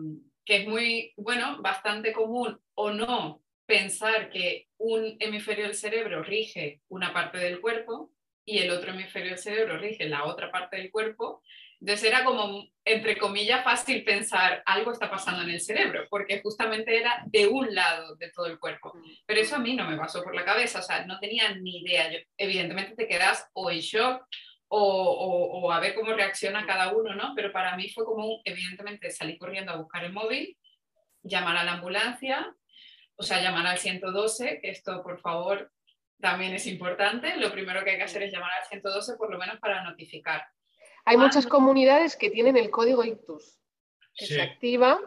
que 0.43 0.55
es 0.57 0.68
muy, 0.68 1.13
bueno, 1.16 1.61
bastante 1.61 2.11
común 2.11 2.59
o 2.74 2.91
no 2.91 3.41
pensar 3.66 4.30
que 4.30 4.68
un 4.78 5.16
hemisferio 5.20 5.63
del 5.63 5.76
cerebro 5.76 6.24
rige 6.24 6.82
una 6.89 7.13
parte 7.13 7.38
del 7.38 7.61
cuerpo 7.61 8.11
y 8.43 8.57
el 8.57 8.70
otro 8.72 8.91
hemisferio 8.91 9.30
del 9.30 9.39
cerebro 9.39 9.78
rige 9.78 10.09
la 10.09 10.26
otra 10.26 10.51
parte 10.51 10.76
del 10.76 10.91
cuerpo. 10.91 11.41
Entonces 11.80 12.09
era 12.09 12.23
como, 12.23 12.63
entre 12.84 13.17
comillas, 13.17 13.63
fácil 13.63 14.03
pensar 14.03 14.63
algo 14.65 14.91
está 14.91 15.09
pasando 15.09 15.43
en 15.43 15.49
el 15.49 15.61
cerebro, 15.61 16.05
porque 16.09 16.41
justamente 16.41 16.97
era 16.97 17.23
de 17.26 17.47
un 17.47 17.73
lado 17.73 18.15
de 18.15 18.32
todo 18.32 18.47
el 18.47 18.59
cuerpo. 18.59 18.93
Pero 19.26 19.41
eso 19.41 19.55
a 19.55 19.59
mí 19.59 19.76
no 19.76 19.89
me 19.89 19.97
pasó 19.97 20.23
por 20.23 20.36
la 20.36 20.45
cabeza, 20.45 20.80
o 20.80 20.84
sea, 20.84 21.05
no 21.05 21.19
tenía 21.19 21.53
ni 21.55 21.82
idea. 21.82 22.11
Yo, 22.11 22.19
evidentemente 22.38 22.95
te 22.95 23.07
quedas 23.07 23.49
o 23.53 23.69
en 23.69 23.80
shock 23.80 24.26
o, 24.67 25.61
o, 25.63 25.71
a 25.71 25.80
ver 25.80 25.95
cómo 25.95 26.13
reacciona 26.13 26.65
cada 26.65 26.93
uno, 26.93 27.13
¿no? 27.15 27.34
Pero 27.36 27.51
para 27.51 27.76
mí 27.76 27.89
fue 27.89 28.05
como, 28.05 28.41
evidentemente, 28.43 29.11
salir 29.11 29.38
corriendo 29.38 29.71
a 29.71 29.78
buscar 29.78 30.03
el 30.03 30.13
móvil, 30.13 30.57
llamar 31.21 31.57
a 31.57 31.63
la 31.63 31.73
ambulancia, 31.73 32.53
o 33.15 33.23
sea, 33.23 33.41
llamar 33.41 33.67
al 33.67 33.78
112, 33.78 34.59
que 34.61 34.69
esto, 34.69 35.01
por 35.03 35.19
favor, 35.21 35.71
también 36.19 36.53
es 36.53 36.67
importante. 36.67 37.38
Lo 37.38 37.51
primero 37.51 37.84
que 37.84 37.91
hay 37.91 37.97
que 37.97 38.03
hacer 38.03 38.23
es 38.23 38.32
llamar 38.32 38.51
al 38.59 38.67
112 38.67 39.15
por 39.17 39.32
lo 39.32 39.38
menos 39.38 39.59
para 39.59 39.84
notificar. 39.84 40.45
Hay 41.06 41.18
muchas 41.18 41.45
comunidades 41.45 42.16
que 42.16 42.30
tienen 42.30 42.58
el 42.58 42.72
código 42.72 43.03
ictus, 43.03 43.60
que 44.16 44.26
se 44.26 44.41
activa 44.41 44.99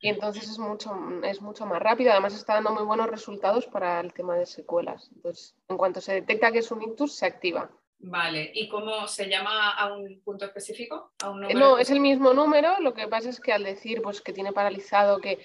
y 0.00 0.08
entonces 0.08 0.44
es 0.44 0.58
mucho, 0.58 0.96
es 1.24 1.42
mucho 1.42 1.66
más 1.66 1.80
rápido. 1.80 2.10
Además 2.10 2.34
está 2.34 2.54
dando 2.54 2.70
muy 2.70 2.84
buenos 2.84 3.10
resultados 3.10 3.66
para 3.66 4.00
el 4.00 4.14
tema 4.14 4.36
de 4.36 4.46
secuelas. 4.46 5.10
Entonces, 5.14 5.54
en 5.68 5.76
cuanto 5.76 6.00
se 6.00 6.14
detecta 6.14 6.50
que 6.50 6.60
es 6.60 6.70
un 6.70 6.82
ictus, 6.82 7.14
se 7.14 7.26
activa. 7.26 7.70
Vale, 7.98 8.50
¿y 8.54 8.66
cómo 8.70 9.06
se 9.06 9.28
llama 9.28 9.72
a 9.72 9.92
un 9.92 10.22
punto 10.24 10.46
específico? 10.46 11.12
¿A 11.22 11.28
un 11.28 11.42
no, 11.42 11.76
es 11.76 11.90
el 11.90 12.00
mismo 12.00 12.32
número, 12.32 12.80
lo 12.80 12.94
que 12.94 13.06
pasa 13.08 13.28
es 13.28 13.40
que 13.40 13.52
al 13.52 13.62
decir 13.62 14.00
pues, 14.00 14.22
que 14.22 14.32
tiene 14.32 14.52
paralizado, 14.54 15.20
que 15.20 15.38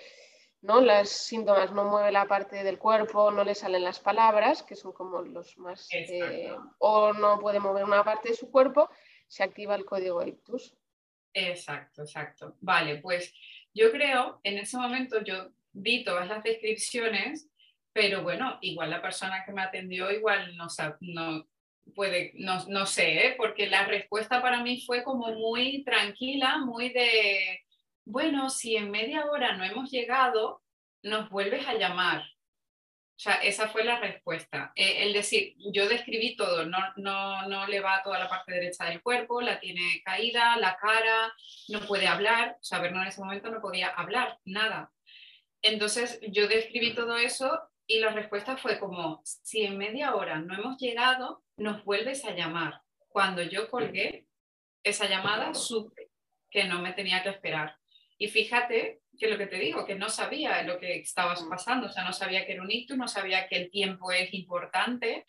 ¿no? 0.66 0.82
Los 0.82 1.10
síntomas 1.10 1.72
no 1.72 1.84
mueve 1.84 2.12
la 2.12 2.26
parte 2.26 2.64
del 2.64 2.80
cuerpo, 2.80 3.30
no 3.30 3.44
le 3.44 3.56
salen 3.56 3.84
las 3.84 4.00
palabras, 4.00 4.64
que 4.64 4.76
son 4.76 4.94
como 4.94 5.22
los 5.22 5.58
más... 5.58 5.88
Eh, 5.92 6.56
o 6.80 7.14
no 7.14 7.40
puede 7.40 7.60
mover 7.60 7.84
una 7.84 8.04
parte 8.04 8.30
de 8.30 8.36
su 8.36 8.50
cuerpo, 8.50 8.90
se 9.36 9.44
activa 9.44 9.76
el 9.76 9.84
código 9.84 10.26
ictus. 10.26 10.74
Exacto, 11.34 12.04
exacto. 12.04 12.56
Vale, 12.62 13.00
pues 13.00 13.34
yo 13.74 13.92
creo, 13.92 14.40
en 14.44 14.60
ese 14.60 14.78
momento 14.78 15.22
yo 15.26 15.50
vi 15.74 16.06
todas 16.06 16.26
las 16.30 16.42
descripciones, 16.42 17.50
pero 17.92 18.24
bueno, 18.24 18.58
igual 18.62 18.92
la 18.92 19.02
persona 19.02 19.44
que 19.46 19.52
me 19.52 19.62
atendió 19.62 20.10
igual 20.10 20.56
no, 20.56 20.68
no 21.02 21.50
puede, 21.94 22.32
no, 22.36 22.64
no 22.70 22.86
sé, 22.86 23.28
¿eh? 23.28 23.36
porque 23.36 23.68
la 23.68 23.86
respuesta 23.86 24.42
para 24.42 24.64
mí 24.64 24.80
fue 24.86 25.04
como 25.04 25.30
muy 25.34 25.84
tranquila, 25.84 26.60
muy 26.60 26.88
de 26.94 27.60
bueno, 28.06 28.50
si 28.50 28.78
en 28.78 28.90
media 28.90 29.26
hora 29.26 29.58
no 29.58 29.66
hemos 29.66 29.92
llegado, 29.92 30.62
nos 31.04 31.30
vuelves 31.30 31.68
a 31.68 31.74
llamar. 31.74 32.24
O 33.16 33.20
sea, 33.20 33.36
esa 33.36 33.70
fue 33.70 33.86
la 33.86 33.98
respuesta. 34.00 34.74
Eh, 34.76 35.04
el 35.04 35.14
decir, 35.14 35.56
yo 35.72 35.88
describí 35.88 36.36
todo, 36.36 36.66
no, 36.66 36.78
no, 36.98 37.48
no 37.48 37.66
le 37.66 37.80
va 37.80 38.04
toda 38.04 38.20
la 38.20 38.28
parte 38.28 38.52
derecha 38.52 38.86
del 38.86 39.02
cuerpo, 39.02 39.40
la 39.40 39.58
tiene 39.60 40.02
caída, 40.04 40.58
la 40.58 40.76
cara, 40.76 41.34
no 41.70 41.80
puede 41.88 42.08
hablar, 42.08 42.58
o 42.60 42.64
sea, 42.64 42.80
Berno 42.80 43.02
en 43.02 43.08
ese 43.08 43.22
momento 43.22 43.50
no 43.50 43.62
podía 43.62 43.88
hablar, 43.88 44.40
nada. 44.44 44.92
Entonces 45.62 46.20
yo 46.28 46.50
describí 46.50 46.94
todo 46.94 47.18
eso 47.18 47.58
y 47.88 48.00
la 48.00 48.10
respuesta 48.10 48.58
fue 48.58 48.80
como, 48.80 49.22
si 49.24 49.64
en 49.64 49.78
media 49.78 50.14
hora 50.16 50.40
no 50.40 50.54
hemos 50.54 50.78
llegado, 50.78 51.44
nos 51.56 51.86
vuelves 51.86 52.26
a 52.26 52.32
llamar. 52.32 52.82
Cuando 53.08 53.42
yo 53.44 53.70
colgué 53.70 54.28
esa 54.84 55.08
llamada, 55.08 55.54
supe 55.54 56.12
que 56.50 56.66
no 56.66 56.82
me 56.82 56.92
tenía 56.92 57.24
que 57.24 57.30
esperar. 57.30 57.78
Y 58.18 58.28
fíjate 58.28 59.02
que 59.18 59.28
lo 59.28 59.38
que 59.38 59.48
te 59.48 59.58
digo, 59.58 59.86
que 59.86 59.96
no 59.96 60.10
sabía 60.10 60.64
lo 60.64 60.80
que 60.80 60.98
estaba 60.98 61.34
mm. 61.34 61.50
pasando, 61.50 61.88
o 61.88 61.90
sea, 61.90 62.04
no 62.04 62.14
sabía 62.14 62.46
que 62.46 62.54
era 62.54 62.62
un 62.62 62.72
ictus, 62.72 62.98
no 62.98 63.08
sabía 63.08 63.48
que 63.48 63.58
el 63.58 63.72
tiempo 63.72 64.12
es 64.12 64.34
importante. 64.34 65.26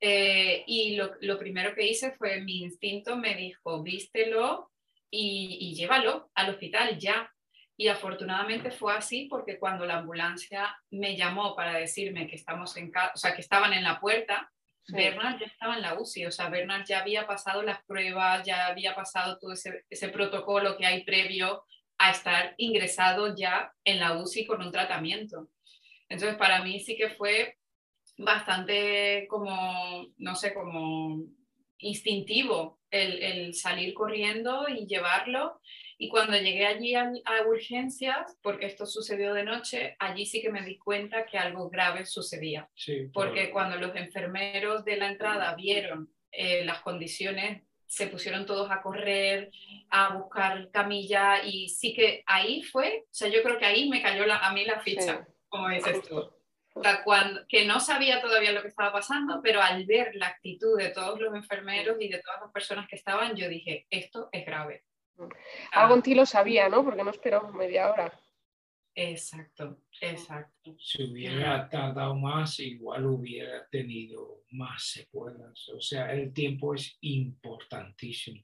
Eh, 0.00 0.62
y 0.66 0.96
lo, 0.96 1.12
lo, 1.20 1.38
primero 1.38 1.74
que 1.74 1.86
hice 1.86 2.12
fue 2.12 2.40
mi 2.40 2.62
instinto 2.62 3.16
me 3.16 3.34
dijo, 3.34 3.82
vístelo 3.82 4.70
y, 5.10 5.58
y 5.60 5.74
llévalo 5.74 6.30
al 6.34 6.50
hospital 6.50 6.98
ya. 6.98 7.32
Y 7.76 7.88
afortunadamente 7.88 8.70
fue 8.70 8.96
así 8.96 9.26
porque 9.30 9.58
cuando 9.58 9.86
la 9.86 9.98
ambulancia 9.98 10.76
me 10.90 11.16
llamó 11.16 11.54
para 11.54 11.78
decirme 11.78 12.26
que 12.26 12.36
estamos 12.36 12.76
en 12.76 12.92
o 13.14 13.16
sea, 13.16 13.34
que 13.34 13.40
estaban 13.40 13.72
en 13.72 13.84
la 13.84 14.00
puerta, 14.00 14.50
Bernard 14.88 15.38
ya 15.38 15.46
estaba 15.46 15.76
en 15.76 15.82
la 15.82 16.00
UCI, 16.00 16.26
o 16.26 16.30
sea, 16.30 16.48
Bernard 16.48 16.84
ya 16.86 17.00
había 17.00 17.26
pasado 17.26 17.62
las 17.62 17.84
pruebas, 17.84 18.44
ya 18.44 18.66
había 18.66 18.94
pasado 18.94 19.38
todo 19.38 19.52
ese, 19.52 19.84
ese 19.90 20.08
protocolo 20.08 20.76
que 20.76 20.86
hay 20.86 21.04
previo 21.04 21.64
a 21.98 22.10
estar 22.12 22.54
ingresado 22.56 23.34
ya 23.36 23.72
en 23.84 23.98
la 23.98 24.16
UCI 24.18 24.46
con 24.46 24.62
un 24.62 24.72
tratamiento. 24.72 25.48
Entonces, 26.08 26.38
para 26.38 26.62
mí 26.62 26.80
sí 26.80 26.96
que 26.96 27.10
fue 27.10 27.56
bastante 28.16 29.26
como, 29.28 30.06
no 30.16 30.34
sé, 30.34 30.54
como 30.54 31.24
instintivo 31.78 32.80
el, 32.90 33.54
salir 33.54 33.94
corriendo 33.94 34.68
y 34.68 34.86
llevarlo. 34.86 35.60
Y 35.98 36.08
cuando 36.08 36.36
llegué 36.36 36.66
allí 36.66 36.94
a, 36.94 37.10
urgencias, 37.48 38.38
porque 38.42 38.66
esto 38.66 38.86
sucedió 38.86 39.34
de 39.34 39.42
noche, 39.42 39.96
allí 39.98 40.26
sí 40.26 40.40
que 40.40 40.50
me 40.50 40.62
di 40.62 40.78
cuenta 40.78 41.26
que 41.26 41.38
algo 41.38 41.68
grave 41.68 42.06
sucedía. 42.06 42.68
porque 43.12 43.50
cuando 43.50 43.76
los 43.76 43.94
enfermeros 43.96 44.84
de 44.84 44.96
la 44.96 45.08
entrada 45.08 45.54
vieron 45.56 46.12
eh, 46.30 46.64
las 46.64 46.82
condiciones 46.82 47.62
se 47.88 48.06
pusieron 48.06 48.46
todos 48.46 48.70
a 48.70 48.82
correr, 48.82 49.50
a 49.90 50.14
buscar 50.14 50.70
camilla 50.70 51.42
y 51.42 51.70
sí 51.70 51.94
que 51.94 52.22
ahí 52.26 52.62
fue, 52.62 53.04
o 53.04 53.14
sea, 53.14 53.28
yo 53.28 53.42
creo 53.42 53.58
que 53.58 53.64
ahí 53.64 53.88
me 53.88 54.02
cayó 54.02 54.24
a 54.30 54.52
mí 54.52 54.64
la 54.64 54.78
ficha, 54.80 55.26
como 55.48 55.68
dices 55.68 56.02
tú. 56.02 56.30
O 56.74 56.82
sea, 56.82 57.02
cuando, 57.02 57.40
que 57.48 57.64
no 57.64 57.80
sabía 57.80 58.20
todavía 58.20 58.52
lo 58.52 58.62
que 58.62 58.68
estaba 58.68 58.92
pasando, 58.92 59.40
pero 59.42 59.60
al 59.60 59.84
ver 59.84 60.14
la 60.14 60.28
actitud 60.28 60.78
de 60.78 60.90
todos 60.90 61.18
los 61.18 61.34
enfermeros 61.34 61.96
y 61.98 62.08
de 62.08 62.20
todas 62.20 62.40
las 62.42 62.52
personas 62.52 62.86
que 62.86 62.94
estaban, 62.94 63.34
yo 63.34 63.48
dije, 63.48 63.86
esto 63.90 64.28
es 64.30 64.46
grave. 64.46 64.84
Algo 65.72 65.94
en 65.96 66.02
ti 66.02 66.14
lo 66.14 66.24
sabía, 66.26 66.68
¿no? 66.68 66.84
Porque 66.84 67.02
no 67.02 67.10
esperó 67.10 67.48
media 67.48 67.90
hora. 67.90 68.12
Exacto, 69.00 69.78
exacto. 70.00 70.74
Si 70.80 71.04
hubiera 71.04 71.68
tardado 71.68 72.16
más, 72.16 72.58
igual 72.58 73.06
hubiera 73.06 73.64
tenido 73.68 74.42
más 74.50 74.90
secuelas. 74.90 75.68
O 75.68 75.80
sea, 75.80 76.12
el 76.12 76.32
tiempo 76.32 76.74
es 76.74 76.98
importantísimo. 77.02 78.42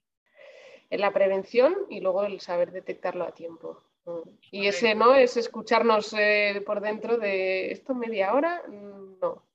En 0.89 1.01
la 1.01 1.11
prevención 1.11 1.75
y 1.89 1.99
luego 1.99 2.23
el 2.23 2.39
saber 2.39 2.71
detectarlo 2.71 3.25
a 3.25 3.33
tiempo. 3.33 3.83
Y 4.49 4.67
ese 4.67 4.95
no 4.95 5.13
es 5.13 5.35
escucharnos 5.35 6.13
eh, 6.13 6.63
por 6.65 6.79
dentro 6.79 7.17
de 7.17 7.71
esto 7.71 7.93
media 7.93 8.33
hora, 8.33 8.63
no. 8.69 9.45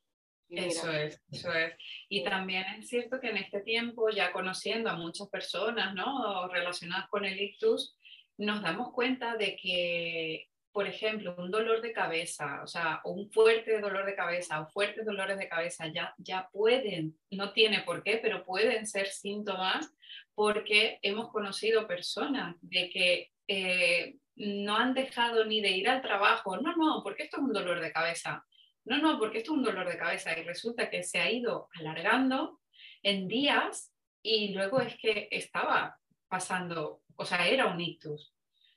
Eso 0.50 0.92
es, 0.92 1.18
eso 1.30 1.50
es. 1.54 1.72
Y 2.10 2.24
también 2.24 2.66
es 2.78 2.88
cierto 2.88 3.20
que 3.20 3.28
en 3.28 3.38
este 3.38 3.60
tiempo, 3.62 4.10
ya 4.10 4.32
conociendo 4.32 4.90
a 4.90 4.96
muchas 4.96 5.28
personas 5.28 5.94
¿no? 5.94 6.46
relacionadas 6.48 7.08
con 7.08 7.24
el 7.24 7.40
ictus, 7.40 7.96
nos 8.36 8.60
damos 8.60 8.92
cuenta 8.92 9.36
de 9.36 9.56
que 9.56 10.50
por 10.72 10.86
ejemplo, 10.86 11.34
un 11.36 11.50
dolor 11.50 11.80
de 11.82 11.92
cabeza, 11.92 12.60
o 12.62 12.66
sea, 12.66 13.00
un 13.04 13.30
fuerte 13.30 13.80
dolor 13.80 14.06
de 14.06 14.14
cabeza 14.14 14.60
o 14.60 14.68
fuertes 14.68 15.04
dolores 15.04 15.38
de 15.38 15.48
cabeza, 15.48 15.88
ya, 15.88 16.14
ya 16.18 16.48
pueden, 16.52 17.18
no 17.30 17.52
tiene 17.52 17.80
por 17.80 18.02
qué, 18.02 18.18
pero 18.22 18.44
pueden 18.44 18.86
ser 18.86 19.08
síntomas 19.08 19.92
porque 20.34 20.98
hemos 21.02 21.30
conocido 21.30 21.88
personas 21.88 22.56
de 22.60 22.88
que 22.90 23.30
eh, 23.48 24.16
no 24.36 24.76
han 24.76 24.94
dejado 24.94 25.44
ni 25.44 25.60
de 25.60 25.70
ir 25.70 25.88
al 25.88 26.02
trabajo. 26.02 26.56
No, 26.56 26.74
no, 26.76 27.02
porque 27.02 27.24
esto 27.24 27.38
es 27.38 27.42
un 27.42 27.52
dolor 27.52 27.80
de 27.80 27.92
cabeza. 27.92 28.46
No, 28.84 28.98
no, 28.98 29.18
porque 29.18 29.38
esto 29.38 29.52
es 29.52 29.58
un 29.58 29.64
dolor 29.64 29.88
de 29.88 29.98
cabeza 29.98 30.38
y 30.38 30.42
resulta 30.44 30.88
que 30.88 31.02
se 31.02 31.18
ha 31.18 31.30
ido 31.30 31.68
alargando 31.74 32.60
en 33.02 33.28
días 33.28 33.92
y 34.22 34.54
luego 34.54 34.80
es 34.80 34.96
que 34.96 35.28
estaba 35.30 35.98
pasando, 36.28 37.02
o 37.16 37.24
sea, 37.24 37.48
era 37.48 37.66
un 37.66 37.80
ictus. 37.80 38.32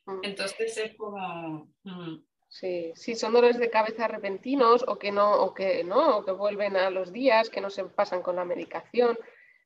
Mm. 0.06 0.20
Entonces 0.24 0.78
es 0.78 0.96
como... 0.96 1.72
Mm. 1.84 2.24
Sí, 2.50 2.92
sí, 2.94 3.16
son 3.16 3.34
dolores 3.34 3.58
de 3.58 3.72
cabeza 3.72 4.08
repentinos 4.08 4.86
o 4.88 5.00
que 5.00 5.12
no, 5.12 5.42
o 5.42 5.56
que 5.56 5.84
no, 5.84 6.18
o 6.18 6.24
que 6.24 6.32
vuelven 6.32 6.78
a 6.78 6.92
los 6.92 7.12
días, 7.12 7.50
que 7.50 7.62
no 7.62 7.72
se 7.72 7.84
pasan 7.86 8.22
con 8.22 8.36
la 8.36 8.46
medicación. 8.46 9.18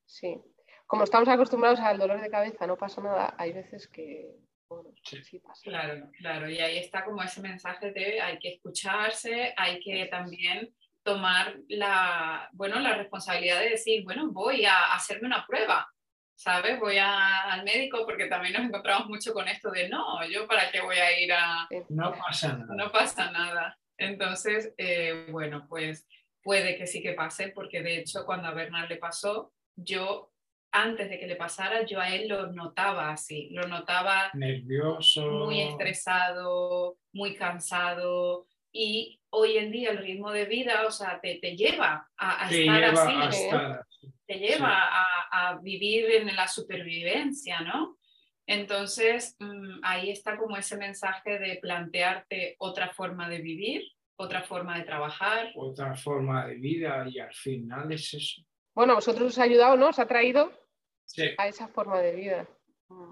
Sí. 0.06 0.40
Como 0.86 1.04
estamos 1.04 1.28
acostumbrados 1.28 1.82
al 1.82 1.98
dolor 1.98 2.22
de 2.22 2.30
cabeza, 2.30 2.66
no 2.66 2.78
pasa 2.78 3.02
nada, 3.02 3.36
hay 3.38 3.52
veces 3.52 3.90
que, 3.90 4.38
sí. 5.04 5.40
pasa. 5.40 5.62
Claro, 5.64 6.10
claro, 6.18 6.50
y 6.50 6.60
ahí 6.60 6.78
está 6.78 7.04
como 7.04 7.22
ese 7.22 7.42
mensaje 7.42 7.92
de 7.92 8.22
hay 8.22 8.40
que 8.40 8.54
escucharse, 8.54 9.54
hay 9.58 9.82
que 9.82 10.06
también 10.06 10.74
tomar 11.04 11.60
la, 11.68 12.50
bueno, 12.54 12.80
la 12.80 12.96
responsabilidad 12.96 13.60
de 13.60 13.72
decir, 13.72 14.06
bueno, 14.06 14.32
voy 14.32 14.64
a 14.64 14.94
hacerme 14.94 15.28
una 15.28 15.46
prueba, 15.46 15.92
¿sabes? 16.38 16.80
Voy 16.80 16.98
al 17.00 17.64
médico 17.64 18.06
porque 18.06 18.28
también 18.28 18.54
nos 18.54 18.64
encontramos 18.64 19.08
mucho 19.08 19.34
con 19.34 19.48
esto 19.48 19.72
de 19.72 19.90
no, 19.90 20.26
yo 20.30 20.48
para 20.48 20.72
qué 20.72 20.82
voy 20.82 20.98
a 20.98 21.20
ir 21.20 21.34
a... 21.34 21.68
No 21.90 22.14
pasa 22.14 22.54
nada. 22.54 22.76
No 22.76 22.92
pasa 22.92 23.32
nada. 23.32 23.78
Entonces, 23.98 24.74
eh, 24.78 25.28
bueno, 25.32 25.66
pues, 25.68 26.08
puede 26.44 26.78
que 26.78 26.86
sí 26.86 27.02
que 27.02 27.14
pase, 27.14 27.50
porque 27.50 27.82
de 27.82 27.98
hecho 27.98 28.24
cuando 28.26 28.48
a 28.48 28.54
Bernard 28.54 28.88
le 28.88 28.98
pasó, 28.98 29.52
yo 29.76 30.32
antes 30.72 31.10
de 31.10 31.20
que 31.20 31.26
le 31.26 31.36
pasara, 31.36 31.86
yo 31.86 32.00
a 32.00 32.14
él 32.14 32.28
lo 32.28 32.52
notaba 32.52 33.12
así, 33.12 33.50
lo 33.52 33.68
notaba 33.68 34.30
nervioso, 34.34 35.26
muy 35.26 35.62
estresado, 35.62 36.98
muy 37.14 37.36
cansado 37.36 38.46
y 38.72 39.20
hoy 39.32 39.58
en 39.58 39.72
día 39.72 39.90
el 39.90 39.98
ritmo 39.98 40.32
de 40.32 40.46
vida, 40.46 40.86
o 40.86 40.92
sea, 40.92 41.20
te, 41.20 41.40
te 41.40 41.56
lleva 41.56 42.08
a, 42.16 42.48
estar 42.50 42.84
así, 42.84 43.50
te 44.28 44.36
lleva 44.36 44.84
a, 44.84 45.17
a, 45.32 45.60
vivir 45.62 46.12
en 46.12 46.36
la 46.36 46.48
supervivencia, 46.48 47.62
¿no? 47.62 47.98
Entonces, 48.46 49.36
mm, 49.40 49.80
ahí 49.84 50.10
está 50.10 50.38
como 50.38 50.56
ese 50.56 50.78
mensaje 50.78 51.38
de 51.38 51.60
plantearte 51.62 52.56
otra 52.60 52.94
forma 52.94 53.28
de 53.28 53.42
vivir, 53.42 53.84
otra 54.16 54.44
forma 54.44 54.78
de 54.78 54.86
trabajar. 54.86 55.52
Otra 55.56 55.96
forma 55.96 56.48
de 56.48 56.56
vida 56.56 57.06
y 57.10 57.20
al 57.20 57.34
final 57.34 57.92
es 57.92 58.14
eso. 58.14 58.42
Bueno, 58.74 58.96
vosotros 58.96 59.34
os 59.34 59.40
ha 59.40 59.44
ayudado, 59.44 59.76
¿no? 59.76 59.90
Os 59.90 60.00
ha 60.00 60.08
traído 60.08 60.52
a 61.38 61.48
esa 61.48 61.68
forma 61.68 62.00
de 62.00 62.16
vida. 62.16 62.48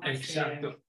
Exacto. 0.04 0.82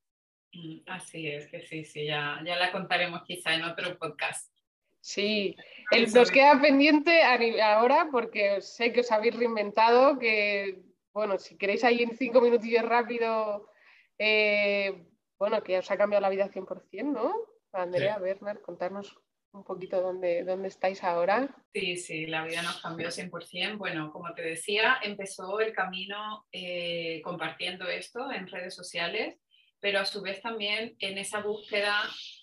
Mm, 0.52 0.78
así 0.86 1.28
es, 1.28 1.48
que 1.48 1.60
sí, 1.62 1.84
sí, 1.84 2.06
ya, 2.06 2.40
ya 2.44 2.56
la 2.56 2.72
contaremos 2.72 3.22
quizá 3.26 3.54
en 3.54 3.64
otro 3.64 3.98
podcast. 3.98 4.52
Sí, 5.00 5.54
el, 5.92 6.12
nos 6.12 6.32
queda 6.32 6.60
pendiente 6.60 7.22
ahora 7.62 8.08
porque 8.10 8.60
sé 8.60 8.92
que 8.92 9.00
os 9.00 9.12
habéis 9.12 9.36
reinventado, 9.36 10.18
que, 10.18 10.82
bueno, 11.16 11.38
si 11.38 11.56
queréis 11.56 11.82
ahí 11.82 12.02
en 12.02 12.14
cinco 12.14 12.42
minutillos 12.42 12.84
rápido, 12.84 13.70
eh, 14.18 15.06
bueno, 15.38 15.62
que 15.62 15.78
os 15.78 15.90
ha 15.90 15.96
cambiado 15.96 16.20
la 16.20 16.28
vida 16.28 16.50
100%, 16.50 17.04
¿no? 17.04 17.34
Andrea, 17.72 18.18
Bernard, 18.18 18.60
contarnos 18.60 19.18
un 19.50 19.64
poquito 19.64 20.02
dónde, 20.02 20.44
dónde 20.44 20.68
estáis 20.68 21.02
ahora. 21.02 21.48
Sí, 21.72 21.96
sí, 21.96 22.26
la 22.26 22.44
vida 22.44 22.60
nos 22.60 22.82
cambió 22.82 23.08
100%. 23.08 23.78
Bueno, 23.78 24.12
como 24.12 24.34
te 24.34 24.42
decía, 24.42 24.98
empezó 25.02 25.58
el 25.60 25.72
camino 25.72 26.44
eh, 26.52 27.22
compartiendo 27.24 27.88
esto 27.88 28.30
en 28.30 28.46
redes 28.46 28.74
sociales, 28.74 29.38
pero 29.80 30.00
a 30.00 30.04
su 30.04 30.20
vez 30.20 30.42
también 30.42 30.96
en 30.98 31.16
esa 31.16 31.40
búsqueda 31.40 31.94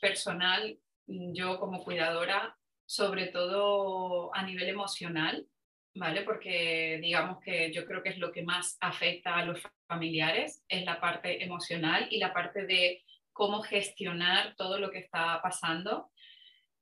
personal, 0.02 0.80
yo 1.06 1.60
como 1.60 1.84
cuidadora, 1.84 2.58
sobre 2.88 3.28
todo 3.28 4.34
a 4.34 4.42
nivel 4.42 4.70
emocional, 4.70 5.48
¿vale? 5.96 6.24
Porque 6.24 7.00
digamos 7.02 7.40
que 7.44 7.72
yo 7.72 7.86
creo 7.86 8.02
que 8.02 8.10
es 8.10 8.18
lo 8.18 8.32
que 8.32 8.44
más 8.44 8.78
afecta 8.82 9.38
a 9.38 9.46
los 9.46 9.60
familiares, 9.88 10.64
es 10.68 10.84
la 10.86 11.00
parte 11.00 11.44
emocional 11.44 12.08
y 12.10 12.18
la 12.18 12.34
parte 12.34 12.66
de 12.66 13.04
cómo 13.32 13.62
gestionar 13.62 14.56
todo 14.56 14.80
lo 14.80 14.92
que 14.92 15.00
está 15.00 15.42
pasando 15.42 16.12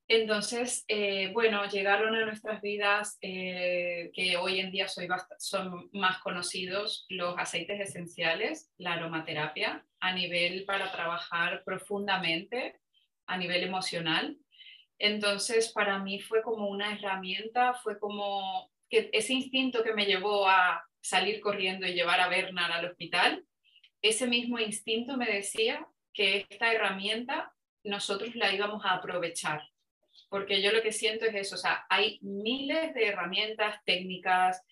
entonces, 0.08 0.84
eh, 0.88 1.30
bueno, 1.32 1.64
llegaron 1.66 2.14
a 2.14 2.26
nuestras 2.26 2.60
vidas 2.60 3.18
eh, 3.22 4.10
que 4.12 4.36
hoy 4.36 4.60
en 4.60 4.70
día 4.70 4.86
son 4.86 5.88
más 5.92 6.18
conocidos 6.18 7.06
los 7.08 7.38
aceites 7.38 7.80
esenciales, 7.80 8.70
la 8.78 8.94
aromaterapia, 8.94 9.86
a 10.00 10.12
nivel 10.12 10.64
para 10.64 10.90
trabajar 10.92 11.62
profundamente, 11.64 12.78
a 13.26 13.38
nivel 13.38 13.62
emocional. 13.62 14.36
Entonces, 14.98 15.72
para 15.72 15.98
mí 15.98 16.20
fue 16.20 16.42
como 16.42 16.68
una 16.68 16.92
herramienta, 16.92 17.74
fue 17.74 17.98
como 17.98 18.70
que 18.92 19.10
ese 19.12 19.32
instinto 19.32 19.82
que 19.82 19.94
me 19.94 20.06
llevó 20.06 20.46
a 20.46 20.84
salir 21.00 21.40
corriendo 21.40 21.86
y 21.86 21.94
llevar 21.94 22.20
a 22.20 22.28
Bernard 22.28 22.72
al 22.72 22.84
hospital, 22.84 23.44
ese 24.02 24.26
mismo 24.28 24.58
instinto 24.58 25.16
me 25.16 25.26
decía 25.26 25.84
que 26.12 26.46
esta 26.48 26.72
herramienta 26.72 27.52
nosotros 27.82 28.36
la 28.36 28.52
íbamos 28.54 28.84
a 28.84 28.92
aprovechar 28.92 29.62
porque 30.28 30.62
yo 30.62 30.72
lo 30.72 30.82
que 30.82 30.92
siento 30.92 31.26
es 31.26 31.34
eso, 31.34 31.54
o 31.56 31.58
sea, 31.58 31.84
hay 31.88 32.18
miles 32.22 32.94
de 32.94 33.06
herramientas 33.06 33.80
técnicas, 33.84 34.62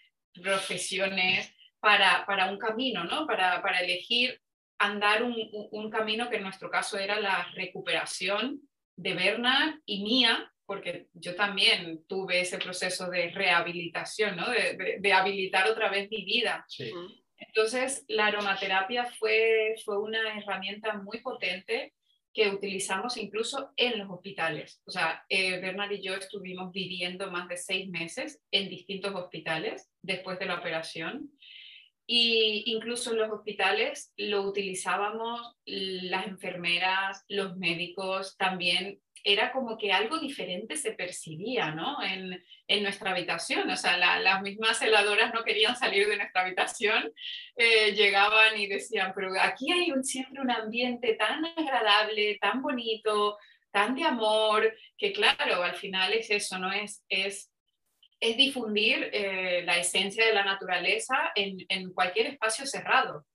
profesiones 0.43 1.55
para, 1.81 2.25
para 2.27 2.51
un 2.51 2.59
camino, 2.59 3.05
¿no? 3.05 3.27
Para, 3.27 3.61
para 3.63 3.81
elegir 3.81 4.41
andar 4.79 5.23
un, 5.23 5.37
un, 5.71 5.91
camino 5.91 6.31
que 6.31 6.37
en 6.37 6.45
nuestro 6.45 6.71
caso 6.71 6.99
era 6.99 7.21
la 7.21 7.47
recuperación 7.55 8.61
de 8.97 9.15
Bernard 9.15 9.75
y 9.85 10.03
mía, 10.03 10.51
porque 10.71 11.09
yo 11.15 11.35
también 11.35 12.05
tuve 12.07 12.43
ese 12.43 12.57
proceso 12.57 13.11
de 13.11 13.31
rehabilitación, 13.31 14.37
¿no? 14.37 14.49
de, 14.49 14.99
de, 15.01 15.13
habilitar 15.13 15.69
otra 15.69 15.91
vez 15.91 16.09
mi 16.09 16.25
vida. 16.25 16.65
Sí. 16.69 16.93
Entonces, 17.37 18.05
la 18.07 18.27
aromaterapia 18.27 19.11
fue, 19.19 19.75
fue 19.85 19.99
una 19.99 20.39
herramienta 20.39 20.95
muy 20.95 21.19
potente 21.23 21.93
que 22.33 22.51
utilizamos 22.51 23.17
incluso 23.17 23.73
en 23.77 23.99
los 23.99 24.09
hospitales. 24.11 24.81
O 24.87 24.93
sea, 24.93 25.25
eh, 25.29 25.59
Bernard 25.59 25.91
y 25.91 26.03
yo 26.05 26.15
estuvimos 26.15 26.71
viviendo 26.71 27.33
más 27.33 27.49
de 27.49 27.57
seis 27.57 27.89
meses 27.89 28.41
en 28.53 28.69
distintos 28.69 29.13
hospitales 29.13 29.91
después 30.03 30.39
de 30.39 30.47
la 30.47 30.61
operación. 30.61 31.33
Y 32.07 32.63
incluso 32.67 33.11
en 33.11 33.19
los 33.19 33.33
hospitales 33.33 34.13
lo 34.17 34.43
utilizábamos 34.43 35.57
las 35.65 36.29
enfermeras, 36.29 37.25
los 37.27 37.57
médicos, 37.57 38.37
también 38.37 39.01
era 39.25 39.53
como 39.53 39.77
que 39.77 39.93
algo 39.93 40.19
diferente 40.19 40.77
se 40.77 40.93
percibía 40.93 41.71
¿no? 41.71 42.03
en, 42.03 42.43
en 42.67 42.83
nuestra 42.83 43.11
habitación. 43.11 43.69
O 43.71 43.77
sea, 43.77 43.97
las 44.19 44.43
mismas 44.43 44.79
celadoras 44.79 45.33
no 45.35 45.45
querían 45.45 45.77
salir 45.77 46.09
de 46.09 46.17
nuestra 46.17 46.43
habitación, 46.43 47.13
eh, 47.57 47.93
llegaban 47.93 48.59
y 48.59 48.67
decían, 48.67 49.13
pero 49.15 49.31
aquí 49.41 49.71
hay 49.73 49.91
un, 49.91 50.05
siempre 50.05 50.41
un 50.41 50.51
ambiente 50.51 51.15
tan 51.15 51.45
agradable, 51.45 52.39
tan 52.41 52.63
bonito, 52.63 53.39
tan 53.71 53.95
de 53.95 54.05
amor, 54.05 54.77
que 54.97 55.13
claro, 55.13 55.63
al 55.63 55.77
final 55.77 56.13
es 56.13 56.31
eso, 56.31 56.59
¿no? 56.59 56.73
Es, 56.73 57.05
es, 57.09 57.53
es 58.19 58.37
difundir 58.37 59.11
eh, 59.13 59.63
la 59.65 59.79
esencia 59.79 60.27
de 60.27 60.35
la 60.35 60.45
naturaleza 60.45 61.33
en, 61.35 61.59
en 61.69 61.93
cualquier 61.93 62.27
espacio 62.27 62.67
cerrado. 62.67 63.27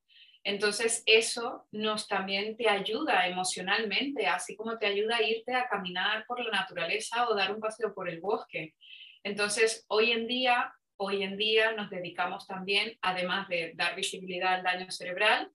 Entonces, 0.46 1.02
eso 1.08 1.68
nos 1.72 2.08
también 2.08 2.56
te 2.56 2.70
ayuda 2.70 3.28
emocionalmente, 3.28 4.28
así 4.28 4.56
como 4.56 4.78
te 4.78 4.86
ayuda 4.86 5.18
a 5.18 5.24
irte 5.24 5.56
a 5.56 5.68
caminar 5.68 6.24
por 6.28 6.40
la 6.40 6.52
naturaleza 6.52 7.28
o 7.28 7.34
dar 7.34 7.52
un 7.52 7.60
paseo 7.60 7.96
por 7.96 8.08
el 8.08 8.22
bosque. 8.22 8.76
Entonces, 9.24 9.86
hoy 9.88 10.12
en 10.12 10.28
día, 10.28 10.72
hoy 10.98 11.24
en 11.24 11.36
día 11.36 11.72
nos 11.72 11.90
dedicamos 11.90 12.46
también, 12.46 12.96
además 13.02 13.48
de 13.48 13.72
dar 13.74 13.96
visibilidad 13.96 14.54
al 14.54 14.64
daño 14.64 14.92
cerebral, 14.92 15.50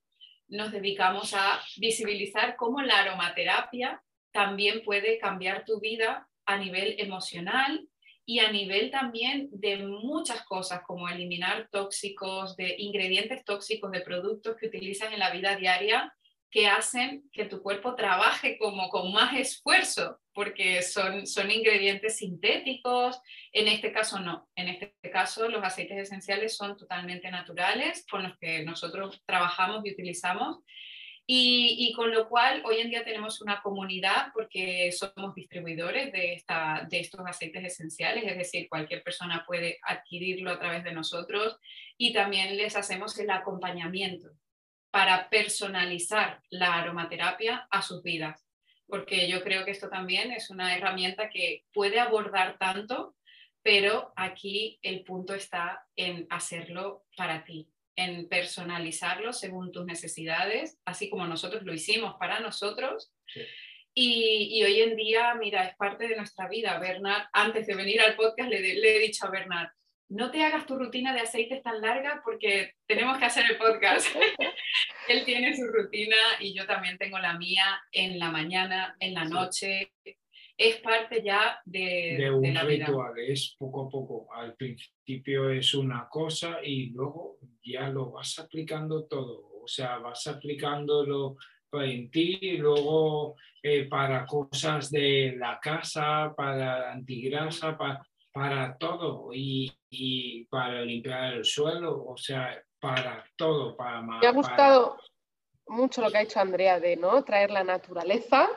nos 0.49 0.73
dedicamos 0.73 1.33
a 1.35 1.61
visibilizar 1.77 2.57
cómo 2.57 2.81
la 2.81 2.99
aromaterapia 2.99 4.03
también 4.33 4.83
puede 4.83 5.19
cambiar 5.19 5.63
tu 5.63 5.79
vida 5.79 6.27
a 6.45 6.57
nivel 6.57 6.95
emocional, 6.97 7.87
y 8.25 8.39
a 8.39 8.51
nivel 8.51 8.91
también 8.91 9.49
de 9.51 9.77
muchas 9.77 10.43
cosas 10.43 10.81
como 10.85 11.09
eliminar 11.09 11.67
tóxicos, 11.71 12.55
de 12.55 12.75
ingredientes 12.77 13.43
tóxicos, 13.43 13.91
de 13.91 14.01
productos 14.01 14.55
que 14.57 14.67
utilizas 14.67 15.11
en 15.11 15.19
la 15.19 15.31
vida 15.31 15.55
diaria 15.55 16.13
que 16.51 16.67
hacen 16.67 17.23
que 17.31 17.45
tu 17.45 17.61
cuerpo 17.61 17.95
trabaje 17.95 18.57
como 18.57 18.89
con 18.89 19.13
más 19.13 19.33
esfuerzo, 19.37 20.19
porque 20.33 20.81
son, 20.81 21.25
son 21.25 21.49
ingredientes 21.49 22.17
sintéticos, 22.17 23.19
en 23.53 23.69
este 23.69 23.93
caso 23.93 24.19
no, 24.19 24.49
en 24.55 24.67
este 24.67 24.93
caso 25.11 25.47
los 25.47 25.63
aceites 25.63 25.97
esenciales 25.97 26.57
son 26.57 26.75
totalmente 26.75 27.31
naturales 27.31 28.05
con 28.09 28.23
los 28.23 28.37
que 28.37 28.63
nosotros 28.65 29.21
trabajamos 29.25 29.85
y 29.85 29.93
utilizamos 29.93 30.59
y, 31.33 31.93
con 31.93 32.11
lo 32.11 32.27
cual 32.27 32.61
hoy 32.65 32.79
en 32.81 32.89
día 32.89 33.05
tenemos 33.05 33.39
una 33.39 33.61
comunidad 33.61 34.33
porque 34.33 34.91
somos 34.91 35.33
distribuidores 35.33 36.11
de, 36.11 36.33
esta, 36.33 36.85
de 36.89 36.99
estos 36.99 37.21
aceites 37.25 37.63
esenciales, 37.63 38.25
es 38.25 38.37
decir, 38.37 38.67
cualquier 38.67 39.01
persona 39.01 39.45
puede 39.47 39.79
adquirirlo 39.83 40.51
a 40.51 40.59
través 40.59 40.83
de 40.83 40.91
nosotros 40.91 41.57
y 41.97 42.11
también 42.11 42.57
les 42.57 42.75
hacemos 42.75 43.17
el 43.17 43.29
acompañamiento 43.29 44.27
para 44.89 45.29
personalizar 45.29 46.41
la 46.49 46.75
aromaterapia 46.75 47.65
a 47.71 47.81
sus 47.81 48.03
vidas, 48.03 48.45
porque 48.85 49.29
yo 49.29 49.41
creo 49.41 49.63
que 49.63 49.71
esto 49.71 49.87
también 49.87 50.33
es 50.33 50.49
una 50.49 50.75
herramienta 50.75 51.29
que 51.29 51.63
puede 51.71 52.01
abordar 52.01 52.57
tanto, 52.57 53.15
pero 53.61 54.11
aquí 54.17 54.79
el 54.81 55.05
punto 55.05 55.33
está 55.33 55.87
en 55.95 56.27
hacerlo 56.29 57.05
para 57.15 57.45
ti, 57.45 57.70
en 57.95 58.27
personalizarlo 58.27 59.33
según 59.33 59.71
tus 59.71 59.85
necesidades, 59.85 60.79
así 60.85 61.09
como 61.09 61.27
nosotros 61.27 61.63
lo 61.63 61.73
hicimos 61.73 62.15
para 62.19 62.39
nosotros. 62.39 63.13
Y, 63.93 64.63
hoy 64.63 64.81
en 64.81 64.95
día, 64.95 65.33
mira, 65.35 65.65
es 65.65 65.75
parte 65.75 66.07
de 66.07 66.15
nuestra 66.15 66.47
vida. 66.47 66.79
Bernard, 66.79 67.27
antes 67.33 67.67
de 67.67 67.75
venir 67.75 68.01
al 68.01 68.15
podcast, 68.15 68.49
le, 68.49 68.61
le, 68.61 68.95
he 68.95 68.99
dicho 68.99 69.25
a 69.25 69.29
Bernard, 69.29 69.69
no 70.09 70.31
te 70.31 70.43
hagas 70.43 70.65
tu 70.65 70.77
rutina 70.77 71.13
de 71.13 71.21
aceites 71.21 71.61
tan 71.61 71.81
larga 71.81 72.21
porque 72.23 72.73
tenemos 72.85 73.17
que 73.17 73.25
hacer 73.25 73.45
el 73.49 73.57
podcast. 73.57 74.07
Él 75.07 75.25
tiene 75.25 75.55
su 75.55 75.67
rutina 75.67 76.17
y 76.39 76.53
yo 76.53 76.65
también 76.65 76.97
tengo 76.97 77.19
la 77.19 77.37
mía 77.37 77.81
en 77.91 78.19
la 78.19 78.29
mañana, 78.29 78.95
en 78.99 79.13
la 79.13 79.25
noche, 79.25 79.91
es 80.61 80.77
parte 80.77 81.23
ya 81.23 81.59
de, 81.65 82.29
un 82.31 82.43
ritual, 82.43 83.17
es 83.17 83.55
poco 83.57 83.87
a 83.87 83.89
poco. 83.89 84.27
Al 84.31 84.53
principio 84.55 85.49
es 85.49 85.73
una 85.73 86.07
cosa 86.07 86.59
y 86.63 86.91
luego 86.91 87.39
ya 87.63 87.89
lo 87.89 88.11
vas 88.11 88.37
aplicando 88.37 89.05
todo. 89.05 89.49
O 89.63 89.67
sea, 89.67 89.97
vas 89.97 90.27
aplicándolo 90.27 91.35
en 91.73 92.11
ti, 92.11 92.37
y 92.41 92.57
luego 92.57 93.35
eh, 93.63 93.85
para 93.85 94.25
cosas 94.25 94.91
de 94.91 95.35
la 95.37 95.59
casa, 95.59 96.33
para 96.35 96.91
antigrasa, 96.91 97.75
para, 97.75 98.05
para 98.31 98.77
todo 98.77 99.29
y, 99.33 100.45
para 100.49 100.83
limpiar 100.83 101.33
el 101.33 101.45
suelo, 101.45 102.05
o 102.05 102.17
sea, 102.17 102.61
para 102.79 103.25
todo. 103.35 103.75
Para, 103.75 104.01
Me 104.01 104.27
ha 104.27 104.31
gustado 104.31 104.97
mucho 105.67 106.01
lo 106.01 106.11
que 106.11 106.17
ha 106.17 106.21
hecho 106.21 106.39
Andrea 106.39 106.79
de 106.79 106.97
¿no? 106.97 107.23
traer 107.23 107.49
la 107.49 107.63
naturaleza 107.63 108.47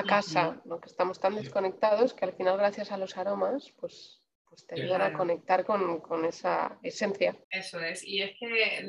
a 0.00 0.04
casa, 0.04 0.60
¿no? 0.64 0.80
que 0.80 0.88
estamos 0.88 1.20
tan 1.20 1.34
desconectados 1.34 2.14
que 2.14 2.24
al 2.24 2.32
final 2.32 2.56
gracias 2.56 2.92
a 2.92 2.96
los 2.96 3.16
aromas, 3.16 3.72
pues, 3.78 4.22
pues 4.48 4.66
te 4.66 4.80
ayudan 4.80 5.02
a 5.02 5.12
conectar 5.12 5.64
con, 5.64 6.24
esa 6.24 6.78
esencia. 6.82 7.36
Eso 7.50 7.80
es, 7.80 8.04
y 8.04 8.22
es 8.22 8.36
que 8.38 8.84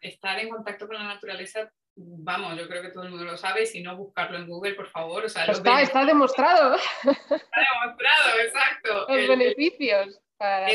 estar 0.00 0.38
en 0.38 0.48
contacto 0.48 0.86
con 0.86 0.96
la 0.96 1.04
naturaleza 1.04 1.70
vamos, 1.94 2.58
yo 2.58 2.66
creo 2.68 2.82
que 2.82 2.88
todo 2.88 3.04
el 3.04 3.10
mundo 3.10 3.24
lo 3.24 3.36
sabe, 3.36 3.66
si 3.66 3.82
no 3.82 3.96
buscarlo 3.96 4.38
en 4.38 4.46
Google, 4.46 4.74
por 4.74 4.88
favor. 4.88 5.24
está, 5.24 5.44
está 5.82 6.04
demostrado. 6.04 6.76
Está 6.76 7.60
demostrado, 7.72 8.40
exacto. 8.44 9.06
Los 9.08 9.28
beneficios 9.28 10.20
para 10.36 10.68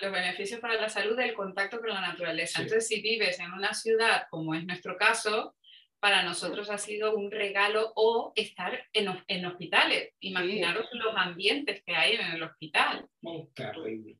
los 0.00 0.12
beneficios 0.12 0.60
para 0.60 0.74
la 0.74 0.88
salud 0.88 1.16
del 1.16 1.34
contacto 1.34 1.78
con 1.78 1.90
la 1.90 2.00
naturaleza. 2.00 2.62
Entonces, 2.62 2.88
si 2.88 3.00
vives 3.00 3.38
en 3.38 3.52
una 3.52 3.72
ciudad, 3.74 4.26
como 4.28 4.54
es 4.54 4.64
nuestro 4.64 4.96
caso, 4.96 5.54
para 6.04 6.22
nosotros 6.22 6.68
ha 6.68 6.76
sido 6.76 7.16
un 7.16 7.30
regalo 7.30 7.94
o 7.96 8.34
estar 8.36 8.78
en, 8.92 9.08
en 9.26 9.46
hospitales. 9.46 10.12
Imaginaros 10.20 10.86
los 10.92 11.16
ambientes 11.16 11.82
que 11.82 11.96
hay 11.96 12.16
en 12.16 12.32
el 12.32 12.42
hospital. 12.42 13.08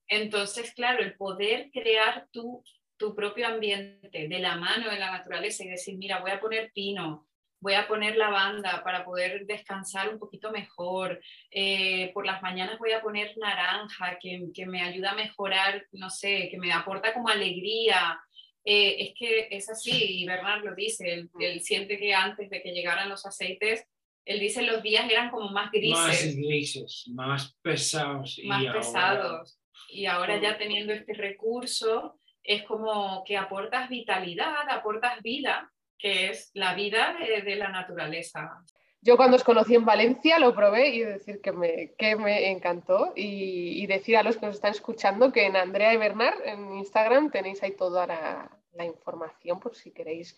Entonces, 0.08 0.72
claro, 0.72 1.02
el 1.02 1.14
poder 1.14 1.68
crear 1.70 2.26
tu 2.32 2.64
tu 2.96 3.14
propio 3.14 3.46
ambiente 3.46 4.28
de 4.28 4.38
la 4.38 4.56
mano 4.56 4.88
de 4.88 4.98
la 4.98 5.10
naturaleza 5.10 5.64
y 5.64 5.68
decir, 5.68 5.98
mira, 5.98 6.20
voy 6.20 6.30
a 6.30 6.40
poner 6.40 6.70
pino, 6.72 7.26
voy 7.60 7.74
a 7.74 7.88
poner 7.88 8.16
lavanda 8.16 8.82
para 8.84 9.04
poder 9.04 9.46
descansar 9.46 10.08
un 10.08 10.18
poquito 10.18 10.50
mejor, 10.50 11.20
eh, 11.50 12.12
por 12.14 12.24
las 12.24 12.40
mañanas 12.40 12.78
voy 12.78 12.92
a 12.92 13.02
poner 13.02 13.36
naranja 13.36 14.16
que, 14.20 14.44
que, 14.54 14.64
me 14.64 14.82
ayuda 14.82 15.10
a 15.10 15.16
mejorar, 15.16 15.84
no 15.92 16.08
sé, 16.08 16.48
que 16.50 16.58
me 16.58 16.72
aporta 16.72 17.12
como 17.12 17.28
alegría. 17.28 18.20
Eh, 18.64 18.96
es 18.98 19.14
que 19.14 19.48
es 19.50 19.68
así, 19.68 20.20
y 20.20 20.26
Bernard 20.26 20.64
lo 20.64 20.74
dice, 20.74 21.12
él, 21.12 21.30
él, 21.38 21.60
siente 21.60 21.98
que 21.98 22.14
antes 22.14 22.48
de 22.48 22.62
que 22.62 22.72
llegaran 22.72 23.10
los 23.10 23.26
aceites, 23.26 23.86
él 24.24 24.40
dice 24.40 24.62
los 24.62 24.82
días 24.82 25.10
eran 25.10 25.30
como 25.30 25.50
más 25.50 25.70
grises. 25.70 25.94
Más 25.94 26.36
grises, 26.36 27.04
más 27.08 27.56
pesados. 27.62 28.40
Más 28.44 28.64
pesados. 28.74 29.58
Y 29.90 30.06
ahora 30.06 30.40
ya 30.40 30.56
teniendo 30.56 30.92
este 30.92 31.12
recurso, 31.12 32.18
es 32.42 32.62
como 32.64 33.24
que 33.24 33.36
aportas 33.36 33.88
vitalidad, 33.88 34.68
aportas 34.68 35.22
vida, 35.22 35.72
que 35.98 36.28
es 36.28 36.50
la 36.54 36.74
vida 36.74 37.16
de, 37.18 37.56
la 37.56 37.70
naturaleza. 37.70 38.64
Yo 39.04 39.18
cuando 39.18 39.36
os 39.36 39.44
conocí 39.44 39.74
en 39.74 39.84
Valencia 39.84 40.38
lo 40.38 40.54
probé 40.54 40.88
y 40.88 41.00
decir 41.00 41.42
que 41.42 41.52
me, 41.52 41.92
que 41.98 42.16
me 42.16 42.50
encantó 42.50 43.12
y, 43.14 43.86
decir 43.86 44.16
a 44.16 44.22
los 44.22 44.38
que 44.38 44.46
nos 44.46 44.54
están 44.54 44.70
escuchando 44.70 45.30
que 45.30 45.44
en 45.44 45.56
Andrea 45.56 45.92
y 45.92 45.98
Bernard 45.98 46.40
en 46.42 46.74
Instagram 46.76 47.30
tenéis 47.30 47.62
ahí 47.62 47.72
toda 47.72 48.06
la, 48.06 48.50
información 48.84 49.60
por 49.60 49.76
si 49.76 49.92
queréis, 49.92 50.36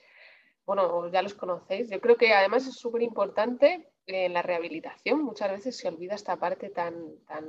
bueno, 0.67 1.09
ya 1.11 1.23
los 1.23 1.35
conocéis. 1.35 1.89
Yo 1.89 2.01
creo 2.01 2.17
que 2.17 2.35
además 2.35 2.67
es 2.67 2.75
súper 2.75 3.03
importante 3.03 3.89
en 4.07 4.33
la 4.33 4.43
rehabilitación. 4.43 5.23
Muchas 5.23 5.53
veces 5.53 5.77
se 5.77 5.89
olvida 5.89 6.17
esta 6.17 6.37
parte 6.37 6.69
tan, 6.69 7.19
tan 7.27 7.49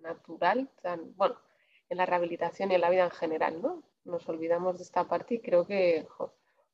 natural, 0.00 0.70
tan, 0.80 1.14
bueno, 1.16 1.36
en 1.90 1.98
la 1.98 2.06
rehabilitación 2.06 2.70
y 2.70 2.76
en 2.76 2.80
la 2.80 2.90
vida 2.90 3.04
en 3.04 3.10
general, 3.10 3.60
¿no? 3.60 3.82
nos 4.04 4.28
olvidamos 4.28 4.78
de 4.78 4.84
esta 4.84 5.08
parte 5.08 5.34
y 5.34 5.40
creo 5.40 5.66
que 5.66 6.06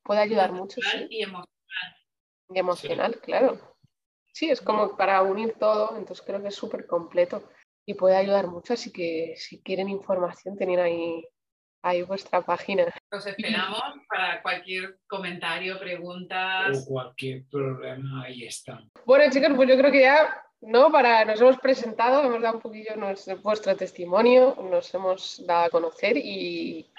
puede 0.03 0.21
ayudar 0.21 0.51
mucho. 0.51 0.79
Y 1.09 1.23
emocional. 1.23 1.47
Y 2.49 2.59
emocional, 2.59 3.19
claro. 3.21 3.68
Sí, 4.39 4.49
es 4.49 4.61
como 4.61 4.95
para 4.95 5.21
unir 5.21 5.55
todo, 5.59 5.97
entonces 5.97 6.25
creo 6.25 6.41
que 6.41 6.47
es 6.47 6.55
súper 6.55 6.87
completo 6.87 7.43
y 7.85 7.93
puede 7.93 8.15
ayudar 8.15 8.47
mucho, 8.47 8.71
así 8.71 8.89
que 8.89 9.33
si 9.35 9.61
quieren 9.61 9.89
información 9.89 10.55
tienen 10.55 10.79
ahí, 10.79 11.27
ahí 11.83 12.03
vuestra 12.03 12.41
página. 12.41 12.85
Los 13.11 13.27
esperamos 13.27 13.81
para 14.07 14.41
cualquier 14.41 14.97
comentario, 15.09 15.77
preguntas. 15.77 16.85
O 16.85 16.85
cualquier 16.85 17.49
problema, 17.51 18.23
ahí 18.23 18.45
están. 18.45 18.89
Bueno 19.05 19.29
chicos, 19.29 19.51
pues 19.57 19.67
yo 19.67 19.77
creo 19.77 19.91
que 19.91 20.03
ya 20.03 20.41
¿no? 20.61 20.89
Para, 20.89 21.25
nos 21.25 21.41
hemos 21.41 21.57
presentado, 21.57 22.23
hemos 22.23 22.41
dado 22.41 22.55
un 22.55 22.61
poquillo 22.61 22.95
nuestro, 22.95 23.35
vuestro 23.39 23.75
testimonio, 23.75 24.55
nos 24.71 24.93
hemos 24.93 25.45
dado 25.45 25.65
a 25.65 25.69
conocer 25.69 26.15
y, 26.15 26.89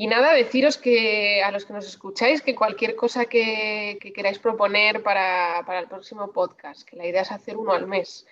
y, 0.00 0.06
nada, 0.06 0.32
deciros 0.32 0.78
que 0.78 1.42
a 1.42 1.50
los 1.50 1.64
que 1.64 1.72
nos 1.72 1.84
escucháis 1.84 2.40
que 2.40 2.54
cualquier 2.54 2.94
cosa 2.94 3.24
que, 3.24 3.98
queráis 4.14 4.38
proponer 4.38 5.02
para, 5.02 5.64
para, 5.66 5.80
el 5.80 5.88
próximo 5.88 6.30
podcast, 6.30 6.88
que 6.88 6.94
la 6.94 7.04
idea 7.04 7.22
es 7.22 7.32
hacer 7.32 7.56
uno 7.56 7.72
al 7.72 7.88
mes, 7.88 8.24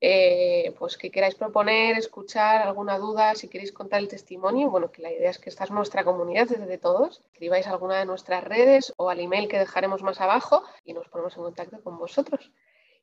eh, 0.00 0.74
pues 0.76 0.98
que 0.98 1.12
queráis 1.12 1.36
proponer, 1.36 1.96
escuchar 1.96 2.60
alguna 2.60 2.98
duda, 2.98 3.36
si 3.36 3.48
queréis 3.48 3.70
contar 3.70 4.00
el 4.00 4.08
testimonio, 4.08 4.68
bueno, 4.68 4.90
que 4.90 5.00
la 5.00 5.12
idea 5.12 5.30
es 5.30 5.38
que 5.38 5.48
esta 5.48 5.62
es 5.62 5.70
nuestra 5.70 6.02
comunidad 6.02 6.48
desde 6.48 6.76
todos, 6.76 7.22
escribáis 7.32 7.68
alguna 7.68 8.00
de 8.00 8.06
nuestras 8.06 8.42
redes 8.42 8.92
o 8.96 9.08
al 9.08 9.20
email 9.20 9.46
que 9.46 9.60
dejaremos 9.60 10.02
más 10.02 10.20
abajo 10.20 10.64
y 10.84 10.92
nos 10.92 11.08
ponemos 11.08 11.36
en 11.36 11.44
contacto 11.44 11.80
con 11.84 11.98
vosotros. 11.98 12.50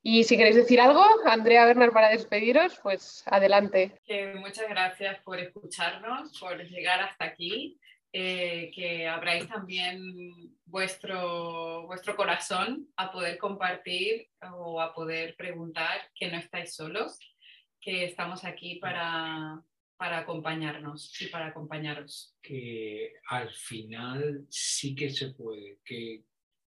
Y 0.02 0.26
si 0.26 0.36
queréis 0.36 0.58
decir 0.58 0.82
algo, 0.82 1.02
Andrea 1.24 1.66
Bernard, 1.66 1.94
para 1.94 2.10
despediros, 2.10 2.78
pues 2.84 3.24
adelante. 3.28 3.98
muchas 4.36 4.68
gracias 4.68 5.20
por 5.22 5.40
escucharnos, 5.40 6.38
por 6.38 6.62
llegar 6.62 7.00
hasta 7.00 7.24
aquí. 7.24 7.80
Eh, 8.16 8.70
que 8.76 9.08
abráis 9.08 9.48
también 9.48 10.56
vuestro, 10.66 11.88
vuestro 11.88 12.16
corazón 12.16 12.88
a 12.96 13.12
poder 13.12 13.40
compartir 13.40 14.28
o 14.54 14.80
a 14.80 14.94
poder 14.94 15.36
preguntar 15.36 16.12
que 16.14 16.30
no 16.30 16.38
estáis 16.38 16.76
solos, 16.76 17.18
que 17.82 18.06
estamos 18.06 18.46
aquí 18.46 18.76
para, 18.76 19.60
para 19.98 20.20
acompañarnos 20.20 21.20
y 21.22 21.28
para 21.28 21.48
acompañaros. 21.48 22.36
Que 22.40 23.14
al 23.30 23.52
final 23.52 24.46
sí 24.48 24.94
que 24.94 25.10
se 25.10 25.32
puede, 25.32 25.80
que 25.84 26.24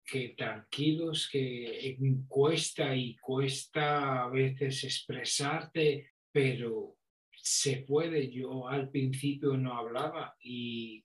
que 0.06 0.34
tranquilos, 0.36 1.28
que 1.28 1.98
cuesta 2.28 2.94
y 2.94 3.16
cuesta 3.16 4.22
a 4.22 4.28
veces 4.28 4.84
expresarte, 4.84 6.12
pero 6.30 6.96
se 7.36 7.78
puede. 7.78 8.30
Yo 8.30 8.68
al 8.68 8.88
principio 8.88 9.56
no 9.56 9.76
hablaba 9.76 10.36
y, 10.40 11.04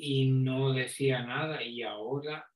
y 0.00 0.30
no 0.30 0.72
decía 0.72 1.22
nada 1.22 1.62
y 1.62 1.82
ahora 1.82 2.46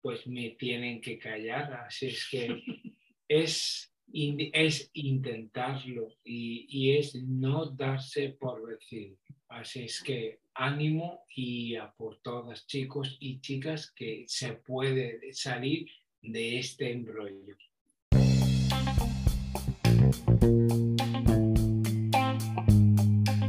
pues 0.00 0.26
me 0.26 0.50
tienen 0.50 1.00
que 1.00 1.18
callar. 1.18 1.72
Así 1.86 2.06
es 2.06 2.28
que 2.30 2.62
es, 3.28 3.92
es 4.12 4.90
intentarlo 4.92 6.08
y, 6.24 6.66
y 6.68 6.96
es 6.96 7.14
no 7.14 7.66
darse 7.66 8.30
por 8.30 8.66
vencido. 8.66 9.16
Así 9.48 9.84
es 9.84 10.02
que 10.02 10.40
ánimo 10.54 11.24
y 11.34 11.76
a 11.76 11.90
por 11.92 12.20
todas 12.20 12.66
chicos 12.66 13.16
y 13.20 13.40
chicas 13.40 13.90
que 13.92 14.24
se 14.26 14.54
puede 14.54 15.32
salir 15.32 15.88
de 16.20 16.58
este 16.58 16.92
embrollo. 16.92 17.56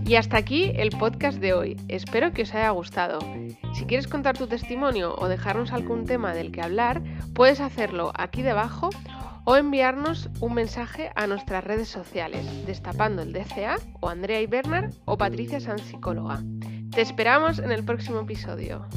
Y 0.10 0.16
hasta 0.16 0.38
aquí 0.38 0.72
el 0.74 0.90
podcast 0.90 1.38
de 1.38 1.54
hoy. 1.54 1.78
Espero 1.88 2.34
que 2.34 2.42
os 2.42 2.56
haya 2.56 2.72
gustado. 2.72 3.20
Si 3.76 3.86
quieres 3.86 4.08
contar 4.08 4.36
tu 4.36 4.48
testimonio 4.48 5.14
o 5.16 5.28
dejarnos 5.28 5.72
algún 5.72 6.06
tema 6.06 6.34
del 6.34 6.52
que 6.52 6.64
hablar, 6.64 7.04
puedes 7.36 7.60
hacerlo 7.60 8.12
aquí 8.16 8.42
debajo 8.42 8.90
o 9.46 9.56
enviarnos 9.56 10.32
un 10.40 10.56
mensaje 10.56 11.12
a 11.16 11.28
nuestras 11.28 11.64
redes 11.64 11.90
sociales, 11.90 12.44
destapando 12.66 13.22
el 13.22 13.34
DCA 13.34 13.76
o 14.00 14.10
Andrea 14.10 14.42
y 14.42 14.48
Bernard 14.48 14.96
o 15.06 15.16
Patricia 15.16 15.60
San 15.60 15.78
Psicóloga. 15.78 16.42
Te 16.90 17.02
esperamos 17.02 17.60
en 17.60 17.72
el 17.72 17.86
próximo 17.86 18.22
episodio. 18.22 18.88